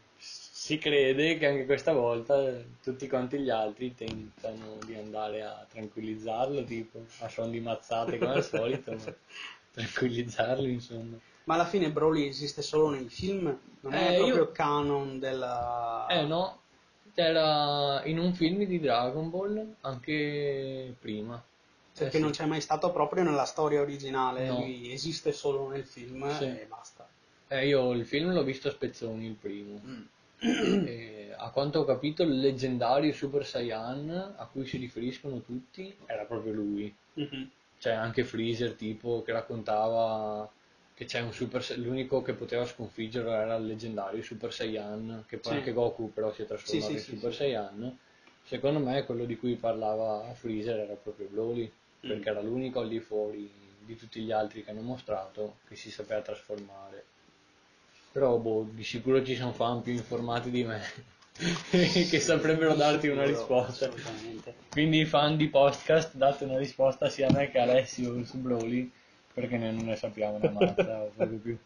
[0.65, 2.51] si crede che anche questa volta
[2.81, 8.31] tutti quanti gli altri tentano di andare a tranquillizzarlo, tipo a suon di mazzate come
[8.31, 9.13] al solito, ma
[9.73, 11.17] tranquillizzarlo insomma.
[11.43, 13.55] Ma alla fine Broly esiste solo nei film?
[13.81, 16.07] Non è Eh, proprio io- canon della...
[16.09, 16.61] Eh no,
[17.13, 21.39] c'era in un film di Dragon Ball anche prima.
[21.95, 22.39] Perché Eh, non sì.
[22.39, 24.61] c'è mai stato proprio nella storia originale, No.
[24.61, 26.45] lui esiste solo nel film Sì.
[26.45, 27.07] e basta.
[27.49, 29.79] Eh, io il film l'ho visto a spezzoni il primo.
[29.85, 30.01] Mm.
[30.45, 36.23] E, a quanto ho capito, il leggendario Super Saiyan a cui si riferiscono tutti era
[36.25, 36.93] proprio lui.
[37.13, 37.49] Mhm.
[37.79, 40.49] C'è anche Freezer, tipo, che raccontava
[40.93, 45.51] che c'è un Super l'unico che poteva sconfiggerlo era il leggendario Super Saiyan, che poi
[45.53, 45.57] Sì.
[45.57, 47.33] anche Goku però si è trasformato Sì, sì, in Super.
[47.33, 47.97] Saiyan.
[48.43, 51.63] Secondo me quello di cui parlava Freezer era proprio Broly,
[52.05, 52.07] Mm.
[52.09, 55.89] perché era l'unico al di fuori di tutti gli altri che hanno mostrato che si
[55.91, 57.05] sapeva trasformare.
[58.15, 60.81] Però boh, di sicuro ci sono fan più informati di me
[61.69, 63.89] che saprebbero darti una risposta.
[64.71, 68.89] Quindi fan di podcast date una risposta sia a me che a Alessio su Broly,
[69.33, 71.57] perché non ne sappiamo una mazza o poco più.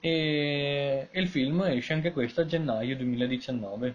[0.00, 3.94] E, e il film esce anche questo a gennaio 2019.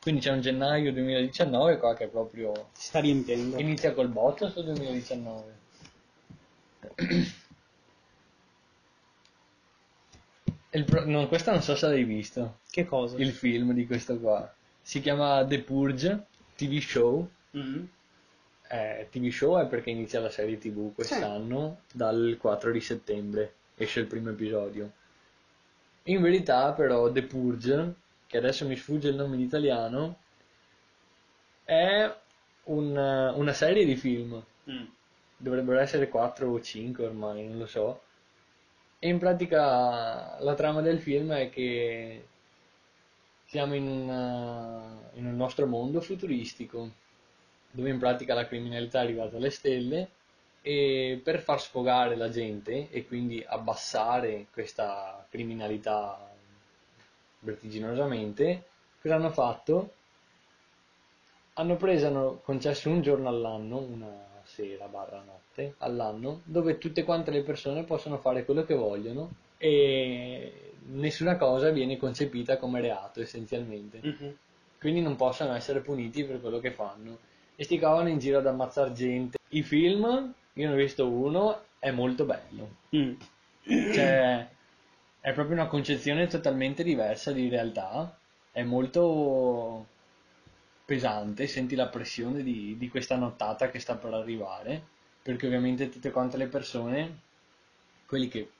[0.00, 3.58] Quindi c'è un gennaio 2019 qua che proprio Si sta riempiendo.
[3.58, 5.56] inizia col botto sto 2019.
[10.44, 13.16] Il pro- no, questo non so se l'hai visto, Che cosa?
[13.18, 14.52] il film di questo qua.
[14.82, 17.28] Si chiama The Purge TV Show.
[17.56, 17.84] Mm.
[18.70, 24.00] Eh, TV show è perché inizia la serie TV quest'anno dal 4 di settembre, esce
[24.00, 24.92] il primo episodio.
[26.04, 27.94] In verità però The Purge,
[28.26, 30.18] che adesso mi sfugge il nome in italiano,
[31.64, 32.14] è
[32.64, 34.84] un- una serie di film, Mm.
[35.36, 38.02] dovrebbero essere 4 o 5 ormai, non lo so.
[39.00, 42.26] E in pratica la trama del film è che
[43.46, 46.90] siamo in, una- in un nostro mondo futuristico,
[47.70, 50.10] dove in pratica la criminalità è arrivata alle stelle
[50.62, 56.30] e per far sfogare la gente e quindi abbassare questa criminalità
[57.40, 58.64] vertiginosamente,
[59.00, 59.92] cosa hanno fatto?
[61.54, 64.27] Hanno preso, hanno concesso un giorno all'anno, una
[64.58, 70.72] sera barra notte all'anno, dove tutte quante le persone possono fare quello che vogliono e
[70.86, 74.00] nessuna cosa viene concepita come reato essenzialmente.
[74.02, 74.36] Mhm.
[74.80, 77.18] Quindi non possono essere puniti per quello che fanno.
[77.54, 79.38] E sti cavano in giro ad ammazzare gente.
[79.50, 82.76] I film, io ne ho visto uno, è molto bello.
[82.94, 83.14] Mm.
[83.92, 84.48] Cioè,
[85.20, 88.16] è proprio una concezione totalmente diversa di realtà.
[88.52, 89.86] È molto
[90.88, 94.82] pesante, senti la pressione di, di questa nottata che sta per arrivare.
[95.22, 97.18] Perché ovviamente tutte quante le persone,
[98.06, 98.50] quelli che,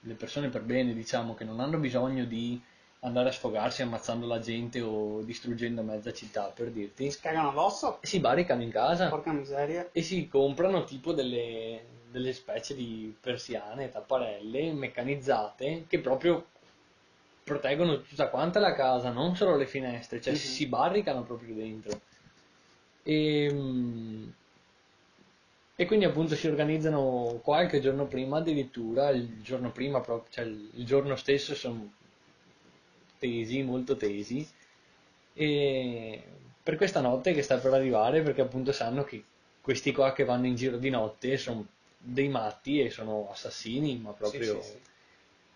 [0.00, 2.60] le persone per bene, diciamo, che non hanno bisogno di
[3.00, 7.98] andare a sfogarsi ammazzando la gente o distruggendo mezza città, per dirti, Si cagano addosso?
[8.02, 9.88] si barricano in casa Porca miseria.
[9.92, 16.46] e si comprano tipo delle, delle specie di persiane, tapparelle meccanizzate che proprio
[17.44, 20.38] proteggono tutta quanta la casa, non solo le finestre, cioè Mhm.
[20.38, 22.00] si barricano proprio dentro.
[23.02, 24.32] E,
[25.76, 30.70] e quindi appunto si organizzano qualche giorno prima, addirittura il giorno prima, proprio, cioè il
[30.74, 31.92] il giorno stesso sono
[33.18, 34.46] tesi, molto tesi,
[35.34, 36.22] e
[36.62, 39.22] per questa notte che sta per arrivare, perché appunto sanno che
[39.60, 41.66] questi qua che vanno in giro di notte sono
[41.98, 44.78] dei matti e sono assassini, ma proprio Sì, sì, sì.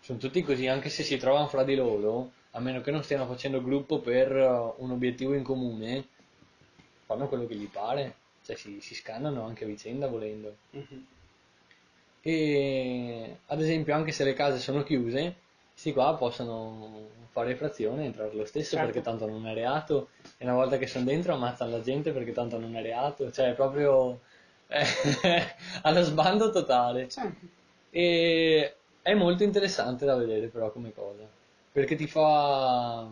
[0.09, 3.27] Sono tutti così, anche se si trovano fra di loro, a meno che non stiano
[3.27, 6.07] facendo gruppo per uh, un obiettivo in comune,
[7.05, 10.55] fanno quello che gli pare, cioè si, si scannano anche a vicenda volendo.
[10.71, 11.05] Mhm.
[12.21, 15.35] E ad esempio, anche se le case sono chiuse,
[15.73, 18.85] questi qua possono fare frazione e entrare lo stesso Certo.
[18.87, 20.09] perché tanto non è reato.
[20.37, 23.31] E una volta che sono dentro ammazzano la gente perché tanto non è reato.
[23.31, 24.21] Cioè, è proprio
[24.69, 24.85] eh,
[25.83, 27.11] allo sbando totale.
[27.11, 27.57] Sì.
[27.91, 31.27] E è molto interessante da vedere, però, come cosa.
[31.71, 33.07] Perché ti fa.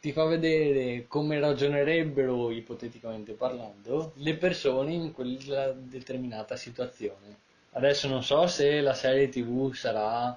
[0.00, 7.38] Ti fa vedere come ragionerebbero, ipoteticamente parlando, le persone in quella determinata situazione.
[7.72, 10.36] Adesso non so se la serie TV sarà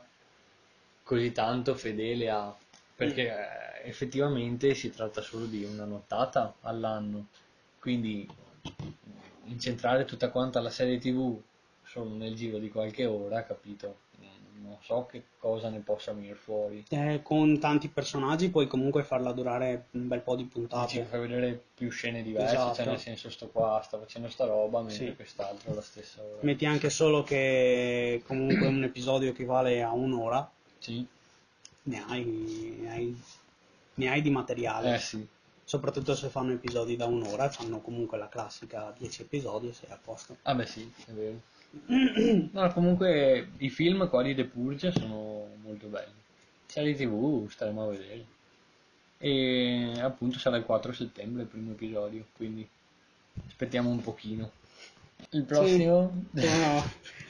[1.03, 2.55] così tanto fedele a.
[2.95, 3.27] perché
[3.83, 7.27] eh, effettivamente si tratta solo di una nottata all'anno.
[7.79, 8.27] Quindi
[9.45, 11.39] incentrare tutta quanta la serie TV
[11.95, 14.03] solo nel giro di qualche ora, capito?
[14.61, 16.83] Non so che cosa ne possa venire fuori.
[16.89, 21.03] Eh, con tanti personaggi puoi comunque farla durare un bel po' di Ci puntate.
[21.05, 22.75] fa vedere più scene diverse, Esatto.
[22.75, 25.15] cioè nel senso sto qua, sta facendo sta roba, mentre Sì.
[25.15, 26.41] quest'altro alla stessa ora.
[26.41, 31.05] Metti anche solo che comunque un episodio equivale a un'ora, Sì,
[31.83, 33.21] ne hai, ne hai,
[33.95, 34.95] ne hai di materiale.
[34.95, 35.25] eh sì.
[35.63, 39.97] Soprattutto se fanno episodi da un'ora, fanno comunque la classica 10 episodi e sei a
[40.03, 40.37] posto.
[40.43, 41.39] Ah beh sì, è vero.
[42.51, 46.11] No, comunque i film qua di The Purge sono molto belli.
[46.65, 48.25] Serie TV staremo a vedere.
[49.17, 52.67] E appunto sarà il 4 settembre il primo episodio, quindi
[53.47, 54.51] aspettiamo un pochino.
[55.31, 56.25] Il prossimo?
[56.33, 56.45] Sì.
[56.45, 56.83] No,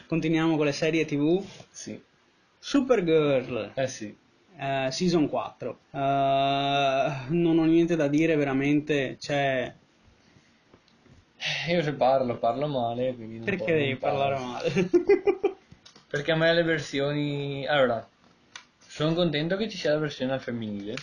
[0.08, 1.44] continuiamo con le serie tv.
[1.72, 2.00] Sì.
[2.60, 4.16] Supergirl, Eh sì.
[4.58, 5.80] eh, season 4.
[5.92, 5.98] Eh,
[7.30, 9.18] non ho niente da dire, veramente.
[9.20, 9.74] C'è.
[11.68, 14.72] Io se parlo, parlo male, Perché devi parlare male?
[16.08, 17.66] Perché a me le versioni...
[17.68, 18.08] Allora,
[18.78, 20.96] sono contento che ci sia la versione al femminile.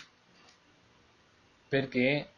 [1.69, 2.29] perché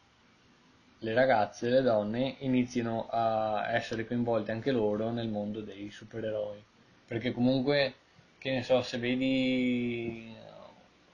[0.99, 6.63] le ragazze, le donne iniziano a essere coinvolte anche loro nel mondo dei supereroi.
[7.07, 7.93] Perché comunque,
[8.37, 10.35] che ne so, se vedi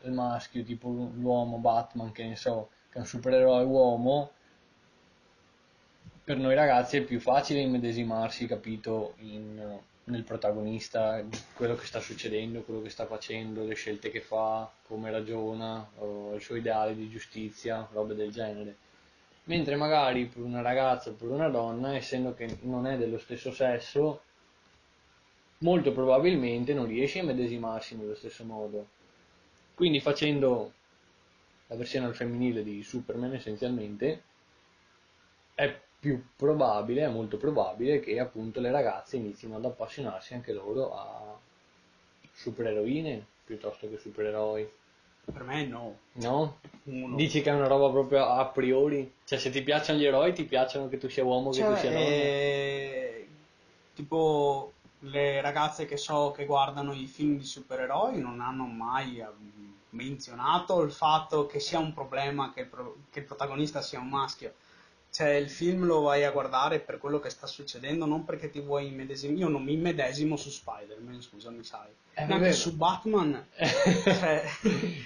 [0.04, 4.32] il maschio, tipo l'uomo Batman, che ne so, che è un supereroe uomo,
[6.24, 12.62] per noi ragazzi è più facile immedesimarsi, capito, in, nel protagonista, quello che sta succedendo,
[12.62, 15.88] quello che sta facendo, le scelte che fa, come ragiona,
[16.34, 18.76] il suo ideale di giustizia, robe del genere.
[19.46, 23.52] Mentre magari per una ragazza o per una donna, essendo che non è dello stesso
[23.52, 24.22] sesso,
[25.60, 28.88] molto probabilmente non riesce a medesimarsi nello stesso modo.
[29.74, 30.74] Quindi facendo
[31.68, 34.22] la versione al femminile di Superman essenzialmente,
[35.56, 40.96] è più probabile, è molto probabile che appunto le ragazze inizino ad appassionarsi anche loro
[40.98, 41.38] a
[42.34, 44.68] supereroine piuttosto che supereroi.
[45.32, 45.98] Per me no.
[46.14, 46.58] No?
[46.86, 47.16] Uno.
[47.16, 49.14] Dici che è una roba proprio a priori?
[49.24, 51.80] Cioè se ti piacciono gli eroi ti piacciono che tu sia uomo Cioè, che tu
[51.80, 52.02] sia donna?
[52.02, 53.28] eh,
[53.94, 59.28] tipo le ragazze che so che guardano i film di supereroi non hanno mai eh,
[59.92, 64.10] menzionato il fatto che sia un problema che il, pro- che il protagonista sia un
[64.10, 64.54] maschio.
[65.14, 68.62] Cioè, il film lo vai a guardare per quello che sta succedendo, non perché ti
[68.62, 69.40] vuoi immedesimare.
[69.40, 71.90] Io non mi immedesimo su Spider-Man, scusami, sai.
[72.14, 73.46] Eh, vabbè, su Batman.
[73.58, 74.44] Cioè,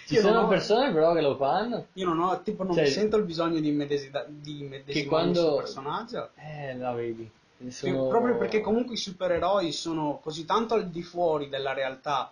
[0.06, 1.88] Ci sono ho- persone però che lo fanno?
[1.94, 5.42] Io non ho, tipo, non Cioè, mi sento il bisogno di, immedesida- di immedesimarmi quando-
[5.50, 6.30] sul personaggio.
[6.36, 7.28] Eh, la vedi.
[7.70, 12.32] Sono- Proprio perché comunque i supereroi sono così tanto al di fuori della realtà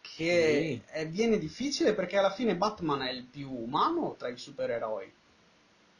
[0.00, 0.82] che Sì.
[0.92, 5.12] è- viene difficile perché alla fine Batman è il più umano tra i supereroi.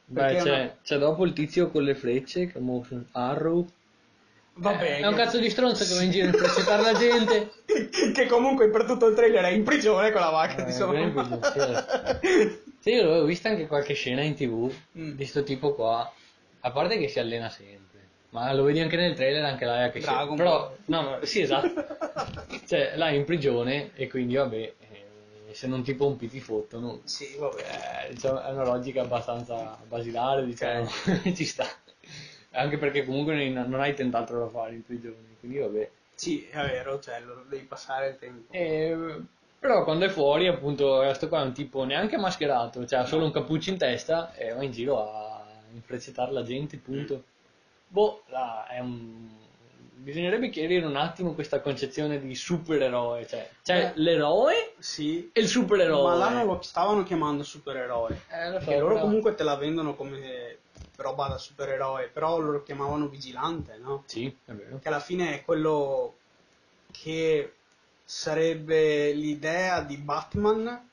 [0.08, 3.66] Beh, c'è, una- c'è dopo il tizio con le frecce, che Motion Arrow.
[4.58, 6.94] Vabbè, Eh, è un che- cazzo di stronzo che va in giro a infrecciare la
[6.98, 7.50] gente.
[8.14, 10.86] che comunque per tutto il trailer è in prigione con la vacca Eh, di sua
[10.92, 11.38] mamma.
[12.80, 15.10] Sì, io avevo visto anche qualche scena in tv Mm.
[15.16, 16.10] di sto tipo qua.
[16.60, 18.00] A parte che si allena sempre,
[18.30, 20.06] ma lo vedi anche nel trailer, anche là che si...
[20.06, 21.02] Dragon Però, Ball.
[21.02, 21.84] no, sì, esatto.
[22.66, 24.72] cioè, là è in prigione e quindi, vabbè,
[25.56, 27.00] se non ti pompi ti fottono.
[27.04, 28.08] Sì, vabbè.
[28.08, 30.86] Eh, diciamo, è una logica abbastanza basilare, diciamo,
[31.34, 31.66] ci sta.
[32.50, 35.90] Anche perché comunque non hai tent'altro da fare in prigione, quindi vabbè.
[36.14, 38.52] Sì, è vero, cioè, lo devi passare il tempo.
[38.52, 39.18] Eh,
[39.58, 43.24] però quando è fuori, appunto, questo qua è un tipo neanche mascherato, cioè ha solo
[43.24, 45.42] un cappuccio in testa e va in giro a
[45.72, 47.24] infrecciare la gente, punto.
[47.88, 49.26] Boh, là, è un...
[49.98, 54.00] Bisognerebbe chiarire un attimo questa concezione di supereroe, cioè c'è Beh.
[54.02, 56.02] l'eroe Sì, e il supereroe.
[56.02, 58.20] ma là non lo stavano chiamando supereroe.
[58.30, 60.58] Eh, lo so, Perché loro però- comunque te la vendono come
[60.96, 64.04] roba da supereroe, però lo chiamavano vigilante, no?
[64.06, 64.78] Sì, è vero.
[64.78, 66.16] Che alla fine è quello
[66.92, 67.54] che
[68.04, 70.90] sarebbe l'idea di Batman,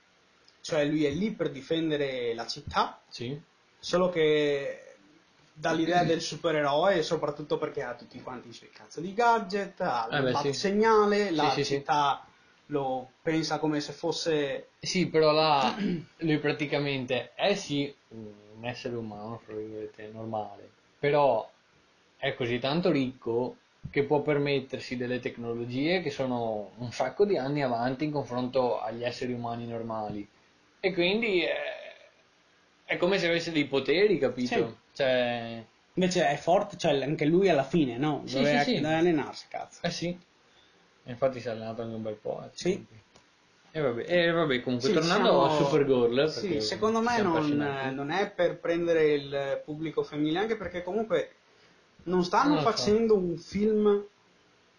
[0.61, 3.37] cioè lui è lì per difendere la città, Sì.
[3.79, 4.82] solo che
[5.53, 10.19] dall'idea del supereroe, soprattutto perché ha tutti quanti i suoi cazzo di gadget, ha Eh
[10.19, 10.53] il sì.
[10.53, 11.73] segnale, la Sì, sì, sì.
[11.75, 12.25] città
[12.67, 15.75] lo pensa come se fosse Sì, però là
[16.19, 19.41] lui praticamente è sì un essere umano,
[20.11, 21.49] normale, però
[22.17, 23.57] è così tanto ricco
[23.89, 29.03] che può permettersi delle tecnologie che sono un sacco di anni avanti in confronto agli
[29.03, 30.27] esseri umani normali.
[30.79, 31.55] E quindi è,
[32.85, 34.81] è come se avesse dei poteri, capito?
[34.93, 35.65] Cioè,
[35.95, 38.23] Invece è forte, cioè anche lui alla fine, no?
[38.25, 38.77] Sì, Doveva sì, sì.
[38.83, 39.79] allenarsi, cazzo.
[39.83, 40.07] eh sì.
[41.05, 42.43] E infatti si è allenato anche un bel po'.
[42.43, 42.85] eh, Sì.
[43.75, 48.09] E vabbè, e vabbè, comunque, Sì, tornando siamo- a Supergirl, Sì, secondo me non, non
[48.11, 51.35] è per prendere il pubblico femminile, anche perché comunque
[52.03, 52.71] non stanno Non lo so.
[52.71, 54.05] facendo un film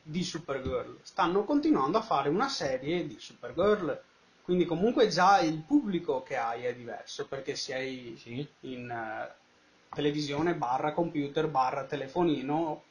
[0.03, 4.01] di Supergirl, stanno continuando a fare una serie di Supergirl.
[4.43, 8.21] Quindi comunque già il pubblico che hai è diverso, perché sei
[8.61, 9.35] in eh,
[9.95, 12.83] televisione barra computer barra telefonino,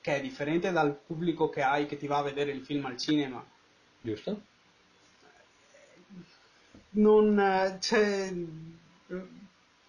[0.00, 2.98] che è differente dal pubblico che hai che ti va a vedere il film al
[2.98, 3.42] cinema.
[4.00, 4.50] Giusto?
[6.94, 8.32] non c'è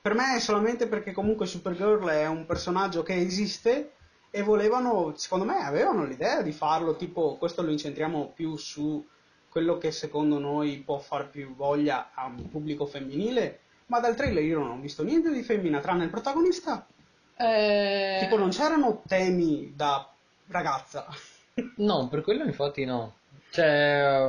[0.01, 3.93] per me è solamente perché comunque Supergirl è un personaggio che esiste
[4.29, 9.05] e volevano, secondo me avevano l'idea di farlo, tipo questo lo incentriamo più su
[9.47, 14.43] quello che secondo noi può far più voglia a un pubblico femminile, ma dal trailer
[14.43, 16.85] io non ho visto niente di femmina tranne il protagonista.
[17.35, 18.17] Eh...
[18.21, 20.09] Tipo non c'erano temi da
[20.47, 21.05] ragazza.
[21.77, 23.13] No, per quello infatti no.
[23.51, 24.27] C'è,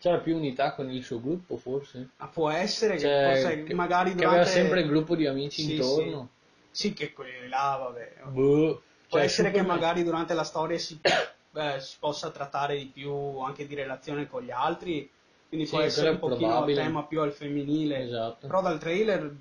[0.00, 2.08] c'era più unità con il suo gruppo, forse.
[2.16, 4.40] Ma può essere che Cioè, forse che- magari che durante...
[4.40, 6.28] aveva sempre il gruppo di amici Sì, intorno.
[6.72, 8.14] Sì, che quelli là, vabbè.
[8.30, 8.82] Boh.
[9.08, 10.98] Può Cioè, essere che magari durante la storia si,
[11.54, 15.08] eh, si possa trattare di più anche di relazione con gli altri,
[15.48, 16.82] quindi Sì, può essere un pochino probabile.
[16.82, 18.02] tema più al femminile.
[18.02, 18.46] Esatto.
[18.46, 19.34] Però dal trailer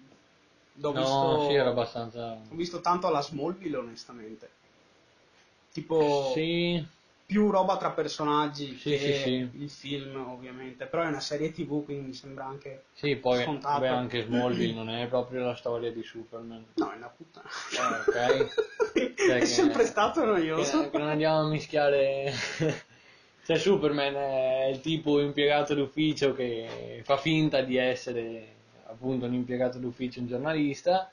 [0.78, 2.32] L'ho no, visto, sì, era abbastanza...
[2.34, 4.50] ho visto tanto alla Smallville, onestamente.
[5.72, 6.86] Tipo, Sì,
[7.26, 10.86] più roba tra personaggi Sì, che il film, ovviamente.
[10.86, 12.86] Però è una serie TV, quindi mi sembra anche...
[12.94, 13.80] sì, poi Scontato.
[13.80, 16.66] vabbè, anche Smallville non è proprio la storia di Superman.
[16.74, 17.48] No, è una puttana.
[17.72, 18.54] Eh, ok.
[19.26, 20.82] Cioè è sempre stato noioso.
[20.84, 22.34] Che, che non andiamo a mischiare...
[23.46, 28.54] cioè Superman è il tipo impiegato d'ufficio che fa finta di essere
[28.88, 31.12] appunto un impiegato d'ufficio, un giornalista,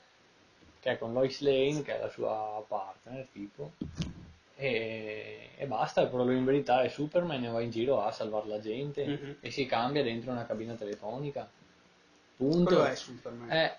[0.79, 3.73] che è con Lois Lane, che è la sua partner, tipo,
[4.55, 8.47] e, e basta, però lui in verità è Superman e va in giro a salvare
[8.47, 9.35] la gente Mhm.
[9.39, 11.47] e si cambia dentro una cabina telefonica.
[12.35, 12.63] Punto.
[12.65, 13.51] Quello è Superman.
[13.51, 13.75] Eh,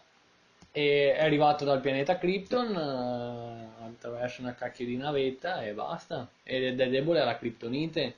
[0.73, 6.29] e è arrivato dal pianeta Krypton eh, attraverso una cacchio di navetta e basta.
[6.43, 8.15] Ed è debole alla Kryptonite.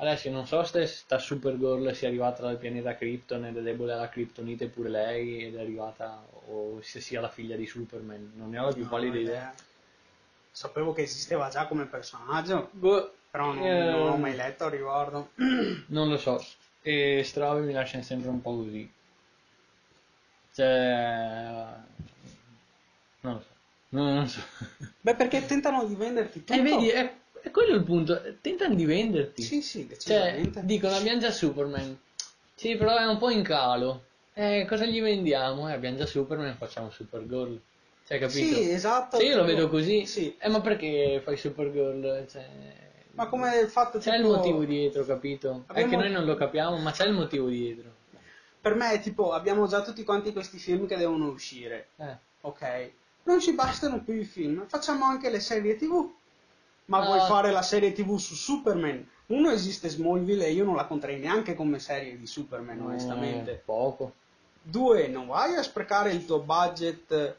[0.00, 4.08] Adesso non so se sta Supergirl sia arrivata dal pianeta Krypton ed è debole alla
[4.08, 8.32] Kryptonite pure lei ed è arrivata o se sia la figlia di Superman.
[8.34, 9.54] Non ne ho la più No, pallida ho idea.
[10.50, 14.70] Sapevo che esisteva già come personaggio, Boh, però non, eh, non ho mai letto al
[14.70, 15.30] riguardo.
[15.88, 16.42] Non lo so.
[16.80, 18.90] E Strave mi lasciano sempre un po' così.
[20.54, 21.66] Cioè...
[23.20, 23.54] Non lo so.
[23.90, 24.40] Non, non so.
[25.02, 26.58] Beh, perché tentano di venderti tutto.
[26.58, 27.12] E vedi, è,
[27.42, 28.20] è quello il punto.
[28.40, 29.42] Tentano di venderti.
[29.42, 31.98] Sì, sì, Cioè, dicono abbiamo già Superman.
[32.54, 34.04] Sì, però è un po' in calo.
[34.34, 35.68] Eh, cosa gli vendiamo?
[35.68, 37.58] Eh, abbiamo già Superman, facciamo Supergirl.
[38.06, 38.54] Cioè, capito?
[38.56, 39.18] Sì, esatto.
[39.18, 40.34] Se io lo vedo così, Sì.
[40.38, 42.26] eh, ma perché fai Supergirl?
[42.28, 42.46] Cioè,
[43.12, 45.64] Ma come il fatto c'è il tipo- motivo dietro, capito?
[45.66, 47.90] È Abbiamo- che noi non lo capiamo, ma c'è il motivo dietro.
[48.60, 51.88] Per me è tipo, abbiamo già tutti quanti questi film che devono uscire.
[51.96, 52.16] Eh.
[52.42, 52.90] Ok.
[53.24, 56.10] Non ci bastano più i film, facciamo anche le serie TV.
[56.90, 57.04] Ma Ah.
[57.04, 59.08] vuoi fare la serie TV su Superman?
[59.26, 63.62] Uno esiste Smallville e io non la conterei neanche come serie di Superman, Eh, onestamente.
[63.64, 64.14] poco.
[64.60, 67.36] Due, non vai a sprecare il tuo budget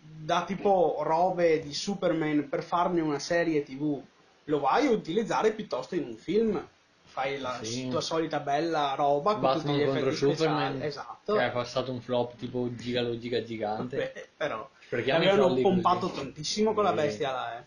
[0.00, 4.02] da tipo robe di Superman per farne una serie TV.
[4.44, 6.68] Lo vai a utilizzare piuttosto in un film.
[7.04, 7.88] Fai la Sì.
[7.88, 10.36] tua solita bella roba con tutti Batman gli contro effetti speciali.
[10.36, 10.82] Superman.
[10.82, 11.32] Esatto.
[11.34, 13.96] Che è passato un flop tipo gigalo giga gigante.
[13.96, 16.14] Beh, però i avevano pompato così.
[16.22, 16.94] tantissimo quella Sì.
[16.96, 17.64] bestia là, eh.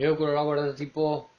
[0.00, 1.30] Io quello l'ho guardato tipo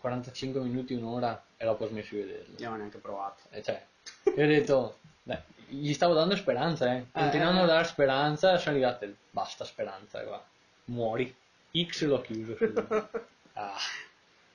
[0.00, 2.54] 45 minuti, un'ora e dopo ho smesso di vederlo.
[2.58, 3.42] Io non ho neanche provato.
[3.50, 3.84] E cioè,
[4.24, 5.38] io ho detto, dai,
[5.68, 7.06] gli stavo dando speranza, eh.
[7.12, 7.62] Continuando Eh.
[7.64, 10.44] a dare speranza, sono arrivate, basta speranza, qua.
[10.86, 11.34] Muori.
[11.76, 12.56] X l'ho chiuso.
[13.56, 13.78] Ah,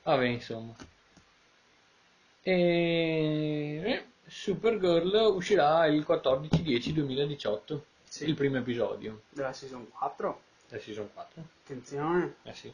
[0.03, 0.75] vabbè, insomma.
[2.41, 3.81] E...
[3.85, 8.25] eh, Supergirl uscirà il 14-10-2018, Sì.
[8.27, 10.41] il primo episodio, Della season 4.
[10.67, 11.43] del season 4.
[11.63, 12.35] Attenzione.
[12.43, 12.73] Eh sì.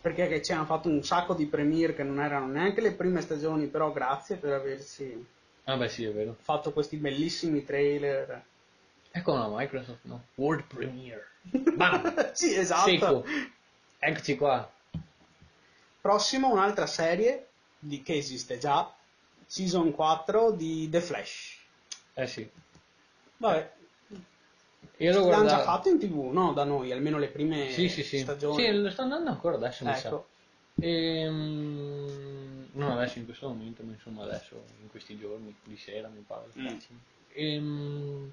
[0.00, 3.20] Perché che ci hanno fatto un sacco di premiere che non erano neanche le prime
[3.20, 5.26] stagioni, però grazie per averci
[5.64, 6.36] Ah beh sì, è vero.
[6.40, 8.42] fatto questi bellissimi trailer.
[9.12, 10.24] Ecco una Microsoft, no?
[10.34, 11.26] World Premiere.
[11.76, 12.32] Bam!
[12.32, 12.88] sì, esatto.
[12.88, 13.24] Secco.
[13.98, 14.68] Eccoci qua.
[16.00, 17.48] Prossimo un'altra serie
[17.78, 18.92] di, che esiste già,
[19.46, 21.58] season 4 di The Flash.
[22.14, 22.50] Eh sì.
[23.36, 23.72] Vabbè,
[24.98, 26.52] Io lo l'hanno già fatto in tv, no?
[26.52, 28.18] Da noi, almeno le prime Sì, sì, sì.
[28.18, 28.62] stagioni.
[28.62, 30.08] Sì, lo sto andando ancora adesso, mi sa.
[30.08, 30.28] ecco.
[30.80, 36.22] Ehm, non adesso in questo momento, ma insomma adesso, in questi giorni, di sera mi
[36.26, 36.46] pare.
[36.58, 36.76] Mm.
[37.32, 38.30] Ehm,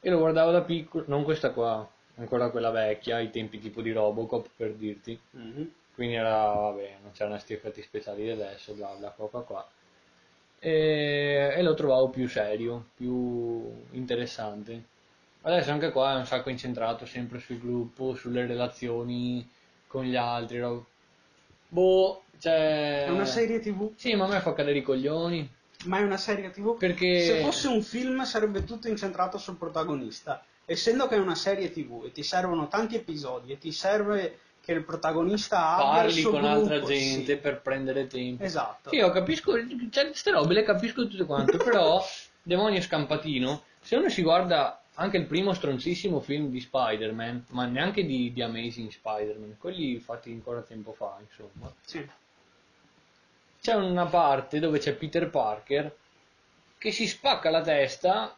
[0.00, 3.92] io lo guardavo da piccolo, non questa qua, ancora quella vecchia, ai tempi tipo di
[3.92, 5.18] Robocop per dirti.
[5.30, 5.72] Mhm.
[5.94, 9.68] Quindi era, vabbè, non c'erano questi effetti speciali di adesso, bla bla, qua qua qua.
[10.58, 14.82] E, e lo trovavo più serio, più interessante.
[15.42, 19.48] Adesso anche qua è un sacco incentrato sempre sul gruppo, sulle relazioni
[19.86, 20.58] con gli altri.
[20.60, 20.84] rob-
[21.68, 23.04] Boh, cioè...
[23.04, 25.48] È una serie tv, Sì, ma a me fa cadere i coglioni.
[25.84, 26.76] ma è una serie tv.
[26.76, 27.20] Perché...
[27.22, 30.44] Se fosse un film sarebbe tutto incentrato sul protagonista.
[30.64, 34.72] Essendo che è una serie tv e ti servono tanti episodi e ti serve che
[34.72, 37.36] il protagonista abbia parli con gruppo, altra gente sì.
[37.36, 38.42] per prendere tempo.
[38.42, 38.90] Esatto.
[38.90, 39.52] Sì, io capisco,
[39.90, 42.04] cioè, queste robe le capisco tutte quante, però,
[42.42, 48.04] demonio scampatino, se uno si guarda anche il primo stronzissimo film di Spider-Man, ma neanche
[48.04, 52.04] di, di Amazing Spider-Man, quelli fatti ancora tempo fa, insomma, Sì.
[53.60, 55.94] c'è una parte dove c'è Peter Parker
[56.76, 58.36] che si spacca la testa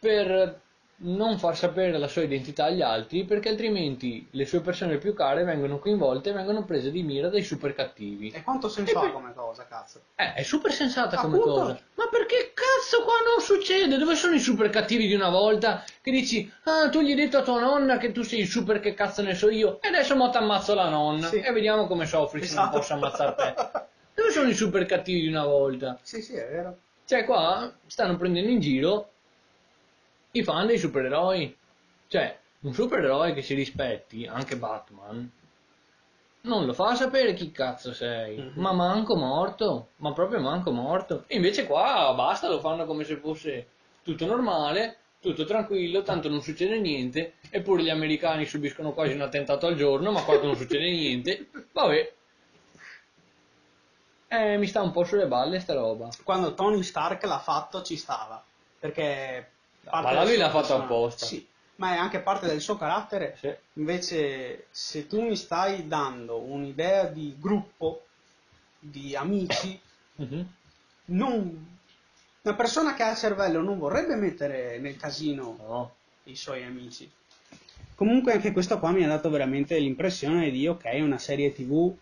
[0.00, 0.60] per
[1.04, 5.42] non far sapere la sua identità agli altri perché altrimenti le sue persone più care
[5.42, 8.30] vengono coinvolte e vengono prese di mira dai super cattivi.
[8.30, 10.00] E quanto senso ha come cosa, cazzo?
[10.14, 11.58] Eh, è super sensata come Appunto.
[11.60, 11.80] cosa.
[11.94, 13.96] Ma perché cazzo qua non succede?
[13.96, 15.84] Dove sono i super cattivi di una volta?
[16.00, 18.78] Che dici, ah, tu gli hai detto a tua nonna che tu sei il super
[18.78, 21.26] che cazzo ne so io, e adesso mo t'ammazzo la nonna.
[21.26, 21.40] Sì.
[21.40, 22.78] E vediamo come soffri se non Esatto.
[22.78, 23.54] posso ammazzare te.
[24.14, 25.98] Dove sono i super cattivi di una volta?
[26.02, 26.78] Sì, sì, è vero.
[27.04, 29.11] Cioè qua stanno prendendo in giro
[30.32, 31.56] i fan dei supereroi.
[32.08, 35.30] Cioè, un supereroe che si rispetti, anche Batman,
[36.42, 38.52] non lo fa sapere chi cazzo sei, Mhm.
[38.56, 41.24] ma manco morto, ma proprio manco morto.
[41.26, 43.66] E invece qua basta, lo fanno come se fosse
[44.02, 49.66] tutto normale, tutto tranquillo, tanto non succede niente, eppure gli americani subiscono quasi un attentato
[49.66, 51.48] al giorno, ma qua non succede niente.
[51.72, 52.12] Vabbè.
[54.28, 56.08] Eh, mi sta un po' sulle balle sta roba.
[56.24, 58.42] Quando Tony Stark l'ha fatto ci stava,
[58.78, 59.51] perché...
[59.90, 61.26] parte Ma lui l'ha fatto apposta.
[61.26, 63.36] Sì, ma è anche parte del suo carattere.
[63.38, 63.52] Sì.
[63.74, 68.06] Invece, se tu mi stai dando un'idea di gruppo,
[68.78, 69.78] di amici,
[70.16, 70.46] Mhm.
[71.06, 71.78] non...
[72.42, 75.94] una persona che ha il cervello non vorrebbe mettere nel casino No.
[76.24, 77.10] i suoi amici.
[77.94, 81.94] Comunque anche questo qua mi ha dato veramente l'impressione di ok, una serie tv,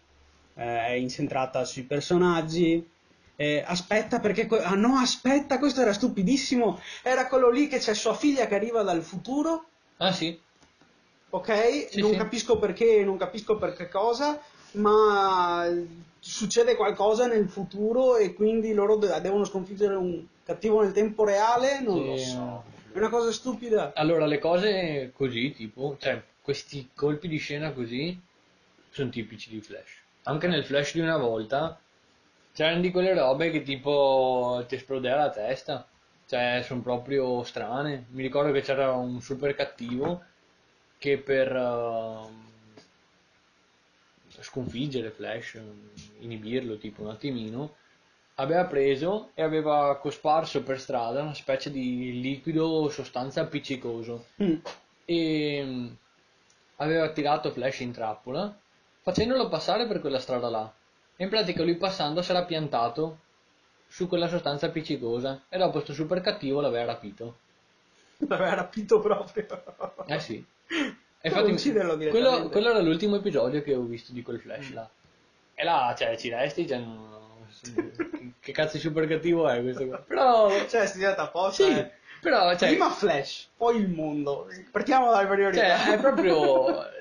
[0.55, 2.89] eh, incentrata sui personaggi.
[3.41, 4.47] Eh, aspetta perché...
[4.47, 6.79] que- ah no, aspetta, questo era stupidissimo.
[7.03, 9.65] Era quello lì che c'è sua figlia che arriva dal futuro,
[9.97, 10.39] Ah sì?
[11.31, 11.89] ok?
[11.91, 12.17] Sì, non sì.
[12.19, 14.39] capisco perché, non capisco per che cosa,
[14.73, 15.67] ma
[16.19, 21.81] succede qualcosa nel futuro e quindi loro de- devono sconfiggere un cattivo nel tempo reale,
[21.81, 22.25] non lo Sì.
[22.25, 22.63] so.
[22.93, 23.93] È una cosa stupida.
[23.95, 28.19] Allora, le cose così, tipo, cioè, questi colpi di scena così,
[28.91, 29.99] sono tipici di Flash.
[30.25, 31.79] Anche nel Flash di una volta,
[32.61, 35.89] c'erano di quelle robe che tipo ti esplodeva la testa.
[36.27, 38.05] Cioè, sono proprio strane.
[38.11, 40.23] Mi ricordo che c'era un super cattivo
[40.99, 42.45] che per ehm,
[44.41, 45.59] sconfiggere Flash,
[46.19, 47.77] inibirlo tipo un attimino,
[48.35, 54.57] aveva preso e aveva cosparso per strada una specie di liquido sostanza appiccicoso Mm.
[55.07, 55.87] e mm,
[56.77, 58.55] aveva tirato Flash in trappola
[59.03, 60.73] facendolo passare per quella strada là
[61.23, 63.19] in pratica lui passando era piantato
[63.87, 67.39] su quella sostanza appiccicosa e dopo sto super cattivo l'aveva rapito
[68.29, 69.47] L'aveva rapito proprio.
[70.07, 74.41] eh sì e infatti ucciderlo quello, quello era l'ultimo episodio che ho visto di quel
[74.41, 74.89] Flash là
[75.55, 77.09] e là cioè ci resti cioè, non-
[78.41, 81.65] che cazzo di super cattivo è questo qua però Cioè, è studiata apposta.
[81.65, 81.91] sì eh.
[82.21, 84.47] però cioè, Prima Flash, poi il mondo.
[84.71, 85.79] Partiamo dalle priorità.
[85.79, 86.85] Cioè, è proprio.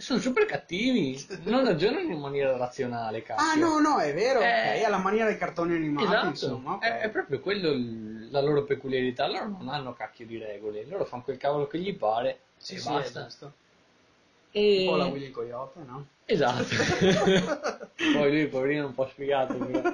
[0.00, 3.42] Sono super cattivi, non ragionano in maniera razionale, cazzo.
[3.42, 4.40] Ah, no, no, è vero.
[4.40, 4.78] Eh.
[4.78, 6.72] Ok, alla maniera dei cartoni animati, Esatto, insomma.
[6.74, 6.82] ok.
[6.82, 9.26] è, è proprio quello il- la loro peculiarità.
[9.28, 12.78] Loro non hanno cacchio di regole, loro fanno quel cavolo che gli pare Sì, e
[12.78, 13.20] sì, basta.
[13.20, 13.52] è.
[14.52, 14.78] E...
[14.78, 16.06] Un po' la Willy Coyote, no?
[16.24, 16.64] Esatto.
[18.12, 19.52] Poi lui, poverino, un po' sfigato.
[19.54, 19.92] però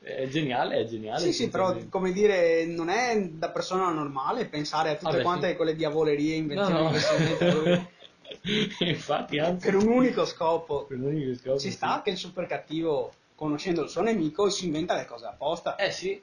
[0.00, 1.20] È geniale, è geniale.
[1.20, 5.50] Sì, sì, però come dire, non è da persona normale pensare a tutte Vabbè, quante
[5.50, 5.56] sì.
[5.56, 6.92] quelle diavolerie e No, no.
[8.80, 10.84] Infatti, anzi, per un unico scopo.
[10.84, 11.76] per l'unico scopo, Ci sì.
[11.76, 15.76] sta che il super cattivo, conoscendo il suo nemico, si inventa le cose apposta.
[15.76, 16.22] Eh sì.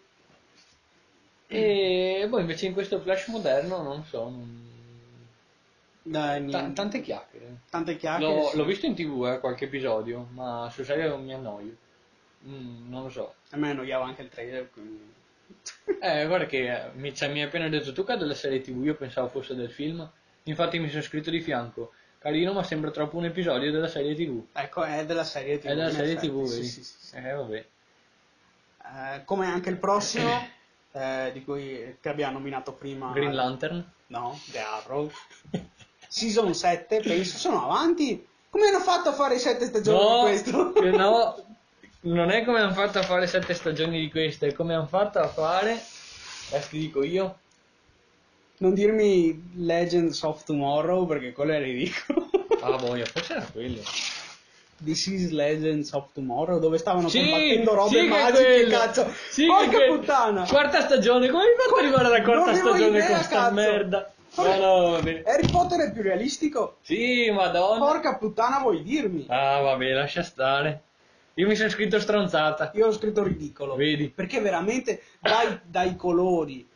[1.47, 4.65] E poi invece in questo flash moderno non so, non...
[6.07, 6.73] Dai, niente.
[6.73, 7.61] tante chiacchiere.
[7.69, 8.33] Tante chiacchiere.
[8.33, 8.57] L'ho, sì.
[8.57, 11.75] l'ho visto in tv eh, qualche episodio, ma sul serio mi annoio.
[12.47, 13.33] Mm, non lo so.
[13.49, 15.13] A me annoiava anche il trailer, quindi...
[16.01, 18.61] Eh, guarda che eh, mi, cioè, mi hai appena detto tu che è della serie
[18.61, 20.07] tv, io pensavo fosse del film.
[20.43, 21.93] Infatti mi sono scritto di fianco.
[22.25, 24.45] Carino, ma sembra troppo un episodio della serie tv.
[24.53, 25.67] Ecco, è della serie TV.
[25.67, 27.15] È della serie effetti, tv, sì, sì, sì.
[27.17, 27.65] Eh, vabbè.
[28.83, 30.31] Eh, come anche il prossimo,
[30.93, 33.11] eh, di cui che abbiamo nominato prima.
[33.11, 33.91] Green Lantern.
[34.07, 35.11] No, The Arrow.
[36.07, 38.27] Season 7, penso, sono avanti.
[38.49, 40.73] Come hanno fatto a fare 7 stagioni No, di questo?
[40.97, 41.45] no,
[42.11, 45.19] non è come hanno fatto a fare sette stagioni di questo, è come hanno fatto
[45.19, 45.73] a fare,
[46.49, 47.37] adesso ti dico io,
[48.57, 52.29] Non dirmi Legends of Tomorrow perché quello è ridicolo.
[52.61, 53.81] ah boia, forse era quello.
[54.83, 59.13] This is Legends of Tomorrow dove stavano Sì, combattendo robe sì magiche, cazzo.
[59.29, 60.45] Sì, Porca che puttana.
[60.47, 63.53] Quarta stagione, come hai fatto arrivare alla quarta stagione idea, con sta cazzo.
[63.53, 64.13] merda?
[64.35, 64.59] Vabbè.
[64.59, 64.95] No.
[64.95, 66.77] Harry Potter è più realistico?
[66.81, 67.79] Sì, madonna.
[67.85, 69.25] Porca puttana vuoi dirmi?
[69.29, 70.81] Ah, vabbè, lascia stare.
[71.35, 72.71] Io mi sono scritto stronzata.
[72.75, 73.75] Io ho scritto ridicolo.
[73.75, 74.09] Vedi?
[74.09, 76.67] Perché veramente dai, dai colori.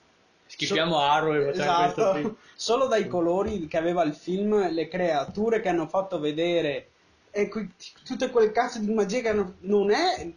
[0.49, 2.13] Schifiamo Arrow e facciamo questo Esatto.
[2.17, 2.35] film.
[2.55, 6.87] Solo dai colori che aveva il film, le creature che hanno fatto vedere
[7.29, 7.69] e que-
[8.03, 9.55] tutte quelle cazzo di magie che hanno...
[9.61, 10.31] Non è...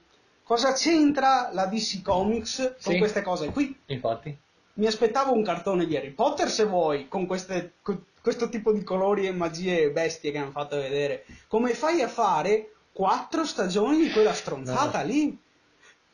[0.44, 2.98] Cosa c'entra la DC Comics con Sì.
[2.98, 3.74] queste cose qui?
[3.86, 4.36] Infatti.
[4.74, 8.84] Mi aspettavo un cartone di Harry Potter se vuoi, con queste- con questo tipo di
[8.84, 11.24] colori e magie bestie che hanno fatto vedere.
[11.48, 15.06] Come fai a fare quattro stagioni di quella stronzata No.
[15.06, 15.38] lì?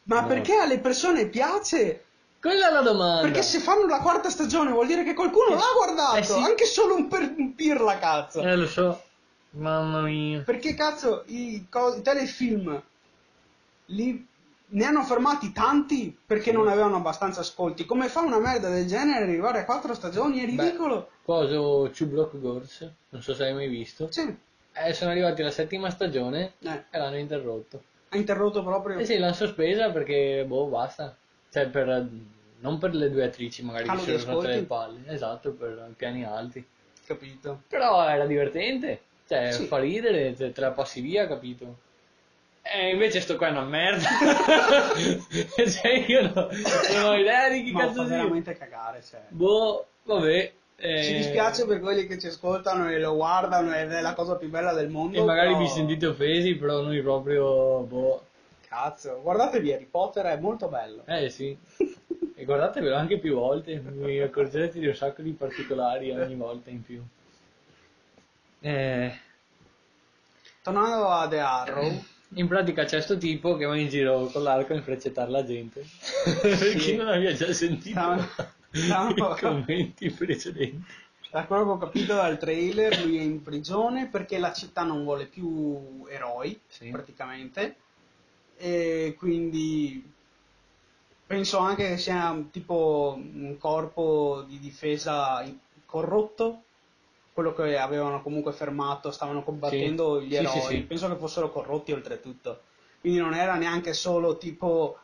[0.05, 0.26] Ma No.
[0.28, 2.05] perché alle persone piace?
[2.49, 3.20] Quella è la domanda.
[3.20, 6.32] Perché se fanno la quarta stagione vuol dire che qualcuno Eh, l'ha guardato, eh sì.
[6.32, 8.40] anche solo un, per, un pirla cazzo.
[8.40, 9.03] Eh, lo so.
[9.51, 10.40] Mamma mia.
[10.40, 12.82] Perché cazzo i, co- i telefilm
[13.86, 14.26] li
[14.70, 17.84] ne hanno fermati tanti perché non avevano abbastanza ascolti.
[17.84, 20.40] Come fa una merda del genere arrivare a quattro stagioni?
[20.40, 21.11] È ridicolo.
[21.24, 24.11] Coso Two Block Girls, non so se hai mai visto.
[24.11, 24.34] Sì,
[24.72, 27.82] Eh, sono arrivati alla settima stagione eh, e l'hanno interrotto.
[28.09, 28.99] ha interrotto proprio.
[28.99, 31.14] Eh sì, l'hanno sospesa perché, boh, basta.
[31.51, 32.07] Cioè, per,
[32.61, 35.01] non per le due attrici magari Calo che di si sono rotte le palle.
[35.07, 36.67] Esatto, per piani alti.
[37.07, 37.63] Capito?
[37.69, 39.01] Però era divertente.
[39.29, 39.67] Cioè, Sì.
[39.67, 41.77] fa ridere, te, te la passi via, capito?
[42.63, 44.07] E invece sto qua è una merda.
[45.71, 46.49] cioè, io no-
[46.93, 48.17] non ho idea di chi Ma cazzo sia.
[48.17, 49.21] veramente cagare, cioè.
[49.29, 50.53] Boh, vabbè.
[50.77, 54.37] eh, Ci dispiace per quelli che ci ascoltano e lo guardano ed è la cosa
[54.37, 55.19] più bella del mondo.
[55.19, 58.23] E magari però- vi sentite offesi, però noi proprio, boh.
[58.69, 61.03] Cazzo, guardatevi Harry Potter, è molto bello.
[61.07, 61.57] Eh sì.
[62.35, 66.83] E guardatevelo anche più volte, vi accorgerete di un sacco di particolari ogni volta in
[66.83, 67.03] più.
[68.61, 69.19] Eh,
[70.62, 72.05] Tornando a The Arrow,
[72.35, 75.85] in pratica c'è sto tipo che va in giro con l'arco a infreccettare la gente.
[76.41, 78.29] per chi non aveva già sentito Stavo-
[78.71, 80.85] stavo- i commenti precedenti.
[81.31, 85.05] da quello che ho capito dal trailer, lui è in prigione perché la città non
[85.05, 86.91] vuole più eroi, Sì.
[86.91, 87.77] praticamente.
[88.59, 90.03] E quindi
[91.27, 95.45] penso anche che sia tipo un corpo di difesa
[95.87, 96.63] corrotto,
[97.33, 100.27] quello che avevano comunque fermato, stavano combattendo Sì.
[100.27, 100.61] gli eroi.
[100.61, 100.81] sì, sì.
[100.83, 102.63] Penso che fossero corrotti oltretutto.
[103.01, 104.99] Quindi non era neanche solo tipo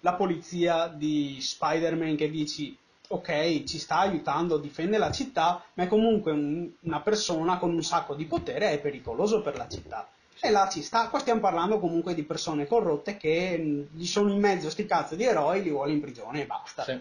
[0.00, 2.76] la polizia di Spider-Man che dici
[3.08, 7.82] ok, ci sta aiutando, difende la città, ma è comunque un- una persona con un
[7.82, 10.06] sacco di potere è pericoloso per la città.
[10.40, 14.30] E là ci sta, qua stiamo parlando comunque di persone corrotte che mh, gli sono
[14.30, 16.84] in mezzo sti cazzo di eroi, li vuole in prigione e basta.
[16.84, 17.00] Sì.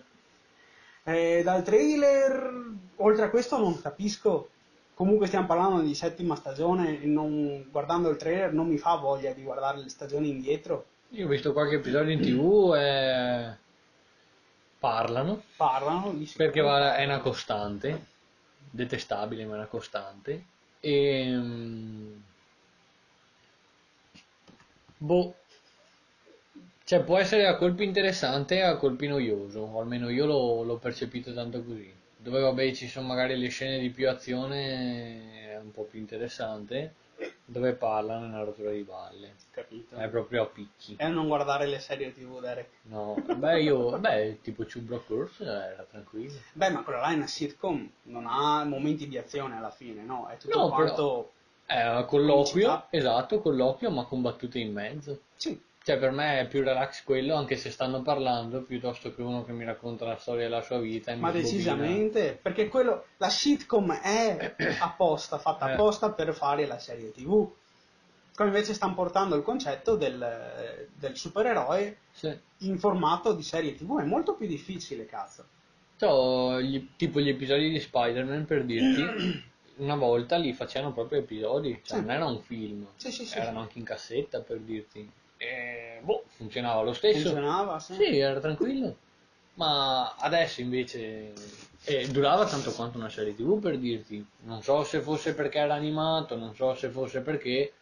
[1.04, 2.52] Eh, dal trailer,
[2.96, 4.50] oltre a questo non capisco,
[4.94, 9.34] comunque stiamo parlando di settima stagione e non- guardando il trailer non mi fa voglia
[9.34, 10.86] di guardare le stagioni indietro.
[11.10, 13.56] Io ho visto qualche episodio in tv e
[14.80, 18.06] parlano, Parlano perché è una costante,
[18.72, 20.46] detestabile ma è una costante.
[20.80, 21.40] E...
[25.06, 25.36] Boh,
[26.84, 30.78] cioè può essere a colpi interessante e a colpi noioso, o almeno io l'ho, l'ho
[30.78, 31.94] percepito tanto così.
[32.18, 36.96] Dove vabbè ci sono magari le scene di più azione è un po' più interessante,
[37.46, 39.96] dove parlano è una rottura di balle, capito?
[39.96, 40.96] è proprio a picchi.
[40.98, 42.70] E non guardare le serie tv, Derek.
[42.84, 46.40] No, beh io, beh tipo Chubra Course era tranquillo.
[46.54, 50.28] Beh, ma quella là è una sitcom, non ha momenti di azione alla fine, no?
[50.30, 51.32] È tutto No, quanto...
[51.66, 52.88] È a colloquio, Comicità.
[52.92, 55.22] esatto, colloquio ma con battute in mezzo.
[55.36, 59.44] Sì, Cioè per me è più relax quello, anche se stanno parlando, piuttosto che uno
[59.44, 61.16] che mi racconta la storia della sua vita.
[61.16, 65.74] ma decisamente, perché quello, la sitcom è apposta, fatta Eh.
[65.74, 67.50] apposta per fare la serie tv.
[68.36, 72.38] Come invece stanno portando il concetto del, del supereroe Sì.
[72.60, 75.46] in formato di serie tv, è molto più difficile, cazzo.
[75.98, 79.44] So, gli- tipo gli episodi di Spider-Man per dirti,
[79.78, 82.04] una volta li facevano proprio episodi, cioè Sì.
[82.06, 83.38] non era un film, Sì, sì, sì.
[83.38, 85.10] erano anche in cassetta per dirti.
[85.38, 87.30] E boh, funzionava lo stesso.
[87.30, 87.94] Funzionava, sì.
[87.96, 88.96] Sì, era tranquillo.
[89.56, 91.34] Ma adesso invece
[91.86, 94.26] eh, durava tanto quanto una serie TV per dirti.
[94.42, 97.74] Non so se fosse perché era animato, non so se fosse perché.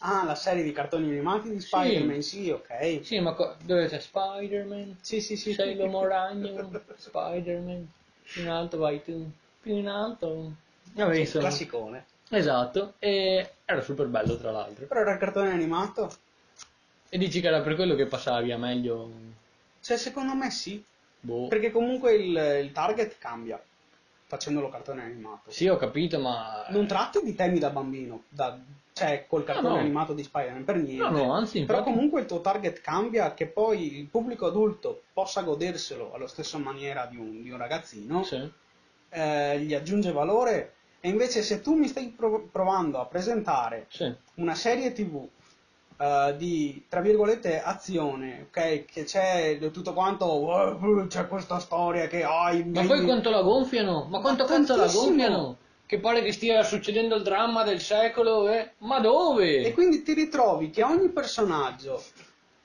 [0.00, 3.00] Ah, la serie di cartoni animati di Spider-Man, sì, ok.
[3.02, 4.98] Sì, ma co- dove c'è Spider-Man?
[5.00, 5.52] Sì, sì, sì.
[5.52, 7.90] Sei l'uomo ragno, Spider-Man.
[8.22, 9.28] Più in alto vai tu,
[9.60, 10.52] più in alto.
[11.04, 11.44] Vabbè, Sì, insomma.
[11.44, 12.06] classicone.
[12.30, 14.86] Esatto, e era super bello tra l'altro.
[14.86, 16.10] Però era il cartone animato.
[17.08, 19.10] E dici che era per quello che passava via meglio.
[19.80, 20.84] Cioè, secondo me sì.
[21.20, 21.48] Boh.
[21.48, 23.60] Perché comunque il, il target cambia
[24.26, 25.50] facendolo cartone animato.
[25.50, 26.66] Sì, ho capito, ma.
[26.68, 28.58] Non tratti di temi da bambino, da-
[28.92, 29.76] cioè col cartone no.
[29.80, 31.02] animato di Spider-Man, per niente.
[31.02, 35.04] No, no, anzi, Però infatti- comunque il tuo target cambia, che poi il pubblico adulto
[35.14, 38.50] possa goderselo alla stessa maniera di un, di un ragazzino, Sì.
[39.10, 40.74] eh, gli aggiunge valore.
[41.00, 44.12] E invece se tu mi stai prov- provando a presentare Sì.
[44.36, 45.26] una serie tv
[46.00, 48.84] eh, di tra virgolette azione, ok?
[48.84, 52.64] Che c'è tutto quanto, "Oh, c'è questa storia che hai.
[52.64, 54.06] Ma poi quanto la gonfiano?
[54.08, 55.56] Ma quanto Ma cazzo la gonfiano?
[55.86, 58.72] Che pare che stia succedendo il dramma del secolo, eh?
[58.78, 59.62] Ma dove?
[59.62, 62.02] E quindi ti ritrovi che ogni personaggio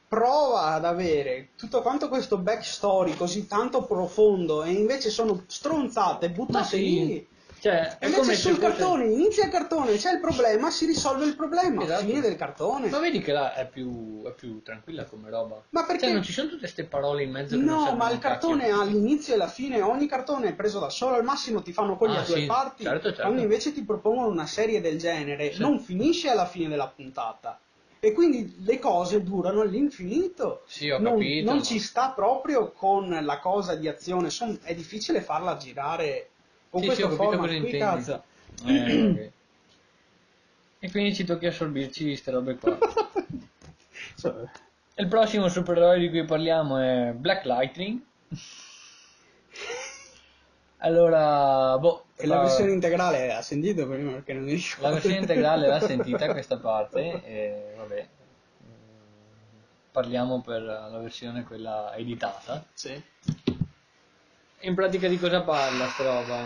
[0.07, 6.65] prova ad avere tutto quanto questo backstory così tanto profondo e invece sono stronzate buttate
[6.67, 6.81] sì.
[6.81, 7.27] lì.
[7.63, 11.33] Cioè, E invece sul fosse- cartone, inizia il cartone, c'è il problema, si risolve il
[11.33, 12.03] problema, Esatto.
[12.05, 12.89] fine del cartone.
[12.89, 15.61] Ma vedi che là è più, è più tranquilla come roba.
[15.69, 18.63] Ma perché- Cioè, non ci sono tutte queste parole in mezzo No, ma il cartone
[18.67, 18.81] cacchio.
[18.81, 21.95] ha l'inizio e la fine, ogni cartone è preso da solo, al massimo ti fanno
[21.95, 23.21] quelli Ah, due sì, parti, certo, certo.
[23.21, 25.61] quando invece ti propongono una serie del genere, Sì.
[25.61, 27.57] non finisce alla fine della puntata,
[28.05, 30.63] E quindi le cose durano all'infinito.
[30.65, 34.29] Sì, ho non, capito, non ma- ci sta proprio con la cosa di azione.
[34.29, 36.31] son- è difficile farla girare
[36.73, 38.23] con Sì, sì, questo ho capito format cosa qui, cazzo.
[38.65, 39.31] Eh, ok.
[40.79, 42.77] E quindi ci tocca assorbirci queste robe qua.
[44.15, 44.33] Cioè,
[44.95, 47.99] Il prossimo supereroe di cui parliamo è Black Lightning.
[50.77, 54.87] Allora, boh, e la versione integrale ha sentito prima perché non mi ricordo.
[54.87, 58.07] la versione integrale l'ha sentita questa parte e vabbè,
[59.91, 62.65] parliamo per la versione quella editata.
[62.73, 63.01] Sì.
[64.63, 66.45] In pratica di cosa parla sta roba?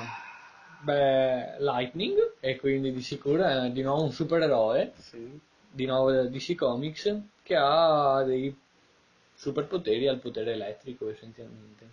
[0.80, 5.40] Beh, Lightning, e quindi di sicuro è di nuovo un supereroe, Sì.
[5.70, 8.56] di nuovo da DC Comics, che ha dei
[9.36, 11.90] superpoteri al potere elettrico essenzialmente,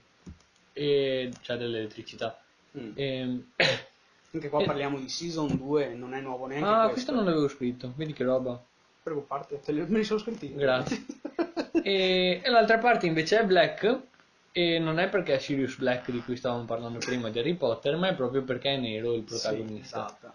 [0.72, 2.40] e cioè dell'elettricità.
[2.78, 2.90] Mm.
[2.94, 3.44] E...
[4.34, 4.64] Anche qua Eh.
[4.64, 6.92] parliamo di season 2, non è nuovo neanche Ah, questo.
[6.92, 8.60] questo non l'avevo scritto, vedi che roba.
[9.02, 10.54] Prego, parte, te li- me li sono scritti.
[10.54, 11.04] Grazie.
[11.84, 14.00] E, e l'altra parte invece è Black,
[14.54, 17.96] e non è perché è Sirius Black di cui stavamo parlando prima di Harry Potter,
[17.96, 20.06] ma è proprio perché è nero il Sì, protagonista.
[20.06, 20.34] esatto.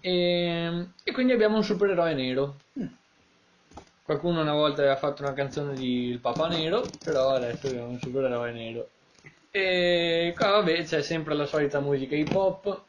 [0.00, 2.56] E, e quindi abbiamo un supereroe nero.
[2.78, 2.86] Mm.
[4.02, 7.98] Qualcuno una volta aveva fatto una canzone di Il Papa Nero, però adesso abbiamo un
[7.98, 8.88] supereroe nero.
[9.50, 12.84] E qua vabbè c'è sempre la solita musica hip hop,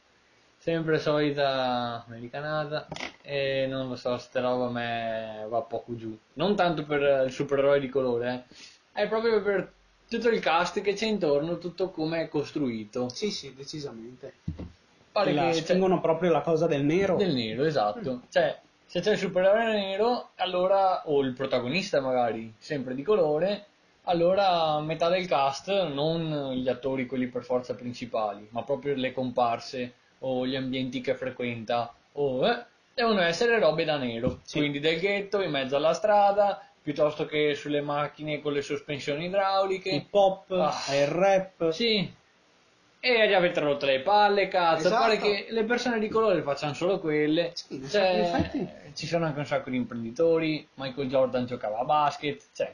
[0.57, 2.87] sempre solita americanata,
[3.21, 6.17] e non lo so, sta roba a me va poco giù.
[6.33, 8.45] Non tanto per il supereroe di colore,
[8.93, 9.01] eh.
[9.01, 9.73] è proprio per
[10.09, 13.09] tutto il cast che c'è intorno, tutto come è costruito.
[13.09, 14.33] Sì, sì, decisamente.
[15.11, 17.15] Pare Che la che c'è- spingono proprio la cosa del nero.
[17.15, 18.21] del nero, esatto.
[18.29, 23.65] Cioè, se c'è il supereroe nero, allora, o il protagonista magari, sempre di colore,
[24.03, 29.93] allora metà del cast, non gli attori, quelli per forza principali, ma proprio le comparse
[30.19, 34.39] o gli ambienti che frequenta, o, eh, devono essere robe da nero.
[34.43, 34.59] Sì.
[34.59, 39.89] Quindi del ghetto, in mezzo alla strada, piuttosto che sulle macchine con le sospensioni idrauliche.
[39.89, 40.73] Il pop, Ah.
[40.95, 41.71] il rap.
[41.71, 42.09] Sì.
[42.99, 44.87] E gli avete rotto le palle, cazzo.
[44.87, 45.01] Esatto.
[45.03, 47.51] Pare che le persone di colore facciano solo quelle.
[47.55, 48.49] Sì, Cioè,
[48.93, 50.65] ci sono anche un sacco di imprenditori.
[50.75, 52.41] Michael Jordan giocava a basket.
[52.53, 52.73] Cioè,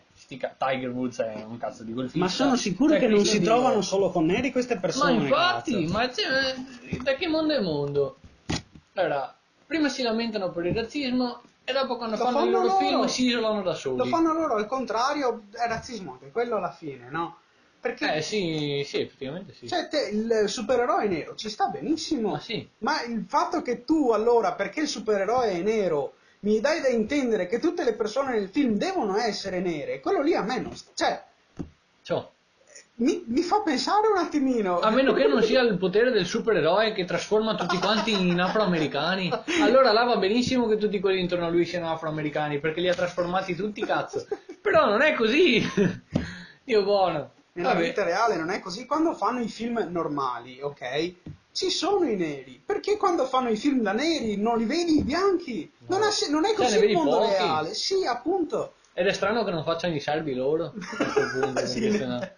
[0.57, 2.19] Tiger Woods è un cazzo di golfista.
[2.19, 3.47] Ma sono sicuro che non Cristo si Dio.
[3.49, 5.13] trovano solo con neri queste Ma persone.
[5.13, 5.91] infatti, cazzo.
[5.91, 8.17] ma cioè, da che mondo è mondo?
[8.93, 9.35] Allora,
[9.65, 12.77] prima si lamentano per il razzismo e dopo quando Lo fanno, i fanno loro loro.
[12.79, 13.97] film si isolano da soli.
[13.97, 17.37] Lo fanno loro al contrario, è razzismo anche quello alla fine, no?
[17.79, 19.67] Perché Eh sì, sì, effettivamente sì.
[19.67, 22.31] cioè, te, il supereroe nero ci sta benissimo.
[22.31, 22.67] Ma sì.
[22.79, 27.45] Ma il fatto che tu allora, perché il supereroe è nero, mi dai da intendere
[27.47, 30.91] che tutte le persone nel film devono essere nere, quello lì a me non sta.
[30.93, 31.23] Cioè,
[32.03, 32.31] Ciao.
[32.95, 34.79] Mi, mi fa pensare un attimino.
[34.79, 39.31] A meno che non sia il potere del supereroe che trasforma tutti quanti in afroamericani.
[39.61, 42.93] Allora là va benissimo che tutti quelli intorno a lui siano afroamericani, perché li ha
[42.93, 44.25] trasformati tutti cazzo.
[44.61, 45.61] Però non è così.
[46.63, 47.31] Dio buono.
[47.53, 47.83] Nella Vabbè.
[47.85, 48.85] vita reale non è così.
[48.85, 51.13] Quando fanno i film normali, ok?
[51.51, 52.61] Ci sono i neri.
[52.65, 55.71] Perché quando fanno i film da neri non li vedi i bianchi?
[55.87, 57.31] Non, ha se- non è Cioè, così ne il mondo pochi.
[57.31, 57.73] reale.
[57.73, 58.73] Sì, appunto.
[58.93, 60.65] Ed è strano che non facciano i serbi loro.
[60.65, 62.29] a questo punto, Sì, sennò-.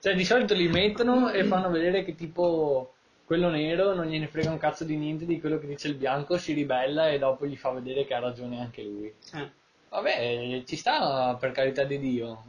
[0.00, 4.50] Cioè, di solito li mettono e fanno vedere che tipo quello nero non gliene frega
[4.50, 7.56] un cazzo di niente di quello che dice il bianco, si ribella e dopo gli
[7.56, 9.12] fa vedere che ha ragione anche lui.
[9.34, 9.50] Eh.
[9.90, 12.44] Vabbè, ci sta per carità di Dio.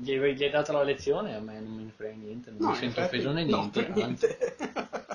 [0.00, 2.58] Gli hai, gli hai dato la lezione, a me non me ne frega niente, non
[2.60, 3.86] No, mi sento offeso né no, niente.
[3.86, 4.56] anzi, niente.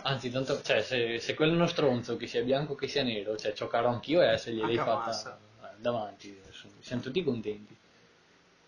[0.01, 3.35] anzi, tanto, cioè, se, se quello è uno stronzo, che sia bianco che sia nero,
[3.35, 5.39] cioè, giocare anch'io e se gliel'hai fatta massa.
[5.83, 6.35] Davanti,
[6.79, 7.75] siamo tutti contenti.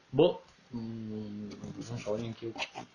[0.09, 0.43] Boh,
[0.75, 1.49] mm,
[1.87, 2.51] non so neanche io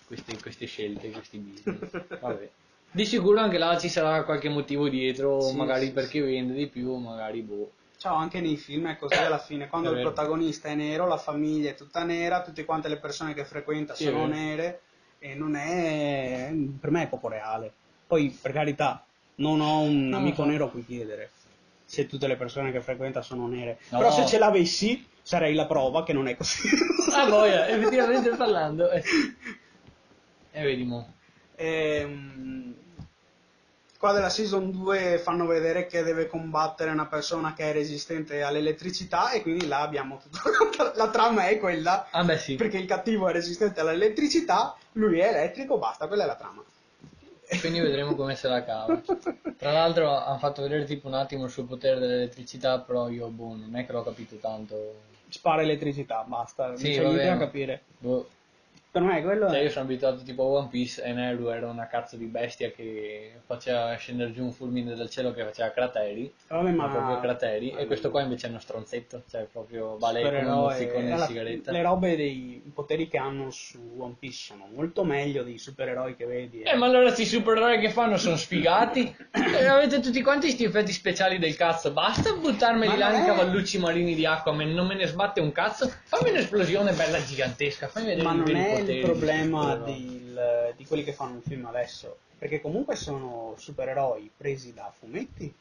[0.06, 2.20] queste, queste scelte, questi business.
[2.20, 2.50] Vabbè.
[2.92, 6.66] Di sicuro anche là ci sarà qualche motivo dietro, Sì, magari sì, perché vende di
[6.66, 7.72] più, magari boh.
[7.96, 11.70] Ciao, anche nei film è così alla fine, quando il protagonista è nero, la famiglia
[11.70, 14.80] è tutta nera, tutte quante le persone che frequenta Sì, sono nere
[15.18, 17.72] e non è, per me è poco reale.
[18.06, 19.04] Poi, per carità,
[19.36, 21.30] non ho un amico nero a cui chiedere
[21.90, 23.80] se tutte le persone che frequenta sono nere.
[23.88, 23.98] No.
[23.98, 26.68] Però se ce l'avessi, sarei la prova che non è così.
[27.12, 28.88] Ah, boia, effettivamente parlando.
[28.92, 29.02] eh.
[30.52, 31.14] E vedi mo.
[31.56, 32.74] Ehm,
[33.98, 39.32] qua della season 2 fanno vedere che deve combattere una persona che è resistente all'elettricità
[39.32, 40.38] e quindi là abbiamo tutto.
[40.94, 42.54] la trama è quella Ah beh sì.
[42.54, 46.62] perché il cattivo è resistente all'elettricità, lui è elettrico, basta, quella è la trama.
[47.58, 49.00] Quindi vedremo come se la cava.
[49.56, 53.56] Tra l'altro hanno fatto vedere tipo un attimo il suo potere dell'elettricità, però io boh,
[53.56, 55.00] non è che l'ho capito tanto.
[55.28, 57.38] Spara elettricità, basta, Sì, mi ci va aiuti a bene.
[57.38, 57.82] capire.
[57.98, 58.28] Boh.
[58.92, 59.62] Per me quello Cioè, è...
[59.62, 63.34] io sono abituato tipo a One Piece e Neru era una cazzo di bestia che
[63.46, 67.86] faceva scendere giù un fulmine dal cielo che faceva crateri, Vabbè, ma proprio crateri, e
[67.86, 71.70] questo qua invece è uno stronzetto, cioè proprio vale come un mozzicone di Alla- sigaretta.
[71.70, 76.26] Le robe dei poteri che hanno su One Piece sono molto meglio dei supereroi che
[76.26, 76.62] vedi.
[76.62, 79.14] Eh, ma allora questi supereroi che fanno sono sfigati?
[79.60, 84.14] E avete tutti quanti questi effetti speciali del cazzo, basta buttarmeli là in cavallucci marini
[84.14, 88.32] di Aquaman, non me ne sbatte un cazzo, fammi un'esplosione bella gigantesca, fammi vedere Ma
[88.32, 88.44] i non
[88.88, 89.94] è il problema supereroi.
[89.94, 95.52] del- di quelli che fanno un film adesso, perché comunque sono supereroi presi da fumetti.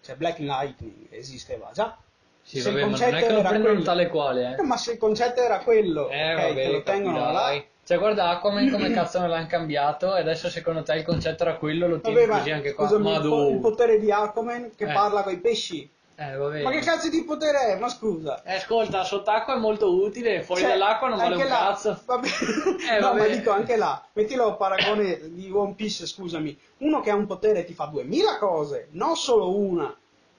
[0.00, 1.96] Cioè Black Lightning esisteva già.
[2.42, 4.42] Sì, Se il vabbè, ma non è concetto che lo era prendono quello- tale quale,
[4.56, 4.60] eh.
[4.60, 7.62] Eh, ma se il concetto era quello, Eh, ok, vabbè, te lo tengono là.
[7.86, 11.56] Cioè, guarda Aquaman come cazzo me l'hanno cambiato e adesso secondo te il concetto era
[11.56, 12.86] quello, lo tieni Vabbè, così anche qua.
[12.86, 14.92] scusami, il, po- il potere di Aquaman che Eh.
[14.92, 15.88] parla con i pesci.
[16.16, 16.62] Eh.
[16.62, 17.78] Ma che cazzo di potere è?
[17.78, 18.42] Ma scusa.
[18.44, 22.00] Eh, ascolta, sott'acqua è molto utile, fuori Cioè, dall'acqua non vale un là- cazzo.
[22.04, 22.28] Vabbè.
[22.94, 23.18] Eh, no, vabbè.
[23.18, 26.56] ma dico anche là, mettilo a paragone di One Piece, scusami.
[26.78, 29.92] Uno che ha un potere ti fa 2000 cose, non solo una.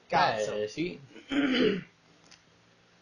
[0.07, 0.53] Cazzo.
[0.53, 0.97] Eh, sì.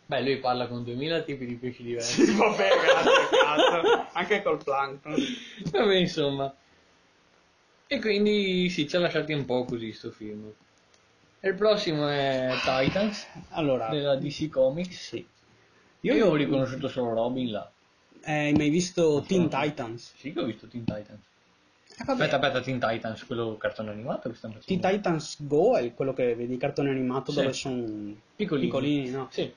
[0.06, 2.26] Beh, lui parla con 2000 tipi di pesci diversi.
[2.26, 4.08] Sì, vabbè, grazie, cazzo.
[4.14, 5.16] Anche col plankton.
[5.72, 6.54] Vabbè, insomma.
[7.88, 10.52] E quindi sì, ci ha lasciati un po' così sto film.
[11.46, 14.98] Il prossimo è Titans, Allora, della DC Comics.
[15.10, 15.28] sì.
[16.02, 17.70] Io, io ho riconosciuto solo Robin là.
[18.24, 20.14] Eh, hai mai visto Teen Titans?
[20.16, 21.20] Sì che ho visto Teen Titans.
[22.06, 22.12] Vabbè.
[22.24, 24.80] Aspetta, aspetta, Teen Titans, quello cartone animato che stanno Teen.
[24.80, 27.40] Titans Go è quello che vedi cartone animato Sì.
[27.42, 27.84] dove sono
[28.36, 28.68] Piccolini.
[28.68, 29.28] piccolini, no?
[29.30, 29.54] Sì.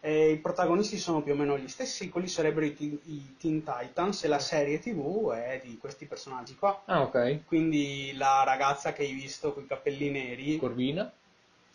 [0.00, 3.62] E I protagonisti sono più o meno gli stessi, quelli sarebbero i, Teen- i Teen
[3.62, 6.82] Titans e la serie TV è di questi personaggi qua.
[6.86, 7.44] Ah, ok.
[7.44, 11.10] Quindi la ragazza che hai visto con i capelli neri, Corvina.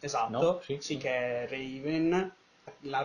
[0.01, 0.77] Esatto, No, sì.
[0.79, 2.31] sì, che è Raven,
[2.81, 2.99] la,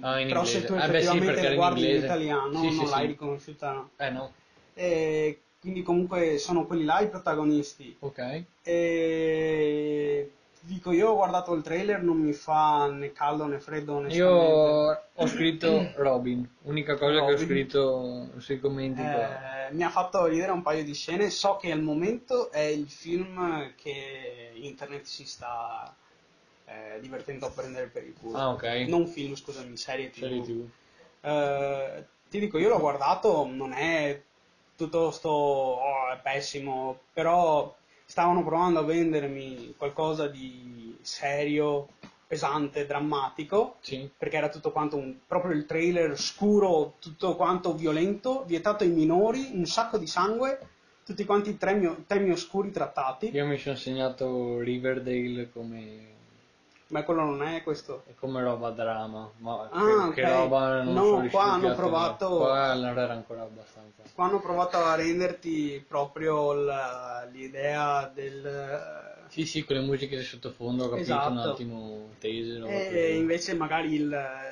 [0.00, 0.66] Ah, in però se inglese.
[0.66, 2.04] tu Eh, beh, sì, in guardi in, inglese.
[2.04, 3.72] italiano Sì, non l'hai riconosciuta.
[3.72, 3.90] no.
[3.96, 4.32] Eh no.
[4.74, 7.96] E quindi comunque sono quelli là i protagonisti.
[8.00, 8.44] Ok.
[8.64, 10.30] E
[10.60, 14.16] dico io ho guardato il trailer, non mi fa né caldo né freddo onestamente.
[14.16, 17.46] Io ho scritto Robin, unica cosa che ho Robin.
[17.46, 19.00] scritto sui commenti.
[19.00, 21.30] Eh, mi ha fatto ridere un paio di scene.
[21.30, 25.94] So che al momento è il film che internet si sta
[26.72, 28.36] eh, divertendo a prendere per il culo.
[28.38, 28.84] Ah, ok.
[28.88, 30.18] Non film, scusami, serie TV.
[30.18, 30.68] Serie TV.
[31.20, 34.20] Eh, ti dico, io l'ho guardato, non è
[34.76, 37.74] tutto sto oh, è pessimo, però
[38.04, 41.88] stavano provando a vendermi qualcosa di serio,
[42.26, 44.08] pesante, drammatico Sì.
[44.16, 49.50] perché era tutto quanto un, proprio il trailer scuro, tutto quanto violento, vietato ai minori,
[49.52, 50.58] un sacco di sangue,
[51.04, 53.30] tutti quanti temi, temi oscuri trattati.
[53.32, 56.06] Io mi sono segnato Riverdale come,
[56.92, 58.04] Ma quello non è questo.
[58.16, 60.30] come roba drama, ma Ah, che, che ok.
[60.30, 64.02] roba non No, qua hanno provato- Qua non era ancora abbastanza.
[64.14, 69.24] Qua hanno provato a renderti proprio la- l'idea del...
[69.28, 71.50] Sì, sì, con le musiche di sottofondo ho capito un Esatto.
[71.52, 72.58] attimo tese.
[72.58, 73.16] E così.
[73.16, 74.08] invece magari il-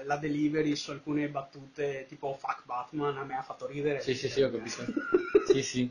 [0.06, 4.00] la delivery su alcune battute tipo fuck Batman a me ha fatto ridere.
[4.00, 4.82] Sì, sì, sì, ho capito.
[5.52, 5.90] sì, sì.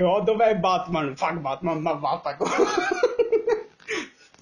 [0.00, 1.16] Oh, dov'è Batman?
[1.16, 2.50] Fuck Batman, ma vaffanculo.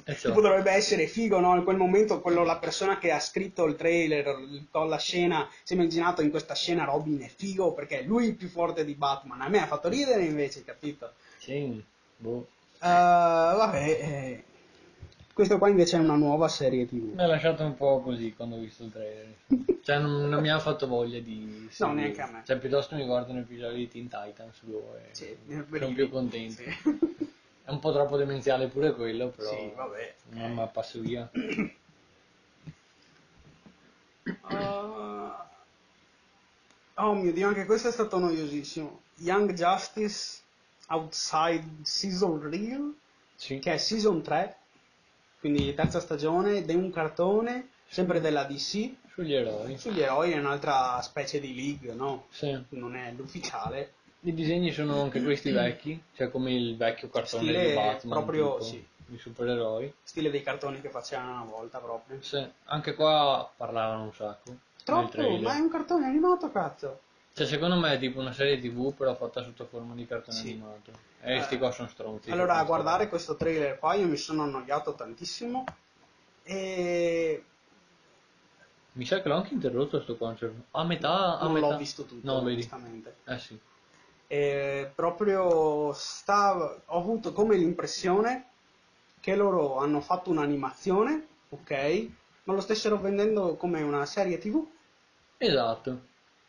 [0.04, 0.28] E ciò.
[0.28, 1.54] Tipo dovrebbe essere figo, no?
[1.56, 4.36] In quel momento quello, la persona che ha scritto il trailer
[4.70, 8.26] con la scena, si è immaginato in questa scena Robin è figo perché è lui
[8.26, 9.40] il più forte di Batman.
[9.40, 11.12] A me ha fatto ridere invece, capito?
[11.38, 11.82] Sì,
[12.16, 12.46] boh.
[12.78, 14.44] Eh, vabbè, eh,
[15.32, 17.14] questo qua invece è una nuova serie TV.
[17.14, 19.34] Mi ha lasciato un po' così quando ho visto il trailer.
[19.82, 21.66] Cioè, non, non mi ha fatto voglia di.
[21.68, 22.02] seguire.
[22.02, 22.42] neanche a me.
[22.46, 26.62] Cioè, piuttosto mi guardo un episodio di Teen Titans Go e Sì, sono più contento.
[26.62, 27.30] Sì.
[27.64, 29.48] È un po' troppo demenziale pure quello, però.
[29.50, 30.14] Sì, vabbè.
[30.30, 31.30] Non mi passo via.
[31.32, 31.70] Uh,
[36.94, 39.00] oh mio dio, anche questo è stato noiosissimo.
[39.16, 40.40] Young Justice
[40.88, 42.94] Outside Season Real,
[43.36, 43.58] Sì.
[43.60, 44.56] che è Season 3,
[45.40, 49.76] quindi terza stagione, è un cartone, sempre della DC, Sugli eroi.
[49.78, 52.26] sugli eroi, è un'altra specie di league, no?
[52.30, 52.60] Sì.
[52.70, 53.92] Non è l'ufficiale.
[54.24, 58.18] I disegni sono anche questi vecchi, cioè come il vecchio cartone Stile di Batman.
[58.20, 58.86] proprio, tipo, sì.
[59.12, 59.92] I supereroi.
[60.04, 62.22] Stile dei cartoni che facevano una volta proprio.
[62.22, 62.44] Sì.
[62.64, 64.56] Anche qua parlavano un sacco.
[64.84, 67.00] Troppo, ma è un cartone animato, cazzo.
[67.34, 70.50] Cioè, secondo me è tipo una serie tv, però fatta sotto forma di cartone Sì.
[70.50, 70.92] animato.
[71.20, 72.30] E Eh, sti qua sono stronzi.
[72.30, 75.64] Allora, a guardare questo trailer qua io mi sono annoiato tantissimo
[76.44, 77.44] e
[78.92, 80.52] Mi sa che l'ho anche interrotto sto concert.
[80.72, 81.68] A metà, a non metà.
[81.68, 82.60] l'ho visto tutto, No, vedi.
[82.60, 83.16] onestamente.
[83.24, 83.58] Eh sì.
[84.40, 86.56] E proprio sta...
[86.86, 88.46] ho avuto come l'impressione
[89.20, 92.08] che loro hanno fatto un'animazione, ok,
[92.44, 94.66] ma lo stessero vendendo come una serie tv
[95.38, 96.00] Esatto.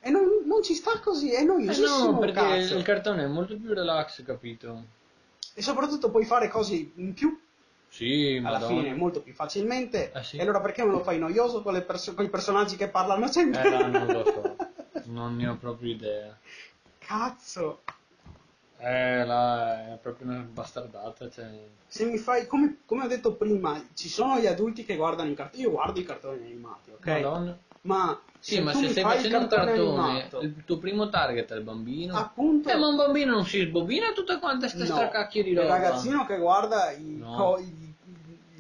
[0.02, 2.76] e non, non non ci sta così, è Eh noiosissimo, no, perché cazzo.
[2.76, 4.84] il cartone è molto più relax, capito?
[5.56, 7.40] E soprattutto puoi fare cose in più
[7.90, 8.82] Sì, alla madonna.
[8.82, 10.12] fine molto più facilmente.
[10.14, 10.38] Eh sì.
[10.38, 13.28] E allora perché me lo fai noioso con, le perso- con i personaggi che parlano
[13.28, 13.68] sempre?
[13.68, 14.58] Eh no, non lo so.
[15.06, 16.38] Non ne ho proprio idea.
[17.06, 17.82] Cazzo.
[18.78, 21.48] Eh, là è proprio una bastardata, cioè...
[21.88, 25.36] Se mi fai, come, come ho detto prima, ci sono gli adulti che guardano i
[25.36, 25.62] cartoni.
[25.62, 27.06] Io guardo i cartoni animati, ok?
[27.08, 27.58] Madonna.
[27.82, 31.52] Ma Sì, se ma se stai il facendo un cartone animato, il tuo primo target
[31.52, 32.16] è il bambino.
[32.16, 35.60] appunto, Eh, ma un bambino non si sbobina tutte quante ste no, stracacchie di il
[35.60, 35.74] roba.
[35.74, 37.36] ragazzino che guarda i, No.
[37.36, 37.83] co- i-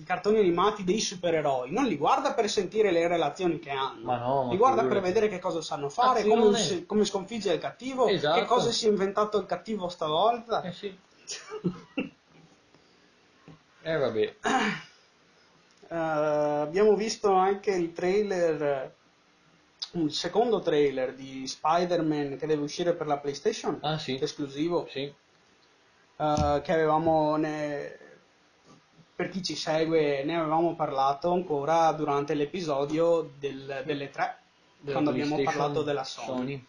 [0.04, 4.18] i cartoni animati dei supereroi non li guarda per sentire le relazioni che hanno, Ma
[4.18, 6.42] no, li guarda per vedere che cosa sanno fare, Azione.
[6.42, 8.38] come, si- come sconfiggere il cattivo, Esatto.
[8.40, 10.62] che cosa si è inventato il cattivo stavolta.
[10.62, 11.00] Eh sì.
[13.86, 14.36] Eh vabbè.
[15.90, 18.96] Eh, abbiamo visto anche il trailer,
[19.94, 24.18] un secondo trailer di Spider-Man che deve uscire per la PlayStation, Ah sì.
[24.22, 25.02] esclusivo, Sì.
[26.18, 27.98] eh, che avevamo, ne-
[29.24, 34.38] per chi ci segue, ne avevamo parlato ancora durante l'episodio del- delle tre,
[34.80, 36.62] Della quando abbiamo parlato della Sony,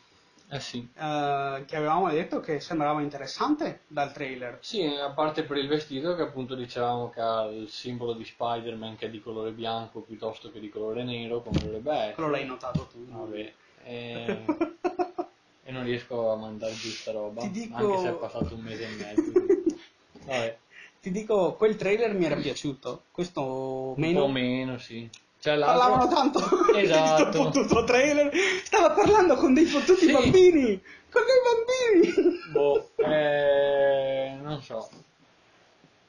[0.50, 0.88] Eh sì.
[0.94, 4.58] eh, che avevamo detto che sembrava interessante dal trailer.
[4.60, 8.96] Sì, a parte per il vestito che appunto dicevamo che ha il simbolo di Spider-Man
[8.96, 12.14] che è di colore bianco piuttosto che di colore nero, come dovrebbe essere.
[12.14, 13.04] Quello l'hai notato tu.
[13.06, 13.52] Vabbè.
[13.84, 14.44] eh,
[15.66, 18.60] E non riesco a mandare giù sta roba, Ti dico- anche se è passato un
[18.60, 19.32] mese e mezzo.
[20.26, 20.58] Vabbè,
[21.04, 24.20] Ti dico, quel trailer mi era piaciuto, questo un meno.
[24.20, 25.06] po' meno, sì.
[25.38, 26.40] Cioè, Parlavano tanto
[26.72, 27.30] di Esatto.
[27.30, 28.32] sto fottuto trailer.
[28.64, 30.12] Stava parlando con dei fottuti Sì.
[30.12, 30.80] bambini.
[31.10, 32.38] Con dei bambini.
[32.52, 34.88] Boh, eh, non so.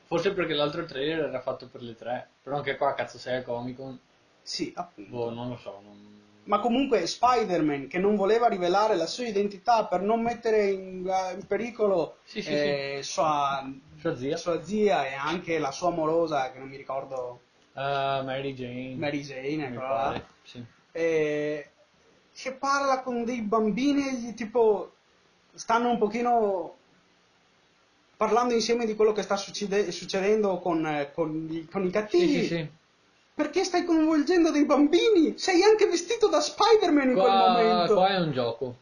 [0.06, 3.44] Forse perché l'altro trailer era fatto per le tre, però anche qua cazzo sei al
[3.44, 4.00] Comic Con.
[4.42, 5.10] Sì, appunto.
[5.12, 5.72] Boh, non lo so.
[5.84, 6.14] Non...
[6.46, 11.00] Ma comunque Spider-Man che non voleva rivelare la sua identità per non mettere in,
[11.34, 13.68] in pericolo Sì, sì, eh, Sua,
[14.06, 17.40] Sua zia, sua zia e anche la sua amorosa, che non mi ricordo,
[17.74, 18.94] eh, Mary Jane.
[18.98, 20.22] Mary Jane, mi eccola là.
[20.44, 20.64] sì.
[20.92, 21.70] eh,
[22.32, 24.92] che parla con dei bambini e gli tipo
[25.56, 26.76] stanno un pochino
[28.16, 32.42] parlando insieme di quello che sta succede- succedendo con, eh, con i, con i cattivi.
[32.42, 32.70] sì, sì.
[33.34, 35.34] Perché stai coinvolgendo dei bambini?
[35.40, 37.94] Sei anche vestito da Spider-Man in quel Qua, momento.
[37.96, 38.76] qua è un gioco.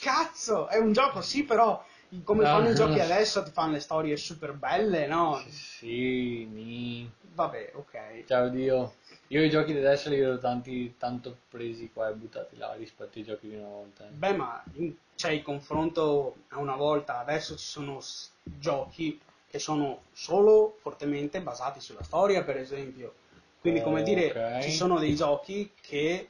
[0.00, 1.84] Cazzo, è un gioco, sì, però
[2.24, 3.04] come Ah, fanno i giochi no.
[3.04, 5.42] adesso ti fanno le storie super belle, no?
[5.48, 7.10] Sì, mi...
[7.34, 8.24] Vabbè, ok.
[8.26, 8.94] Ciao Dio.
[9.28, 13.18] Io i giochi di adesso li vedo tanti, tanto presi qua e buttati là rispetto
[13.18, 14.04] ai giochi di una volta.
[14.04, 14.10] eh.
[14.10, 19.20] Beh, ma in- c'è il confronto a una volta, adesso ci sono s- giochi
[19.50, 23.14] che sono solo fortemente basati sulla storia, per esempio.
[23.60, 24.62] Quindi, come dire, Ok.
[24.62, 26.28] ci sono dei giochi che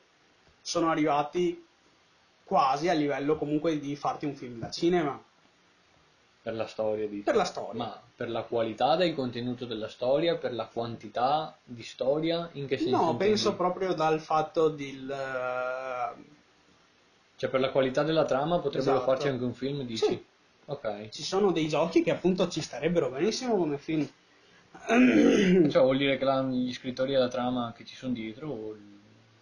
[0.60, 1.64] sono arrivati
[2.44, 5.22] quasi a livello comunque di farti un film da cinema,
[6.48, 7.18] Per la storia di...
[7.18, 7.84] per la storia.
[7.84, 12.78] Ma per la qualità del contenuto della storia, per la quantità di storia, in che
[12.78, 12.92] senso?
[12.96, 13.24] No, intendi?
[13.24, 15.10] penso proprio dal fatto del...
[15.10, 16.22] eh,
[17.36, 19.10] Cioè per la qualità della trama potrebbero Esatto.
[19.10, 20.06] farci anche un film, dici?
[20.06, 20.24] Sì.
[20.70, 21.10] Ok.
[21.10, 24.08] ci sono dei giochi che appunto ci starebbero benissimo come film.
[24.88, 28.48] Cioè vuol dire che la- gli scrittori della trama che ci sono dietro...
[28.48, 28.76] o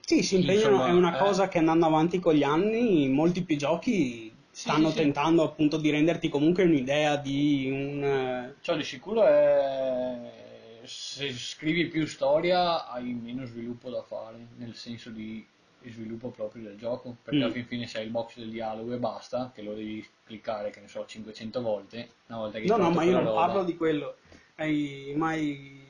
[0.00, 1.18] Sì, si impegnano, Insomma, è una eh.
[1.18, 5.02] cosa che andando avanti con gli anni, molti più giochi stanno sì, sì.
[5.02, 8.54] tentando appunto di renderti comunque un'idea di un...
[8.62, 10.80] Cioè di sicuro è...
[10.82, 15.46] Se scrivi più storia hai meno sviluppo da fare, nel senso di
[15.82, 17.42] sviluppo proprio del gioco, perché Mm.
[17.42, 20.70] alla fin fine se hai il box del dialogo e basta, che lo devi cliccare,
[20.70, 23.46] che ne so, 500 volte, una volta che No, no, ma io non roba.
[23.46, 24.16] parlo di quello.
[24.56, 25.84] Hai mai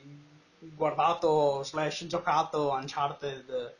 [0.59, 3.75] guardato slash giocato Uncharted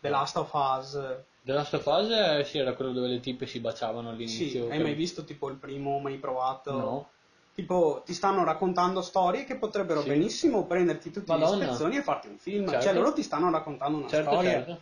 [0.00, 0.98] The Last of Us?
[1.42, 4.68] The Last of Us eh, sì, era quello dove le tipe si baciavano Sì, all'inizio.
[4.70, 6.72] hai mai visto tipo il primo, mai provato?
[6.72, 7.10] No.
[7.54, 10.08] Tipo, ti stanno raccontando storie che potrebbero Sì.
[10.08, 11.56] benissimo prenderti tutti Madonna.
[11.56, 12.68] gli spezzoni e farti un film.
[12.68, 12.84] Certo.
[12.84, 14.50] Cioè, loro ti stanno raccontando una Certo, storia.
[14.52, 14.80] certo.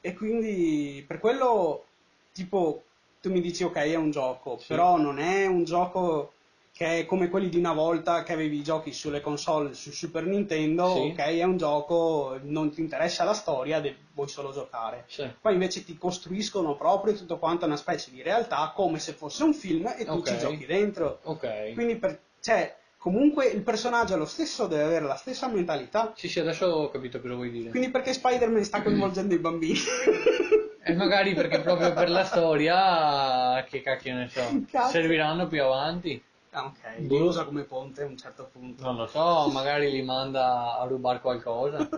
[0.00, 1.84] E quindi per quello,
[2.32, 2.84] tipo,
[3.20, 4.66] tu mi dici ok, è un gioco, Sì.
[4.68, 6.32] però non è un gioco
[6.78, 10.22] che è come quelli di una volta che avevi i giochi sulle console su Super
[10.24, 11.00] Nintendo, Sì.
[11.10, 15.02] ok, è un gioco, non ti interessa la storia, de- vuoi solo giocare.
[15.08, 15.28] Sì.
[15.40, 19.54] Poi invece ti costruiscono proprio tutto quanto una specie di realtà come se fosse un
[19.54, 20.28] film e tu Ok.
[20.28, 21.18] ci giochi dentro.
[21.24, 21.72] Ok.
[21.74, 26.12] Quindi, per- cioè, comunque il personaggio è lo stesso, deve avere la stessa mentalità.
[26.14, 27.70] Sì, sì, adesso ho capito cosa vuoi dire.
[27.70, 29.78] Quindi perché Spider-Man sta coinvolgendo i bambini?
[30.88, 34.40] E magari perché proprio per la storia, che cacchio ne so,
[34.70, 34.90] Cazzo.
[34.92, 36.22] serviranno più avanti.
[36.58, 38.82] Ah, ok, li usa come ponte a un certo punto.
[38.82, 41.88] Non lo so, magari li manda a rubare qualcosa.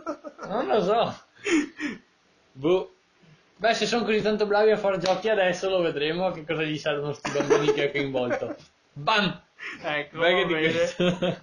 [0.46, 1.22] Non lo so.
[2.52, 2.94] Boh.
[3.56, 6.76] Beh, se sono così tanto bravi a fare giochi adesso lo vedremo che cosa gli
[6.76, 8.56] saranno sti bambini che ha coinvolto.
[8.92, 9.42] Bam!
[9.82, 11.42] Ecco, Vai che questo.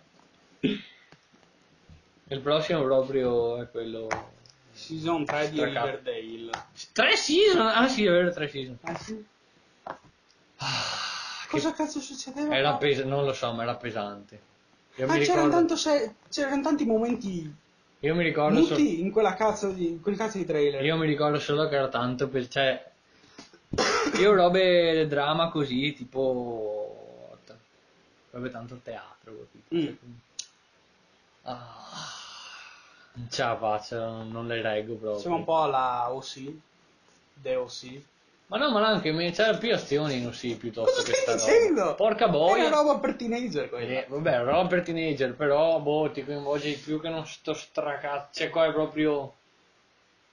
[2.29, 4.07] Il prossimo proprio è quello...
[4.73, 5.63] Season 3 di.
[5.63, 6.49] Riverdale.
[6.93, 7.65] Tre season?
[7.65, 8.77] Ah sì, è vero, tre season.
[8.81, 9.25] Ah, sì?
[11.49, 12.55] Cosa cazzo succedeva?
[12.55, 14.41] Era pes- non lo so, ma era pesante.
[14.95, 17.55] Io Ah, c'erano, ricordo, tanto se- c'erano tanti momenti
[17.99, 20.83] io mi ricordo, so- muti in quella cazzo di, in quel cazzo di trailer.
[20.83, 22.91] io mi ricordo solo che era tanto per, cioè,
[24.19, 27.37] io robe drama così, tipo,
[28.31, 29.75] robe tanto teatro, capito?
[29.75, 29.85] Mm.
[29.85, 29.95] Cioè,
[31.43, 32.05] ah,
[33.13, 35.19] non ce la faccio, non, non le reggo proprio.
[35.21, 36.51] Siamo un po' alla OC.
[37.41, 38.01] The OC.
[38.49, 41.45] Ma no, ma anche me, c'era più azioni in OC piuttosto Cosa che stai sta
[41.45, 41.57] roba.
[41.59, 41.95] dicendo?
[41.95, 42.67] Porca È boia.
[42.67, 43.99] una roba per teenager quella.
[43.99, 48.39] Eh, vabbè, roba per teenager, però, boh, ti coinvolge di più che non sto stracazzo.
[48.39, 49.33] Cioè, qua è proprio...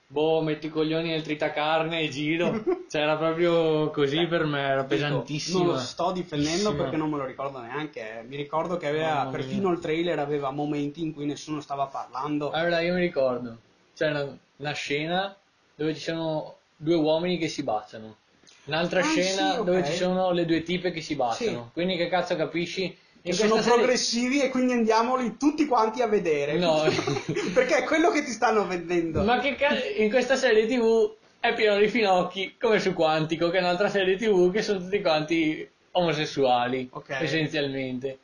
[0.07, 2.63] Boh, metti i coglioni nel tritacarne e giro.
[2.89, 5.65] cioè, era proprio così per me, era pesantissimo.
[5.65, 8.19] Non lo sto difendendo perché non me lo ricordo neanche.
[8.21, 8.23] eh.
[8.23, 9.31] Mi ricordo che aveva, mia.
[9.33, 12.53] perfino il trailer aveva momenti in cui nessuno stava parlando.
[12.53, 13.57] Allora, io mi ricordo,
[13.97, 15.35] c'è una, una scena
[15.75, 18.17] dove ci sono due uomini che si baciano.
[18.67, 19.65] Un'altra Ah, scena sì, ok.
[19.65, 21.65] dove ci sono le due tipe che si baciano.
[21.67, 21.73] Sì.
[21.73, 22.97] Quindi che cazzo capisci?
[23.25, 26.59] che sono serie- progressivi e quindi andiamoli tutti quanti a vedere.
[26.59, 26.83] No.
[27.55, 29.23] perché è quello che ti stanno vendendo.
[29.23, 33.57] Ma che cazzo, in questa serie tv è pieno di finocchi, come su Quantico, che
[33.57, 37.11] è un'altra serie tv che sono tutti quanti omosessuali, Ok.
[37.19, 38.19] essenzialmente.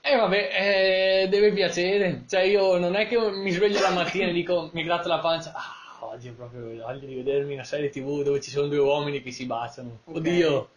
[0.00, 2.22] E vabbè, eh, deve piacere.
[2.28, 5.52] Cioè io non è che mi sveglio la mattina e dico, mi gratto la pancia,
[5.54, 5.74] ah,
[6.04, 9.30] oggi ho proprio voglia di vedermi una serie tv dove ci sono due uomini che
[9.30, 10.00] si baciano.
[10.04, 10.16] Ok.
[10.16, 10.68] Oddio,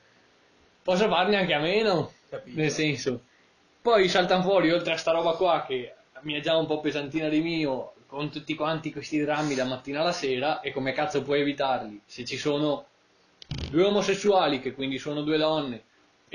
[0.84, 2.60] posso farne anche a meno, Capito.
[2.60, 3.22] nel senso.
[3.82, 7.30] Poi saltano fuori, oltre a sta roba qua, che mi è già un po' pesantina
[7.30, 11.42] di mio, con tutti quanti questi drammi da mattina alla sera, e come cazzo puoi
[11.42, 12.02] evitarli?
[12.06, 12.86] Se ci sono
[13.70, 15.84] due omosessuali, che quindi sono due donne,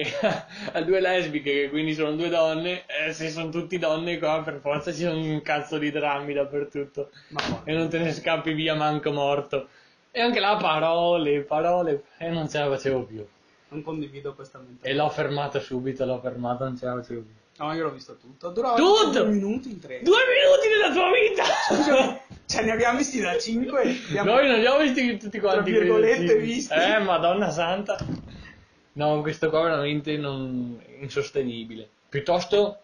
[0.02, 4.58] e due lesbiche, che quindi sono due donne, e se sono tutti donne qua, per
[4.60, 8.52] forza ci sono un cazzo di drammi dappertutto, Ma guarda, e non te ne scappi
[8.52, 9.68] via manco morto.
[10.10, 13.24] E anche là parole, parole, e non ce la facevo più.
[13.68, 14.88] non condivido questa mentalità.
[14.88, 17.34] E l'ho fermata subito, l'ho fermata, non ce la facevo più.
[17.58, 18.48] No, io l'ho visto tutto.
[18.48, 19.22] Durava Tutto?
[19.22, 20.00] due minuti in tre.
[20.02, 21.44] Due minuti della tua vita!
[21.68, 23.82] Scusami, cioè ne abbiamo visti da cinque.
[24.08, 24.32] Abbiamo...
[24.32, 25.70] Noi non li ho visti tutti quanti.
[25.70, 26.72] Tra virgolette, visti.
[26.72, 27.98] Eh, madonna santa.
[28.92, 30.82] No, questo qua veramente non...
[31.00, 31.88] insostenibile.
[32.08, 32.78] Piuttosto,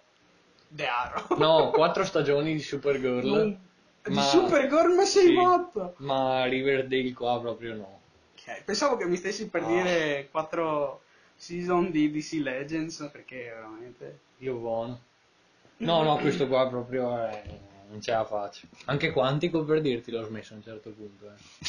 [0.69, 1.37] The Arrow.
[1.39, 3.27] no, quattro stagioni di Supergirl.
[3.27, 3.61] Non-
[4.05, 5.95] Di ma- Supergirl ma sei sì, morto.
[5.99, 8.01] Ma Riverdale qua proprio no.
[8.35, 9.67] Ok, pensavo che mi stessi per Ah.
[9.67, 11.03] dire quattro
[11.35, 14.19] season di DC Legends perché veramente...
[14.39, 15.01] Io buono.
[15.79, 17.43] No, no, questo qua proprio è...
[17.91, 18.69] non ce la faccio.
[18.85, 21.27] Anche Quantico per dirti l'ho smesso a un certo punto.
[21.27, 21.67] Eh.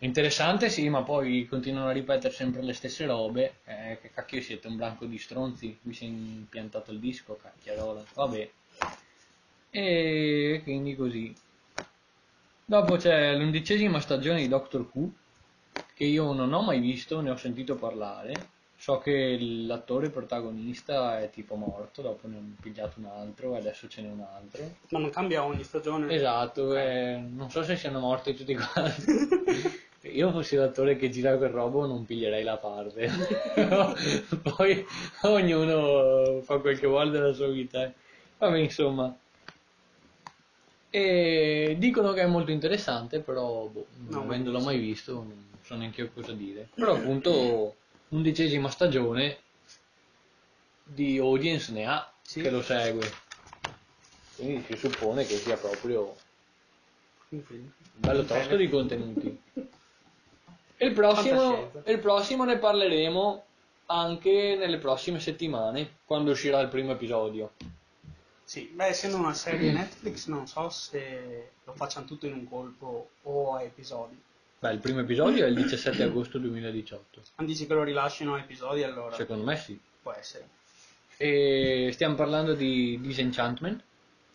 [0.00, 3.60] Interessante sì, ma poi continuano a ripetere sempre le stesse robe.
[3.64, 5.78] Eh, che cacchio siete, un branco di stronzi?
[5.82, 8.04] Mi si è impiantato il disco, cacchiarola.
[8.14, 8.50] Vabbè.
[9.70, 11.34] E quindi così.
[12.64, 15.10] Dopo c'è l'undicesima stagione di Doctor Who,
[15.94, 18.54] che io non ho mai visto, ne ho sentito parlare.
[18.78, 23.88] So che l'attore protagonista è tipo morto, dopo ne hanno pigliato un altro e adesso
[23.88, 24.62] ce n'è un altro.
[24.90, 26.12] Ma non cambia ogni stagione.
[26.12, 29.84] Esatto, eh, non so se siano morti tutti quanti.
[30.16, 33.06] Io fossi l'attore che gira quel robo non piglierei la parte.
[34.56, 34.86] Poi
[35.22, 37.84] ognuno fa quel che vuole della sua vita.
[37.84, 37.92] eh.
[38.38, 39.14] Vabbè, insomma.
[40.88, 45.74] E dicono che è molto interessante, però boh, No, non avendolo mai visto non so
[45.76, 46.68] neanche io cosa dire.
[46.74, 47.76] Però appunto
[48.08, 49.36] undicesima stagione
[50.82, 52.40] di audience ne ha Sì.
[52.40, 53.06] che lo segue.
[54.36, 56.16] Quindi si suppone che sia proprio
[57.28, 59.42] Un bello tosto di contenuti.
[60.78, 63.44] Il prossimo, il prossimo ne parleremo
[63.86, 67.52] anche nelle prossime settimane, quando uscirà il primo episodio.
[68.44, 73.10] Sì, beh, essendo una serie Netflix non so se lo facciano tutto in un colpo
[73.22, 74.20] o a episodi.
[74.58, 77.22] Beh, il primo episodio è il 17 agosto 2018.
[77.36, 79.14] Ma dici che lo rilasciano a episodi allora?
[79.16, 79.78] Secondo me sì.
[80.00, 80.48] Può essere.
[81.16, 83.82] E stiamo parlando di Disenchantment.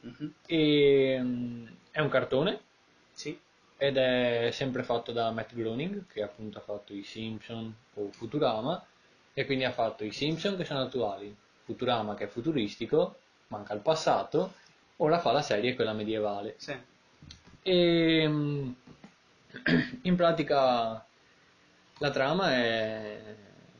[0.02, 0.34] Mhm.
[0.46, 2.60] E, mm, è un cartone
[3.14, 3.40] Sì.
[3.82, 8.86] Ed è sempre fatto da Matt Groening, che appunto ha fatto i Simpson o Futurama,
[9.34, 13.18] e quindi ha fatto i Simpson che sono attuali, Futurama che è futuristico,
[13.48, 14.54] manca il passato,
[14.98, 16.54] ora fa la serie quella medievale.
[16.60, 16.78] Sì.
[17.64, 18.72] E mm,
[20.04, 21.04] in pratica
[21.98, 23.36] la trama è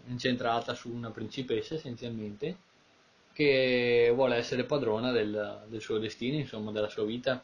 [0.08, 2.58] incentrata su una principessa essenzialmente
[3.34, 7.44] che vuole essere padrona del, del suo destino, insomma, della sua vita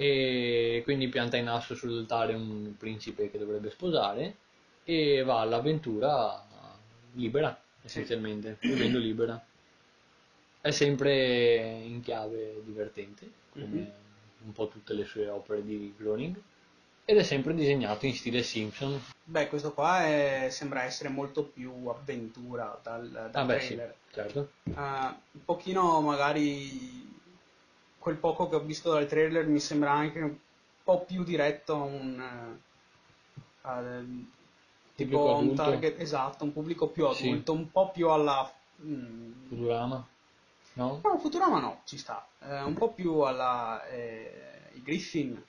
[0.00, 4.36] e quindi pianta in asso sull'altare un principe che dovrebbe sposare
[4.84, 6.40] e va all'avventura
[7.14, 9.44] libera, essenzialmente, vivendo libera.
[10.60, 13.92] È sempre in chiave divertente, come Mhm.
[14.44, 16.40] un po' tutte le sue opere di Groening,
[17.04, 19.00] ed è sempre disegnato in stile Simpson.
[19.24, 23.80] Beh, questo qua è- sembra essere molto più avventura dal, dal Ah beh sì,
[24.12, 24.50] certo.
[24.62, 27.17] Eh, un pochino magari
[28.08, 30.34] quel poco che ho visto dal trailer mi sembra anche un
[30.82, 32.60] po' più diretto a un eh,
[33.62, 34.02] a-
[34.96, 35.62] tipo un adulto.
[35.64, 37.28] target esatto, un pubblico più Sì.
[37.28, 38.50] adulto, un po' più alla
[38.82, 40.06] mm, Futurama,
[40.76, 41.00] no?
[41.02, 42.26] no, Futurama no, ci sta.
[42.40, 45.42] Eh, un po' più alla eh, i Griffin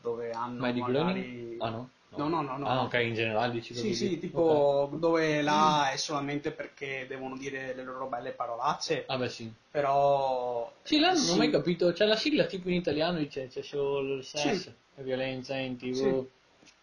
[0.00, 1.60] dove hanno di magari Groening?
[1.60, 1.88] Ah no?
[2.16, 2.66] No, no, no, no.
[2.66, 3.94] Ah ok, in generale dici Sì, così.
[3.94, 9.28] sì, tipo dove là è solamente perché devono dire le loro belle parolacce, Ah beh
[9.28, 9.52] sì.
[9.70, 10.72] però...
[10.82, 11.30] Sì, là non sì.
[11.32, 14.72] ho mai capito, c'è la sigla tipo in italiano dice c'è solo il sesso Sì.
[14.96, 15.94] e violenza in tv.
[15.94, 16.34] Sì.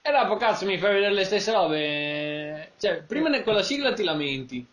[0.05, 2.71] E dopo cazzo mi fai vedere le stesse robe.
[2.77, 4.65] Cioè, prima con la sigla ti lamenti.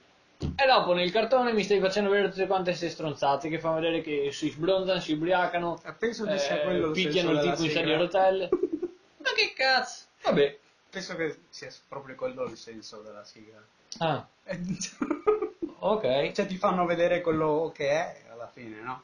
[0.43, 4.01] E dopo nel cartone mi stai facendo vedere tutte quante queste stronzate che fanno vedere
[4.01, 8.49] che si sbronzano, si ubriacano, Eh, quello il tipo in sedia a rotelle.
[9.21, 10.05] Ma che cazzo?
[10.25, 10.59] Vabbè.
[10.91, 13.63] Penso che sia proprio quello il senso della sigla.
[14.01, 14.59] Ah, Eh,
[15.81, 16.33] ok.
[16.33, 19.03] cioè ti fanno vedere quello che è alla fine, no?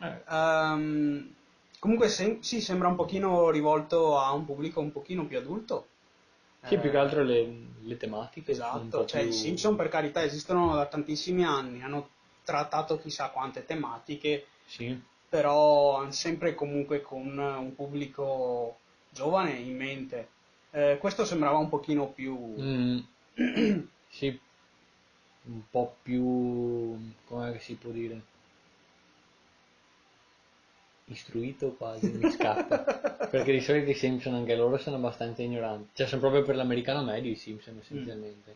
[0.00, 1.34] Eh, Ehm,
[1.78, 5.86] comunque sem- sì, sembra un pochino rivolto a un pubblico un pochino più adulto.
[6.66, 7.48] Sì, Eh, più che altro le,
[7.82, 8.50] le tematiche.
[8.50, 12.08] Esatto, cioè più- i Simpson per carità esistono da tantissimi anni, hanno
[12.44, 15.00] trattato chissà quante tematiche, Sì.
[15.28, 18.78] però sempre comunque con un pubblico
[19.10, 20.28] giovane in mente.
[20.76, 22.36] Eh, questo sembrava un pochino più...
[22.60, 22.98] Mm,
[24.10, 24.38] sì,
[25.44, 28.20] un po' più, come si può dire,
[31.06, 32.76] istruito quasi, mi scappa,
[33.30, 37.02] perché di solito i Simpson anche loro sono abbastanza ignoranti, cioè sono proprio per l'americano
[37.02, 38.54] medio i Simpson essenzialmente.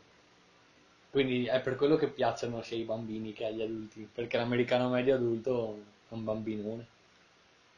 [1.09, 5.15] Quindi è per quello che piacciono sia ai bambini che agli adulti, perché l'americano medio
[5.15, 6.87] adulto è un bambinone.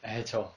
[0.01, 0.53] Eh, ciò,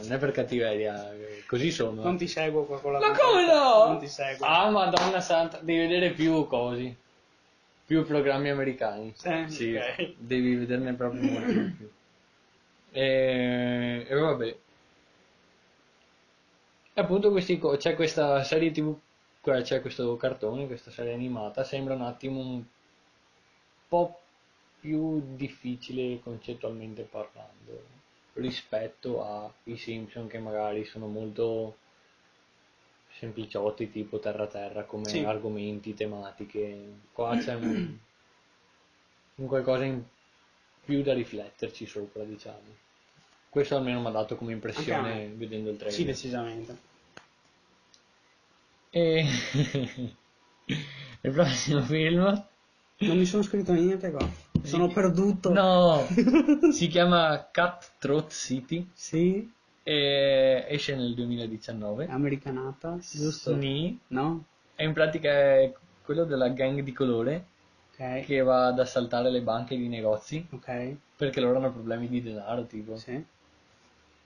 [0.00, 1.14] non è per cattiveria,
[1.46, 2.02] così sono.
[2.02, 3.86] Non ti seguo qua con la Ma come no?
[3.86, 4.46] Non ti seguo.
[4.46, 6.96] Ah, madonna santa, devi vedere più cosi.
[7.86, 9.14] Più programmi americani.
[9.22, 10.14] Eh, sì, ok.
[10.16, 11.90] devi vederne proprio molti di più.
[12.92, 14.56] E, e vabbè.
[16.92, 18.96] E appunto questi c'è questa serie tv,
[19.40, 22.62] qua c'è questo cartone, questa serie animata, sembra un attimo un
[23.88, 24.20] po'
[24.80, 27.98] più difficile concettualmente parlando
[28.40, 31.76] rispetto ai Simpson che magari sono molto
[33.18, 35.20] sempliciotti tipo terra terra come Sì.
[35.22, 37.00] argomenti, tematiche.
[37.12, 37.94] Qua c'è un,
[39.38, 40.04] un qualcosa in
[40.84, 42.76] più da rifletterci sopra, diciamo.
[43.48, 45.94] Questo almeno mi ha dato come impressione vedendo il trailer.
[45.94, 46.78] Sì, decisamente.
[48.92, 49.24] E
[51.22, 52.46] il prossimo film?
[53.02, 54.28] Non mi sono scritto niente qua.
[54.62, 55.50] Sono perduto.
[55.52, 56.06] No,
[56.70, 59.50] si chiama Cutthroat City Sì,
[59.82, 62.06] e esce nel 2019.
[62.08, 63.54] americanata, giusto?
[63.54, 63.98] Sni.
[64.08, 64.44] No?
[64.76, 65.72] E in pratica è
[66.04, 67.46] quello della gang di colore
[67.94, 68.24] Ok.
[68.26, 70.96] che va ad assaltare le banche di negozi Ok.
[71.16, 72.96] perché loro hanno problemi di denaro, tipo.
[72.98, 73.24] Sì.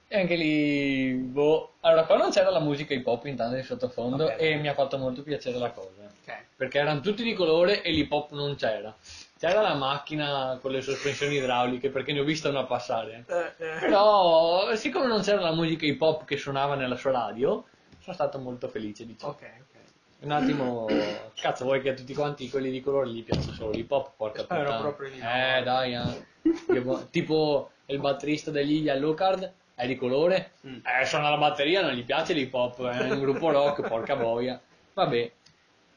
[0.07, 1.73] E anche lì, boh.
[1.81, 4.35] Allora, qua non c'era la musica hip hop intanto di sottofondo Ok.
[4.39, 5.89] e mi ha fatto molto piacere la cosa.
[6.23, 6.33] Ok.
[6.55, 8.95] Perché erano tutti di colore e l'hip hop non c'era.
[9.37, 13.25] C'era la macchina con le sospensioni idrauliche perché ne ho vista una passare.
[13.57, 17.65] Però, siccome non c'era la musica hip hop che suonava nella sua radio,
[17.99, 19.29] sono stato molto felice di ciò.
[19.29, 19.73] Ok, ok.
[20.21, 20.87] Un attimo,
[21.35, 24.11] cazzo, vuoi che a tutti quanti quelli di colore gli piaccia solo l'hip hop?
[24.15, 24.77] Porca puttana.
[24.79, 25.25] proprio di no.
[25.29, 27.09] Eh, dai, eh.
[27.09, 30.77] Tipo il batterista degli Yellow Card è di colore, Mm.
[31.01, 34.59] eh, suona la batteria, non gli piace l'hip hop, è un gruppo rock, porca boia.
[34.93, 35.31] Vabbè.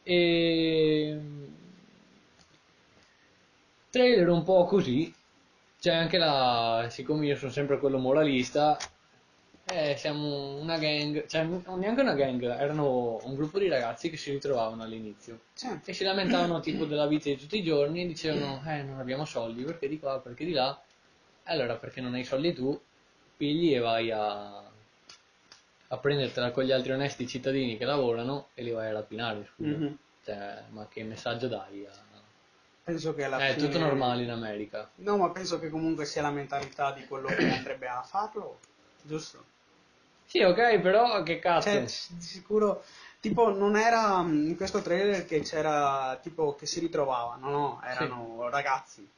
[0.02, 1.20] E...
[3.90, 5.12] Trailer un po' così.
[5.80, 6.86] C'è anche la...
[6.90, 8.76] Siccome io sono sempre quello moralista,
[9.66, 14.16] eh, siamo una gang, cioè non neanche una gang, erano un gruppo di ragazzi che
[14.16, 15.68] si ritrovavano all'inizio Sì.
[15.84, 19.24] e si lamentavano tipo della vita di tutti i giorni e dicevano eh non abbiamo
[19.24, 20.80] soldi perché di qua, perché di là.
[21.44, 22.78] Allora perché non hai soldi tu,
[23.38, 24.62] pigli e vai a,
[25.90, 29.70] a prendertela con gli altri onesti cittadini che lavorano e li vai a rapinare, scusa.
[29.70, 29.98] Mhm.
[30.24, 31.86] Cioè, ma che messaggio dai?
[31.86, 32.06] a-
[32.84, 33.68] Penso che alla È fine...
[33.68, 34.88] tutto normale in America.
[34.96, 38.58] No, ma penso che comunque sia la mentalità di quello che andrebbe a farlo,
[39.02, 39.44] giusto?
[40.26, 41.70] Sì, ok, però che cazzo?
[41.70, 42.82] Cioè, di sicuro,
[43.20, 47.80] tipo, non era mm, in questo trailer che c'era, tipo, che si ritrovavano, no?
[47.84, 49.08] Erano ragazzi,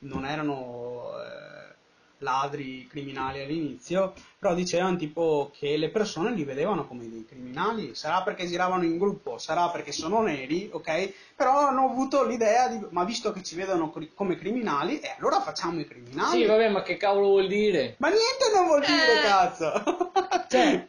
[0.00, 1.74] non erano eh,
[2.18, 8.22] ladri, criminali all'inizio, però dicevano tipo che le persone li vedevano come dei criminali, sarà
[8.22, 11.12] perché giravano in gruppo, sarà perché sono neri, ok?
[11.36, 15.40] Però hanno avuto l'idea di, ma visto che ci vedono cri- come criminali, e allora
[15.40, 16.40] facciamo i criminali.
[16.40, 17.96] Sì, vabbè, ma che cavolo vuol dire?
[17.98, 19.22] Ma niente non vuol dire, Eh.
[19.22, 19.72] cazzo!
[20.48, 20.88] Cioè,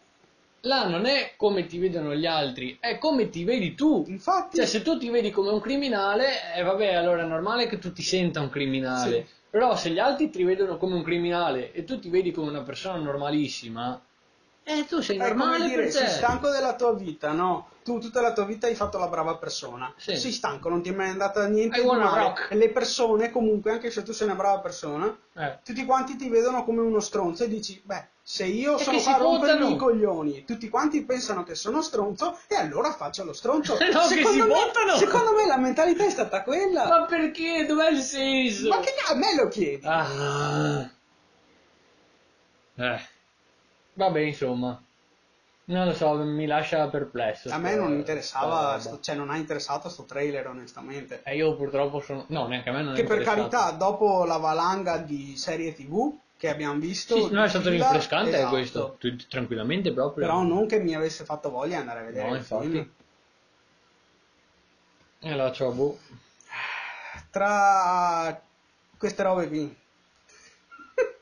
[0.62, 4.06] là non è come ti vedono gli altri, è come ti vedi tu.
[4.08, 7.78] Infatti, Cioè, se tu ti vedi come un criminale, eh, vabbè, allora è normale che
[7.78, 9.26] tu ti senta un criminale.
[9.26, 9.38] Sì.
[9.50, 12.64] Però se gli altri ti vedono come un criminale e tu ti vedi come una
[12.64, 14.00] persona normalissima,
[14.70, 15.98] eh, tu sei è come normale dire, per te.
[15.98, 17.70] sei stanco della tua vita, no?
[17.84, 19.92] Tu tutta la tua vita hai fatto la brava persona.
[19.98, 20.16] Sì.
[20.16, 22.36] Sei stanco, non ti è mai andata niente I di male.
[22.50, 25.58] E le persone, comunque, anche se tu sei una brava persona, Eh.
[25.64, 29.16] tutti quanti ti vedono come uno stronzo e dici, beh, se io E sono qua
[29.16, 33.34] a rompermi i coglioni e tutti quanti pensano che sono stronzo e allora faccio lo
[33.34, 33.76] stronzo.
[33.92, 34.24] No, si me,
[34.98, 36.88] secondo me la mentalità è stata quella.
[36.88, 37.66] Ma perché?
[37.66, 38.68] Dov'è il senso?
[38.70, 39.84] Ma che a me lo chiedi?
[39.88, 40.88] Ah.
[42.76, 43.09] Eh.
[44.00, 44.82] Vabbè, insomma.
[45.66, 47.50] Non lo so, mi lascia perplesso.
[47.52, 51.22] a me non interessava, sto- cioè non ha interessato sto trailer onestamente.
[51.24, 52.24] Eh, io purtroppo sono...
[52.30, 56.18] No, neanche a me non è Che per carità, dopo la valanga di serie tv
[56.38, 58.50] che abbiamo visto, Sì, no, è stato fila, rinfrescante esatto.
[58.56, 58.96] questo.
[59.00, 60.26] Tu- Tranquillamente proprio.
[60.26, 62.70] Però non che mi avesse fatto voglia di andare a vedere No, infatti.
[62.70, 62.92] film.
[65.20, 66.00] E la ciò, boh.
[67.30, 68.42] Tra
[68.98, 69.76] queste robe qui,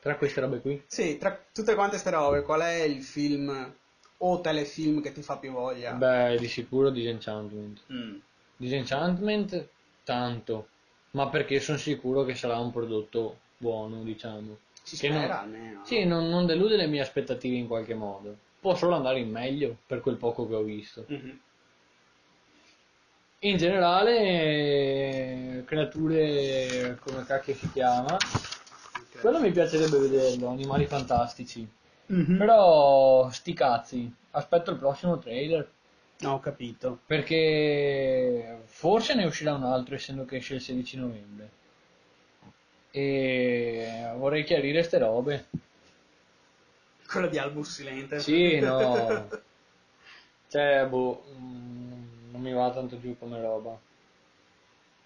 [0.00, 0.82] Tra queste robe qui.
[0.86, 3.74] sì, tra tutte quante queste robe, qual è il film
[4.18, 5.92] o telefilm che ti fa più voglia?
[5.92, 7.80] Beh, di sicuro Disenchantment.
[7.92, 8.16] Mm.
[8.56, 9.68] Disenchantment,
[10.04, 10.68] tanto.
[11.12, 14.58] Ma perché sono sicuro che sarà un prodotto buono, diciamo.
[14.82, 15.84] Si Che spera non- almeno.
[15.84, 18.36] Sì, non, non delude le mie aspettative in qualche modo.
[18.60, 21.04] Può solo andare in meglio per quel poco che ho visto.
[21.06, 21.40] Mhm.
[23.40, 28.16] In generale, creature come cacchio si chiama.
[29.20, 31.68] Quello mi piacerebbe vederlo, animali fantastici.
[32.06, 32.38] Mhm.
[32.38, 35.70] Però, sti cazzi, aspetto il prossimo trailer.
[36.20, 37.00] No, ho capito.
[37.06, 41.50] Perché forse ne uscirà un altro, essendo che esce il 16 novembre.
[42.90, 45.46] E vorrei chiarire ste robe.
[47.06, 48.18] Quello di Albus Silente.
[48.20, 49.28] Sì, no.
[50.48, 53.78] Cioè, boh, mm, non mi va tanto giù come roba.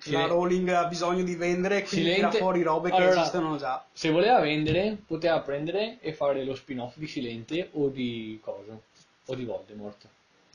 [0.04, 3.56] La Silen- Rowling ha bisogno di vendere, quindi Silente- tira fuori robe che Allora- esistono
[3.56, 3.84] già.
[3.92, 8.82] Se voleva vendere, poteva prendere e fare lo spin-off di Silente o di Coso,
[9.26, 10.06] o di Voldemort.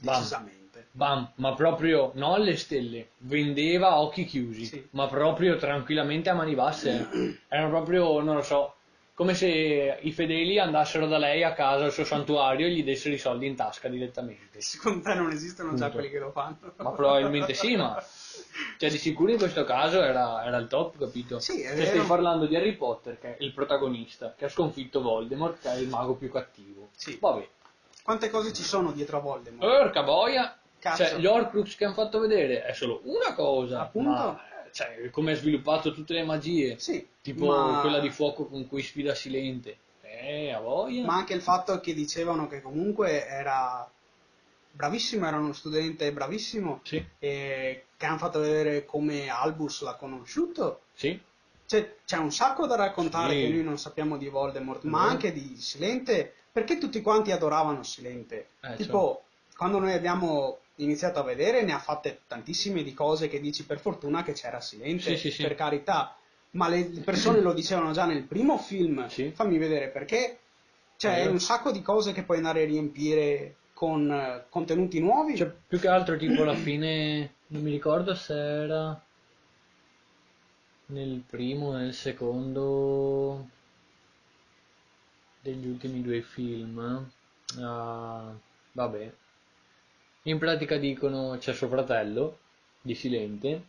[0.02, 0.16] Bam.
[0.18, 0.88] Decisamente.
[0.92, 4.88] Bam, ma proprio non alle stelle, vendeva a occhi chiusi, Sì.
[4.92, 7.08] ma proprio tranquillamente a mani basse.
[7.48, 8.74] Era proprio, non lo so,
[9.14, 13.16] come se i fedeli andassero da lei a casa al suo santuario e gli dessero
[13.16, 14.62] i soldi in tasca direttamente.
[14.62, 15.94] Secondo te non esistono già Punto.
[15.94, 16.58] quelli che lo fanno?
[16.76, 17.96] Ma probabilmente sì, ma
[18.78, 21.40] cioè di sicuro in questo caso era, era il top, capito?
[21.40, 21.90] Sì, è Cioè, vero.
[21.96, 25.76] stai parlando di Harry Potter, che è il protagonista, che ha sconfitto Voldemort, che è
[25.78, 26.90] il mago più cattivo.
[26.96, 27.18] Sì.
[27.20, 27.48] Vabbè,
[28.04, 29.68] Quante cose ci sono dietro a Voldemort?
[29.82, 30.58] porca boia!
[30.80, 31.04] Cazzo.
[31.04, 33.82] Cioè, gli Horcrux che hanno fatto vedere è solo una cosa.
[33.82, 34.10] Appunto.
[34.10, 34.40] Ma,
[34.72, 36.78] cioè, come ha sviluppato tutte le magie.
[36.80, 37.80] Sì, Tipo ma...
[37.82, 39.78] quella di fuoco con cui sfida Silente.
[40.02, 41.04] Eh, a voglia.
[41.06, 43.90] ma anche il fatto che dicevano che comunque era
[44.78, 50.84] bravissimo, era uno studente bravissimo Sì, e che hanno fatto vedere come Albus l'ha conosciuto.
[50.94, 51.20] sì.
[51.68, 53.42] C'è, c'è un sacco da raccontare Sì.
[53.42, 55.10] che noi non sappiamo di Voldemort, ma Mhm.
[55.10, 58.52] anche di Silente, perché tutti quanti adoravano Silente.
[58.62, 59.24] Eh, tipo,
[59.58, 63.80] quando noi abbiamo iniziato a vedere, ne ha fatte tantissime di cose che dici per
[63.80, 66.16] fortuna che c'era Silente, Sì, sì, per carità.
[66.52, 69.06] Ma le persone lo dicevano già nel primo film.
[69.34, 70.38] Fammi vedere perché
[70.96, 71.28] c'è Eh.
[71.28, 75.38] un sacco di cose che puoi andare a riempire con eh, contenuti nuovi.
[75.38, 79.00] Cioè, più che altro, tipo, alla fine, non mi ricordo se era
[80.88, 83.50] nel primo o nel secondo
[85.42, 87.08] degli ultimi due film.
[87.60, 88.34] Ah,
[88.72, 89.14] vabbè.
[90.24, 92.40] In pratica dicono, c'è suo fratello
[92.82, 93.64] di Silente,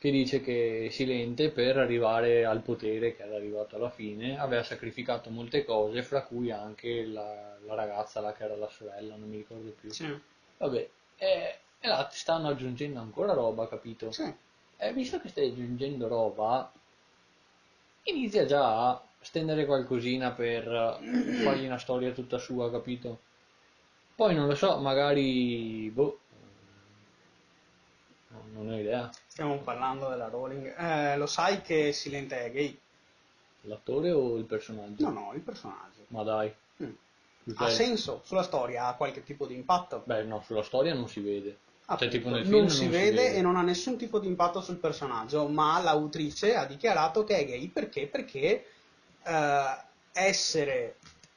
[0.00, 5.28] che dice che Silente per arrivare al potere che era arrivato alla fine aveva sacrificato
[5.28, 9.36] molte cose, fra cui anche la, la ragazza là che era la sorella, non mi
[9.36, 9.90] ricordo più.
[9.90, 10.18] Sì.
[10.56, 14.10] Vabbè, e, e là ti stanno aggiungendo ancora roba, capito?
[14.10, 14.32] Sì.
[14.78, 16.72] E visto che stai aggiungendo roba,
[18.04, 20.64] inizia già a stendere qualcosina per
[21.44, 23.18] fargli una storia tutta sua, capito?
[24.14, 25.90] Poi non lo so, magari...
[25.92, 26.20] Boh...
[28.28, 29.10] no, Non ho idea.
[29.40, 30.78] Stiamo parlando della Rowling.
[30.78, 32.78] Eh, lo sai che Silente è gay?
[33.62, 35.08] L'attore o il personaggio?
[35.08, 36.04] No, no, il personaggio.
[36.08, 36.52] Ma dai.
[36.82, 36.90] Mm.
[37.54, 40.02] Ha senso sulla storia, ha qualche tipo di impatto.
[40.04, 41.56] Beh, no, sulla storia non si vede.
[41.86, 43.36] Cioè, tipo nel non film si non si vede vede.
[43.36, 47.46] e non ha nessun tipo di impatto sul personaggio, ma l'autrice ha dichiarato che è
[47.46, 48.08] gay perché?
[48.08, 48.66] Perché
[49.24, 49.76] eh,
[50.12, 50.96] essere...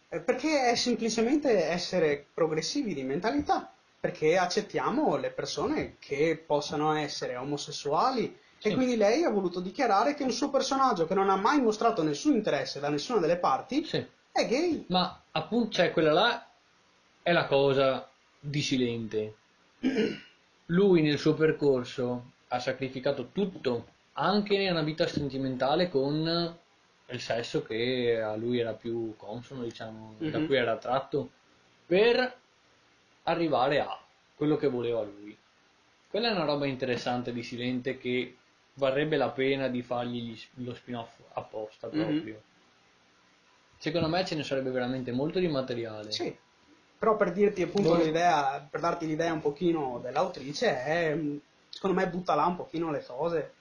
[0.09, 3.72] eh, Perché è semplicemente essere progressivi di mentalità,
[4.03, 8.67] perché accettiamo le persone che possano essere omosessuali Sì.
[8.67, 12.03] e quindi lei ha voluto dichiarare che un suo personaggio che non ha mai mostrato
[12.03, 14.05] nessun interesse da nessuna delle parti Sì.
[14.29, 14.83] è gay.
[14.89, 16.45] Ma appunto, cioè, quella là
[17.21, 18.05] è la cosa
[18.37, 19.35] di Silente.
[20.67, 26.57] Lui nel suo percorso ha sacrificato tutto, anche nella vita sentimentale con
[27.07, 30.45] il sesso che a lui era più consono, diciamo, da Mhm.
[30.45, 31.29] cui era attratto,
[31.85, 32.41] per
[33.23, 33.97] arrivare a
[34.35, 35.37] quello che voleva lui.
[36.09, 38.37] Quella è una roba interessante di Silente che
[38.75, 42.03] varrebbe la pena di fargli gli- lo spin-off apposta Mhm.
[42.05, 42.41] proprio.
[43.77, 46.11] Secondo me ce ne sarebbe veramente molto di materiale.
[46.11, 46.35] Sì.
[46.97, 48.03] Però per dirti appunto Boh.
[48.03, 51.17] l'idea, per darti l'idea un pochino dell'autrice, è,
[51.69, 53.53] secondo me butta là un pochino le cose.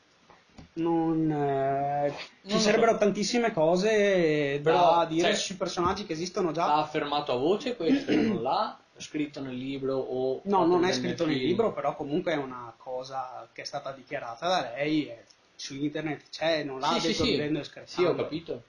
[0.74, 2.14] Non, eh,
[2.46, 2.58] ci so.
[2.58, 6.66] sarebbero tantissime cose da Però, dire cioè, sui personaggi che esistono già.
[6.66, 10.40] Ha affermato a voce questo, non l'ha scritto nel libro o...
[10.44, 14.48] No, non è scritto nel libro, però comunque è una cosa che è stata dichiarata
[14.48, 15.24] da lei, e
[15.54, 17.30] su internet c'è, non l'ha Sì, detto sì.
[17.32, 18.08] ridendo e Sì, scherzando.
[18.10, 18.62] ho capito.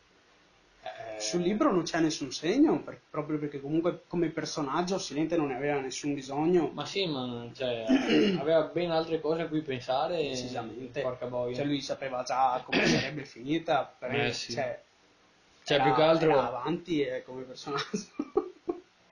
[0.84, 5.47] Eh, Sul libro non c'è nessun segno, per- proprio perché comunque come personaggio Silente non
[5.47, 6.69] ne aveva nessun bisogno.
[6.73, 7.85] Ma sì, ma cioè,
[8.39, 10.18] aveva ben altre cose a cui pensare.
[10.18, 11.01] Decisamente.
[11.01, 11.55] Porca boia.
[11.55, 14.53] Cioè lui sapeva già come sarebbe finita, per Eh, sì.
[14.53, 14.81] cioè,
[15.64, 18.51] Cioè, era- più che altro era avanti eh, come personaggio.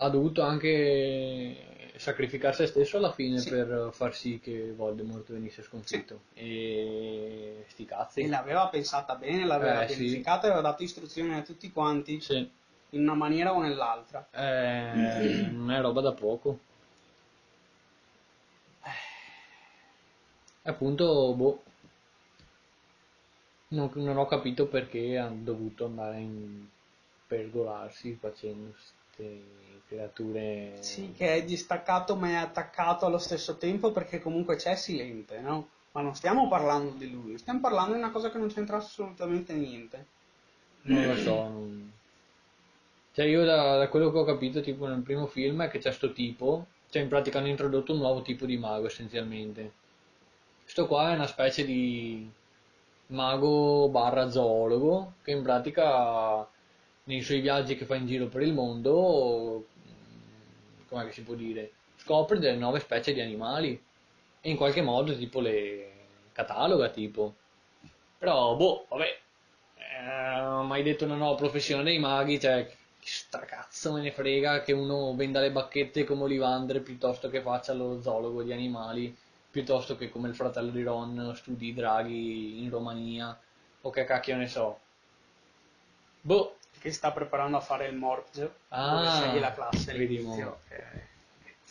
[0.03, 3.49] Ha dovuto anche sacrificare se stesso alla fine Sì.
[3.49, 6.21] per far sì che Voldemort venisse sconfitto.
[6.33, 8.21] E sti cazzi.
[8.21, 9.95] e l'aveva pensata bene, l'aveva Eh, sì.
[9.97, 12.49] pianificata e aveva dato istruzioni a tutti quanti Sì.
[12.89, 14.27] in una maniera o nell'altra.
[14.31, 16.57] Eh, non è roba da poco.
[20.63, 21.63] E appunto, boh,
[23.69, 26.67] non, non ho capito perché hanno dovuto andare in
[27.27, 28.73] pergolarsi facendo
[29.87, 30.73] creature.
[30.83, 35.69] Sì, che è distaccato ma è attaccato allo stesso tempo perché comunque c'è Silente, no?
[35.93, 39.53] Ma non stiamo parlando di lui, stiamo parlando di una cosa che non c'entra assolutamente
[39.53, 40.05] niente.
[40.83, 41.35] Non lo so.
[41.49, 41.91] non-
[43.13, 45.91] Cioè, io da, da quello che ho capito, tipo nel primo film, è che c'è
[45.91, 49.71] sto tipo, cioè in pratica hanno introdotto un nuovo tipo di mago essenzialmente.
[50.65, 52.29] Sto qua è una specie di
[53.07, 56.47] mago barra zoologo che in pratica
[57.05, 61.33] nei suoi viaggi che fa in giro per il mondo, mm, com'è che si può
[61.35, 63.81] dire, scopre delle nuove specie di animali
[64.41, 65.91] e in qualche modo tipo le
[66.33, 67.35] cataloga tipo.
[68.17, 69.19] Però, boh, vabbè,
[69.77, 72.69] eh, mai detto una nuova professione dei maghi, cioè,
[72.99, 78.01] stracazzo me ne frega che uno venda le bacchette come Olivander piuttosto che faccia lo
[78.01, 79.15] zoologo di animali,
[79.49, 83.37] piuttosto che come il fratello di Ron studi i draghi in Romania,
[83.81, 84.79] o che cacchio ne so.
[86.21, 90.57] Boh, Che sta preparando a fare il Morpg, Ah, scegli la classe vedi all'inizio.
[90.69, 90.83] Eh,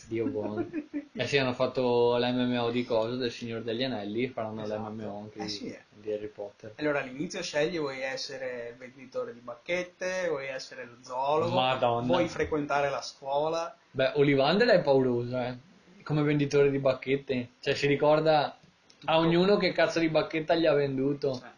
[0.07, 0.65] Dio buono.
[1.13, 4.89] Eh sì, hanno fatto l'MMO di cosa, del Signore degli Anelli, faranno Esatto.
[4.89, 5.81] l'MMO anche Eh di, sì, eh.
[5.93, 6.73] di Harry Potter.
[6.77, 12.07] Allora all'inizio scegli, vuoi essere venditore di bacchette, vuoi essere lo zoologo, Madonna.
[12.07, 13.75] vuoi frequentare la scuola.
[13.91, 15.57] Beh, Olivander è paurosa, eh.
[16.03, 17.49] Come venditore di bacchette.
[17.59, 18.57] Cioè, si ricorda
[19.05, 21.33] a ognuno che cazzo di bacchetta gli ha venduto.
[21.35, 21.49] Cioè,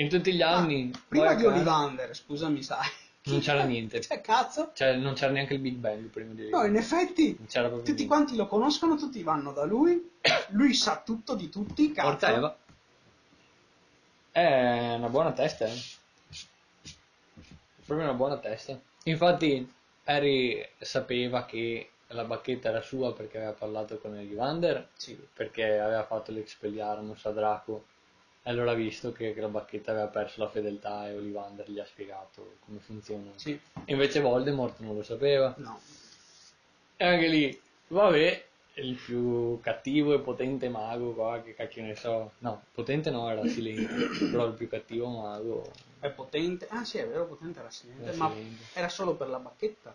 [0.00, 0.90] In tutti gli anni.
[0.94, 2.86] ah, prima di Olivander, scusami, sai.
[3.24, 4.00] Non c'era niente.
[4.00, 4.70] Cioè, cazzo.
[4.74, 8.06] Cioè, non c'era neanche il Big Bang prima di No, in effetti, tutti niente.
[8.06, 10.10] quanti lo conoscono, tutti vanno da lui,
[10.50, 12.08] lui sa tutto di tutti, cazzo.
[12.08, 12.56] Porca Eva.
[14.30, 15.76] È una buona testa, eh.
[17.84, 18.78] Proprio una buona testa.
[19.04, 19.72] Infatti,
[20.04, 25.18] Harry sapeva che la bacchetta era sua perché aveva parlato con Elivander, Sì.
[25.34, 27.84] perché aveva fatto l'Expelliarmus a Draco.
[28.48, 31.78] E allora ha visto che, che la bacchetta aveva perso la fedeltà e Olivander gli
[31.78, 33.30] ha spiegato come funziona.
[33.36, 33.60] Sì.
[33.84, 35.52] Invece Voldemort non lo sapeva.
[35.58, 35.78] No.
[36.96, 38.44] E anche lì, vabbè,
[38.76, 42.32] il più cattivo e potente mago qua, che cacchio ne so.
[42.38, 45.70] No, potente no, era Silente, però il più cattivo mago.
[46.00, 46.66] È potente.
[46.70, 48.62] Ah sì, è vero, potente era silente, Era ma silente.
[48.72, 49.94] era solo per la bacchetta.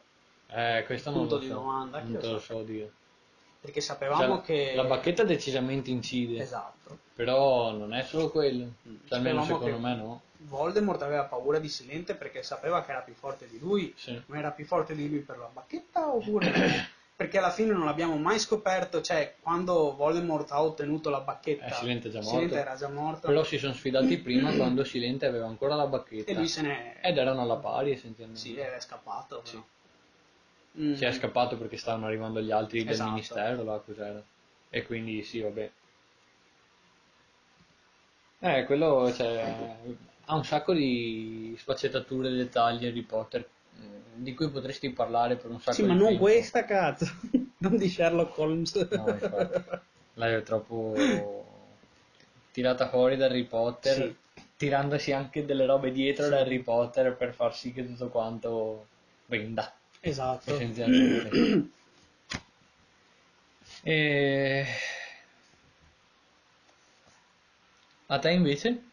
[0.50, 1.54] Eh, questo non Punto lo di so.
[1.56, 2.92] domanda, chi non lo te lo so dire.
[3.64, 4.74] Perché sapevamo Cioè, che...
[4.76, 6.98] La bacchetta decisamente incide, Esatto.
[7.16, 8.66] però non è solo quello.
[8.86, 8.96] Mm.
[9.08, 10.22] Cioè, almeno secondo me no.
[10.40, 13.94] Voldemort aveva paura di Silente perché sapeva che era più forte di lui.
[13.96, 14.22] Sì.
[14.26, 16.52] Ma era più forte di lui per la bacchetta oppure...
[17.16, 21.68] perché alla fine non l'abbiamo mai scoperto, cioè quando Voldemort ha ottenuto la bacchetta...
[21.68, 23.28] Eh, Silente già Silente era già morto.
[23.28, 26.30] Però si sono sfidati prima quando Silente aveva ancora la bacchetta.
[26.30, 27.00] E lui se ne...
[27.02, 28.42] Ed erano alla pari essenzialmente.
[28.42, 29.40] Sì, è scappato.
[29.46, 29.52] Sì.
[29.54, 29.66] però.
[30.80, 30.94] Mm.
[30.94, 32.98] Si è scappato perché stavano arrivando gli altri Esatto.
[33.04, 34.24] del ministero, là cos'era.
[34.70, 35.72] E quindi sì, vabbè.
[38.40, 39.78] Eh, quello, cioè,
[40.26, 43.48] ha un sacco di sfaccettature, dettagli Harry Potter
[43.80, 46.24] mm, di cui potresti parlare per un sacco Sì, di ma non tempo.
[46.24, 47.06] questa, cazzo.
[47.60, 48.76] non di Sherlock Holmes.
[48.92, 49.62] No, infatti.
[50.16, 51.42] L'hai troppo
[52.52, 54.16] tirata fuori da Harry Potter, Sì.
[54.58, 58.88] tirandosi anche delle robe dietro da Harry Potter per far sì che tutto quanto
[59.26, 59.74] venda,
[60.06, 60.54] Esatto.
[60.54, 61.70] essenzialmente.
[63.84, 64.66] e...
[68.08, 68.84] A te invece?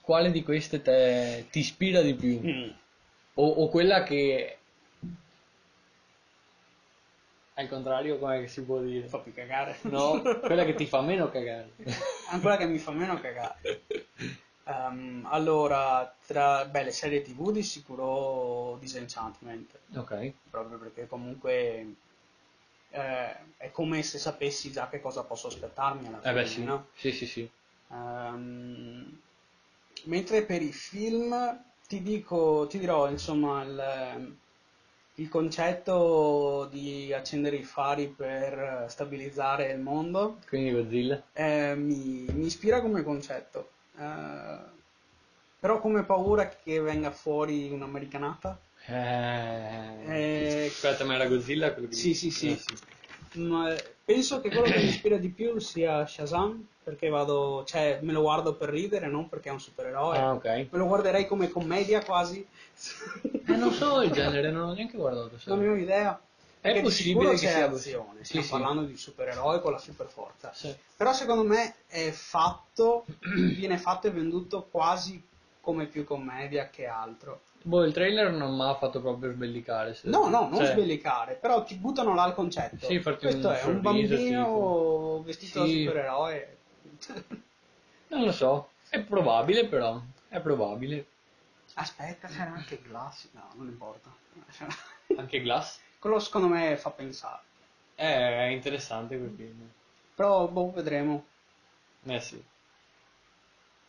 [0.00, 2.40] Quale di queste te- ti ispira di più?
[2.44, 2.70] Mm.
[3.34, 4.58] O, o quella che...
[7.54, 9.06] Al contrario, come si può dire?
[9.06, 9.76] Fa più cagare.
[9.82, 11.70] No, quella che ti fa meno cagare.
[12.30, 13.82] Ancora che mi fa meno cagare.
[14.64, 20.12] Ehm, allora, tra beh, le serie tv di sicuro Disenchantment, Ok.
[20.50, 21.94] proprio perché comunque
[22.90, 26.86] eh, è come se sapessi già che cosa posso aspettarmi alla Eh beh sì, no?
[26.96, 27.50] sì, sì, sì.
[27.90, 29.20] Ehm,
[30.04, 31.34] mentre per i film
[31.86, 34.36] ti dico, ti dirò insomma il,
[35.16, 41.22] il concetto di accendere i fari per stabilizzare il mondo Quindi Godzilla.
[41.34, 43.71] eh, mi, mi ispira come concetto.
[43.98, 44.58] Eh,
[45.58, 48.58] però come paura che venga fuori un'americanata.
[48.86, 50.04] Eh...
[50.04, 52.50] Eh, Aspetta, ma era Godzilla quello che Sì, sì, sì.
[52.50, 53.74] Eh, Ma
[54.04, 58.22] penso che quello che mi ispira di più sia Shazam, perché vado, cioè me lo
[58.22, 60.18] guardo per ridere, non perché è un supereroe.
[60.18, 60.44] Ah, ok.
[60.44, 62.44] Me lo guarderei come commedia quasi.
[63.46, 65.38] Eh, non so il genere, non ho neanche guardato.
[65.38, 65.54] sai.
[65.54, 66.20] non ne ho idea.
[66.62, 68.50] È possibile che sia azione, Sì, stiamo sì.
[68.52, 70.52] parlando di supereroi con la super forza.
[70.54, 70.72] Sì.
[70.96, 73.04] Però secondo me è fatto,
[73.56, 75.20] viene fatto e venduto quasi
[75.60, 77.40] come più commedia che altro.
[77.62, 79.98] Boh, il trailer non mi ha fatto proprio sbellicare.
[80.02, 82.86] No, no, non cioè, sbellicare, però ti buttano là il concetto.
[82.86, 85.82] Sì, Questo un è un bambino vestito Sì.
[85.82, 86.56] da supereroe.
[88.08, 91.06] Non lo so, è probabile però, è probabile.
[91.74, 93.28] Aspetta, c'era anche Glass.
[93.32, 94.10] No, non importa.
[95.16, 95.80] Anche Glass?
[96.02, 97.42] Quello secondo me fa pensare.
[97.94, 99.70] Eh, è interessante quel film.
[100.16, 101.24] Però, boh, vedremo.
[102.02, 102.42] Eh sì.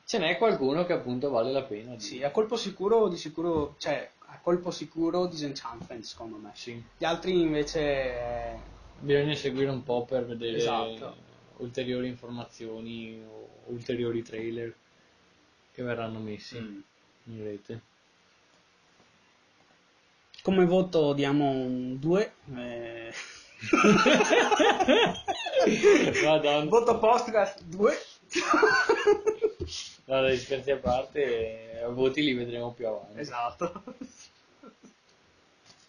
[0.05, 1.95] Ce n'è qualcuno che appunto vale la pena.
[1.95, 6.51] di- Sì, a colpo sicuro, di sicuro, cioè, a colpo sicuro Disenchantment, secondo me.
[6.53, 6.79] Sì.
[6.95, 7.79] Gli altri invece...
[7.81, 8.57] eh,
[8.99, 11.15] Bisogna seguire un po' per vedere Esatto.
[11.57, 14.71] ulteriori informazioni o ulteriori trailer
[15.71, 16.79] che verranno messi mm.
[17.23, 17.81] in rete.
[20.43, 22.33] Come voto diamo un 2.
[22.55, 23.13] Eh...
[26.25, 26.69] Madonna.
[26.69, 27.97] voto podcast 2.
[30.05, 33.19] No, dai, scherzi a parte, eh, voti li vedremo più avanti.
[33.19, 33.83] esatto.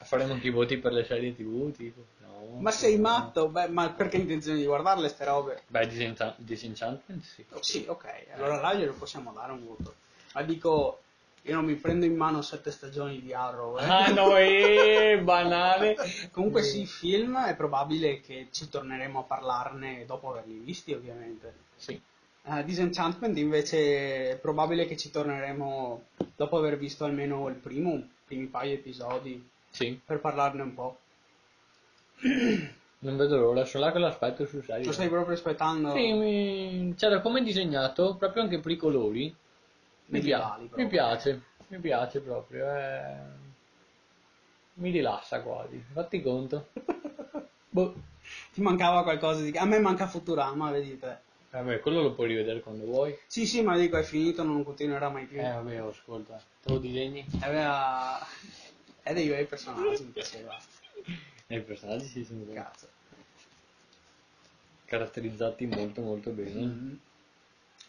[0.05, 2.05] Faremo anche i voti per le serie tv, tipo.
[2.20, 3.02] No, Ma sei no.
[3.09, 3.48] matto?
[3.48, 5.62] Beh, ma perché hai intenzione di guardarle ste robe?
[5.66, 7.44] Beh, Disenchant- Disenchantment sì.
[7.51, 9.94] Oh, sì, ok, allora là glielo possiamo dare un voto.
[10.35, 11.01] Ma dico,
[11.47, 13.79] io non mi prendo in mano sette stagioni di Arrow.
[13.79, 13.85] eh.
[13.85, 15.97] Ah no, eh, banale.
[16.31, 21.53] Comunque sì, i film è probabile che ci torneremo a parlarne dopo averli visti, ovviamente.
[21.77, 22.01] Sì.
[22.47, 26.03] Uh, Disenchantment invece è probabile che ci torneremo
[26.37, 30.75] dopo aver visto almeno il primo, i primi paio di episodi, Sì, per parlarne un
[30.75, 30.99] po'.
[33.01, 34.87] non vedo l'ora, sono là che l'aspetto sul serio.
[34.87, 35.95] Lo stai proprio aspettando?
[35.95, 36.95] Sì, mi...
[36.97, 39.35] cioè da come è disegnato, proprio anche per i colori,
[40.06, 43.16] Medievali mi piace, mi piace proprio, eh.
[44.74, 46.68] mi rilassa quasi, fatti conto.
[47.70, 47.94] Boh,
[48.52, 49.56] ti mancava qualcosa di...
[49.56, 51.16] A me manca Futurama, vedi te.
[51.51, 53.16] Vabbè, quello lo puoi rivedere quando vuoi.
[53.26, 55.39] Sì, sì, ma dico, è finito, non continuerà mai più.
[55.39, 57.24] Eh vabbè, oh, ascolta, te lo disegni?
[57.40, 58.18] Aveva...
[59.02, 60.56] È dei bei personaggi, mi piaceva.
[61.47, 62.89] E i personaggi si sono Cazzo.
[64.86, 66.64] caratterizzati molto molto bene.
[66.64, 66.94] Mm.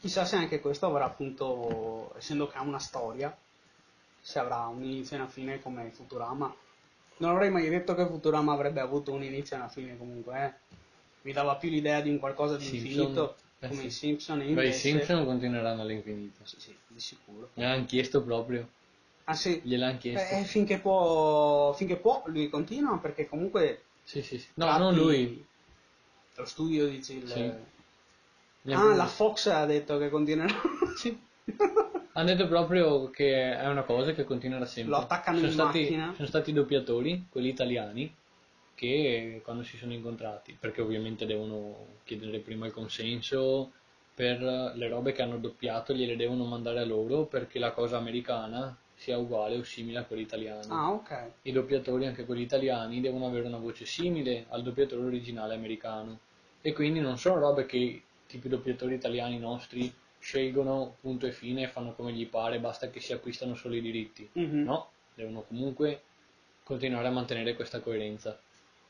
[0.05, 3.35] Chissà se anche questo avrà appunto, essendo che ha una storia,
[4.21, 6.55] se avrà un inizio e una fine come Futurama.
[7.17, 10.73] Non avrei mai detto che Futurama avrebbe avuto un inizio e una fine comunque, eh.
[11.23, 13.87] Mi dava più l'idea di un qualcosa di Simpson, infinito, eh come sì.
[13.87, 14.69] i Simpson, e Beh, invece...
[14.69, 16.45] i Simpson continueranno all'infinito.
[16.45, 17.49] Sì, sì, di sicuro.
[17.55, 18.69] Gliel'hanno chiesto proprio,
[19.23, 20.35] Ah sì, gliel'hanno chiesto.
[20.35, 23.85] Eh, finché può, finché può lui continua perché comunque...
[24.03, 24.49] Sì, sì, sì.
[24.53, 25.43] No, non lui.
[26.35, 27.27] Lo studio dici il...
[27.27, 27.73] Sì.
[28.67, 30.53] Ah, la Fox ha detto che continuerà.
[30.95, 31.17] Sì.
[32.13, 34.93] Hanno detto proprio che è una cosa che continuerà sempre.
[34.93, 36.13] Lo attaccano sono in stati, macchina.
[36.15, 38.15] Sono stati i doppiatori, quelli italiani,
[38.73, 41.75] che quando si sono incontrati, perché ovviamente devono
[42.05, 43.71] chiedere prima il consenso
[44.15, 48.75] per le robe che hanno doppiato, gliele devono mandare a loro perché la cosa americana
[48.95, 50.73] sia uguale o simile a quella italiana.
[50.73, 51.31] Ah, ok.
[51.41, 56.19] I doppiatori, anche quelli italiani, devono avere una voce simile al doppiatore originale americano.
[56.61, 58.01] E quindi non sono robe che
[58.43, 63.13] i doppiatori italiani nostri scelgono punto e fine fanno come gli pare, basta che si
[63.13, 64.27] acquistano solo i diritti.
[64.33, 64.63] Mhm.
[64.63, 66.01] No, devono comunque
[66.63, 68.39] continuare a mantenere questa coerenza.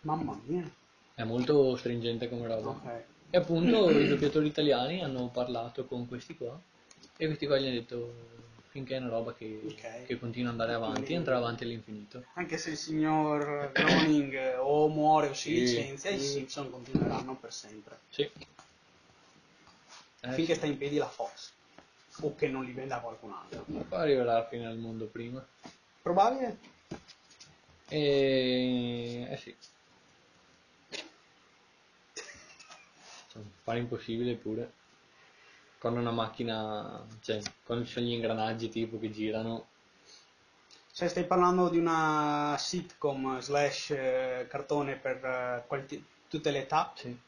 [0.01, 0.69] Mamma mia.
[1.13, 2.69] È molto stringente come roba.
[2.69, 3.03] Ok.
[3.31, 6.57] E appunto i doppiatori italiani hanno parlato con questi qua
[7.17, 8.13] e questi qua gli hanno detto
[8.69, 10.05] finché è una roba che, Ok.
[10.05, 12.23] che continua ad andare avanti, andrà avanti all'infinito.
[12.33, 15.59] Anche se il signor Groening eh, o muore o si Sì.
[15.59, 17.99] licenzia, i Simpson continueranno per sempre.
[18.09, 18.29] Sì.
[20.25, 21.53] Eh, finché sta in piedi la Fox.
[22.21, 23.65] O che non li venda qualcun altro.
[23.65, 25.45] poi arriverà la fine del mondo prima.
[26.01, 26.57] Probabile?
[27.89, 29.27] E...
[29.29, 29.55] Eh sì.
[33.27, 34.71] Cioè, Fare impossibile pure.
[35.77, 39.67] Con una macchina, cioè, con ci sono gli ingranaggi tipo che girano.
[40.91, 47.19] Cioè stai parlando di una sitcom slash eh, cartone per eh, tutte le età, Sì,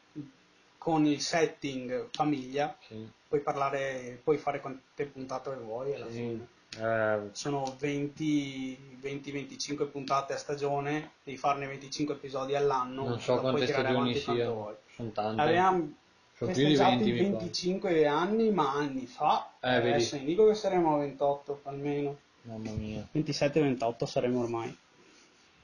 [0.78, 3.08] con il setting famiglia, sì.
[3.28, 6.14] puoi parlare, puoi fare quante puntate vuoi alla Sì.
[6.14, 6.48] fine.
[6.80, 13.41] Eh, Sono 20 20-25 puntate a stagione, devi farne 25 episodi all'anno, non so la
[13.41, 14.76] quante stagioni vuoi.
[14.95, 15.41] Sono tante.
[15.41, 15.94] Avevamo
[16.36, 17.28] Sono più di 20 festeggiati mi pare.
[17.30, 19.49] 25 anni, ma anni fa.
[19.62, 19.90] Eh, vedi.
[19.90, 22.18] Adesso non dico che saremo a 28 almeno.
[22.44, 23.08] Mamma mia.
[23.14, 24.78] 27-28 saremo ormai.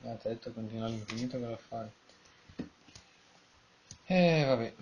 [0.05, 1.91] Ha detto continua all'infinito cosa fare.
[4.07, 4.73] Eh vabbè.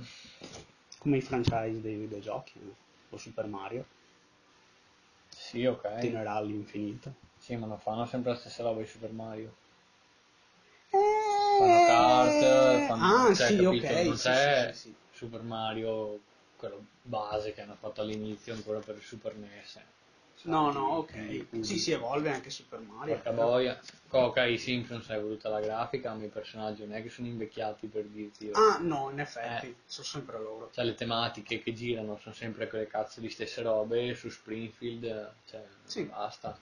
[1.00, 2.76] Come i franchise dei videogiochi, no?
[3.10, 3.86] o Super Mario,
[5.30, 5.82] Sì, ok.
[5.82, 7.14] continuerà all'infinito.
[7.38, 9.54] Sì, ma non fanno sempre la stessa roba di Super Mario.
[10.90, 13.06] Fanno kart, fanno...
[13.06, 13.88] Ah, cioè, sì, capito?
[13.88, 14.06] ok.
[14.06, 14.96] Non sì, c'è sì, sì, sì.
[15.12, 16.20] Super Mario,
[16.58, 19.80] quello base che hanno fatto all'inizio ancora per il Super NES.
[20.44, 21.64] No, no, Quindi, ok.
[21.66, 23.16] Sì, si evolve anche Super Mario.
[23.16, 23.80] Porca boia.
[24.10, 27.88] Ok, i Simpsons è evoluta la grafica, ma i personaggi non è che sono invecchiati
[27.88, 28.46] per dirti.
[28.46, 28.54] io.
[28.54, 29.76] Ah, no, in effetti, Eh.
[29.86, 30.70] sono sempre loro.
[30.74, 35.64] Cioè le tematiche che girano sono sempre quelle cazzo di stesse robe su Springfield, cioè
[35.84, 36.04] Sì.
[36.04, 36.58] basta.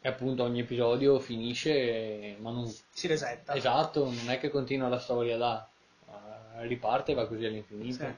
[0.00, 2.72] E appunto ogni episodio finisce, ma non...
[2.92, 3.54] Si resetta.
[3.54, 5.68] Esatto, non è che continua la storia là,
[6.08, 8.04] eh, riparte e va così all'infinito.
[8.04, 8.16] Sì.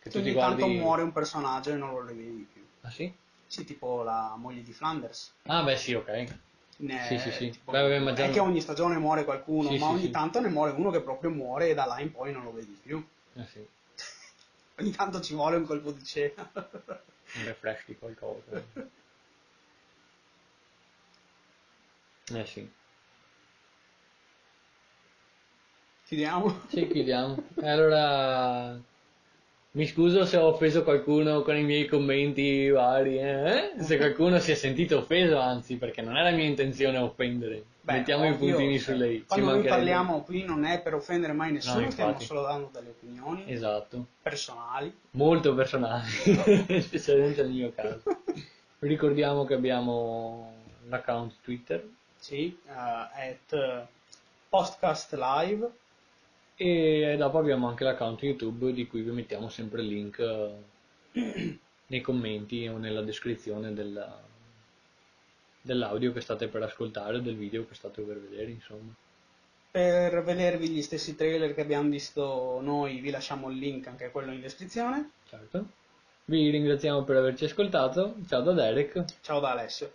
[0.00, 0.60] Che tu ti guardi...
[0.60, 2.57] tanto muore un personaggio e non lo rivedi più.
[2.82, 3.12] Ah sì?
[3.46, 5.32] Sì, tipo la moglie di Flanders.
[5.44, 6.36] Ah beh sì, ok.
[6.78, 7.50] Ne- Sì, sì, sì.
[7.50, 10.02] tipo- Beh, vabbè, ma già- è che ogni stagione muore qualcuno, Sì, ma sì, ogni
[10.02, 10.10] sì.
[10.10, 12.78] tanto ne muore uno che proprio muore e da là in poi non lo vedi
[12.80, 13.04] più.
[13.34, 13.66] Eh sì,
[14.80, 16.50] Ogni tanto ci vuole un colpo di cena.
[16.54, 18.62] un refresh di qualcosa.
[22.30, 22.70] Eh sì.
[26.04, 26.60] Chiudiamo?
[26.68, 27.36] Sì, chiudiamo.
[27.60, 28.78] E allora
[29.78, 33.74] mi scuso se ho offeso qualcuno con i miei commenti vari, eh?
[33.78, 37.62] Se qualcuno si è sentito offeso, anzi, perché non era mia intenzione offendere.
[37.82, 39.18] Beh, Mettiamo i ovvio, puntini cioè, su lei.
[39.18, 42.70] Ci Quando noi parliamo qui non è per offendere mai nessuno, No, stiamo solo dando
[42.72, 44.92] delle opinioni Esatto, personali.
[45.12, 46.08] molto personali,
[46.82, 48.02] specialmente nel mio caso.
[48.80, 50.54] Ricordiamo che abbiamo
[50.88, 51.88] l'account Twitter
[52.18, 53.86] Sì, eh, at
[54.48, 55.70] Podcast Live.
[56.60, 62.00] E dopo abbiamo anche l'account YouTube di cui vi mettiamo sempre il link eh, nei
[62.00, 64.20] commenti o nella descrizione della-
[65.60, 68.92] dell'audio che state per ascoltare o del video che state per vedere, insomma.
[69.70, 74.32] Per vedervi gli stessi trailer che abbiamo visto noi, vi lasciamo il link anche quello
[74.32, 75.10] in descrizione.
[75.28, 75.64] Certo.
[76.24, 78.16] Vi ringraziamo per averci ascoltato.
[78.26, 79.04] Ciao da Derek.
[79.20, 79.92] Ciao da Alessio.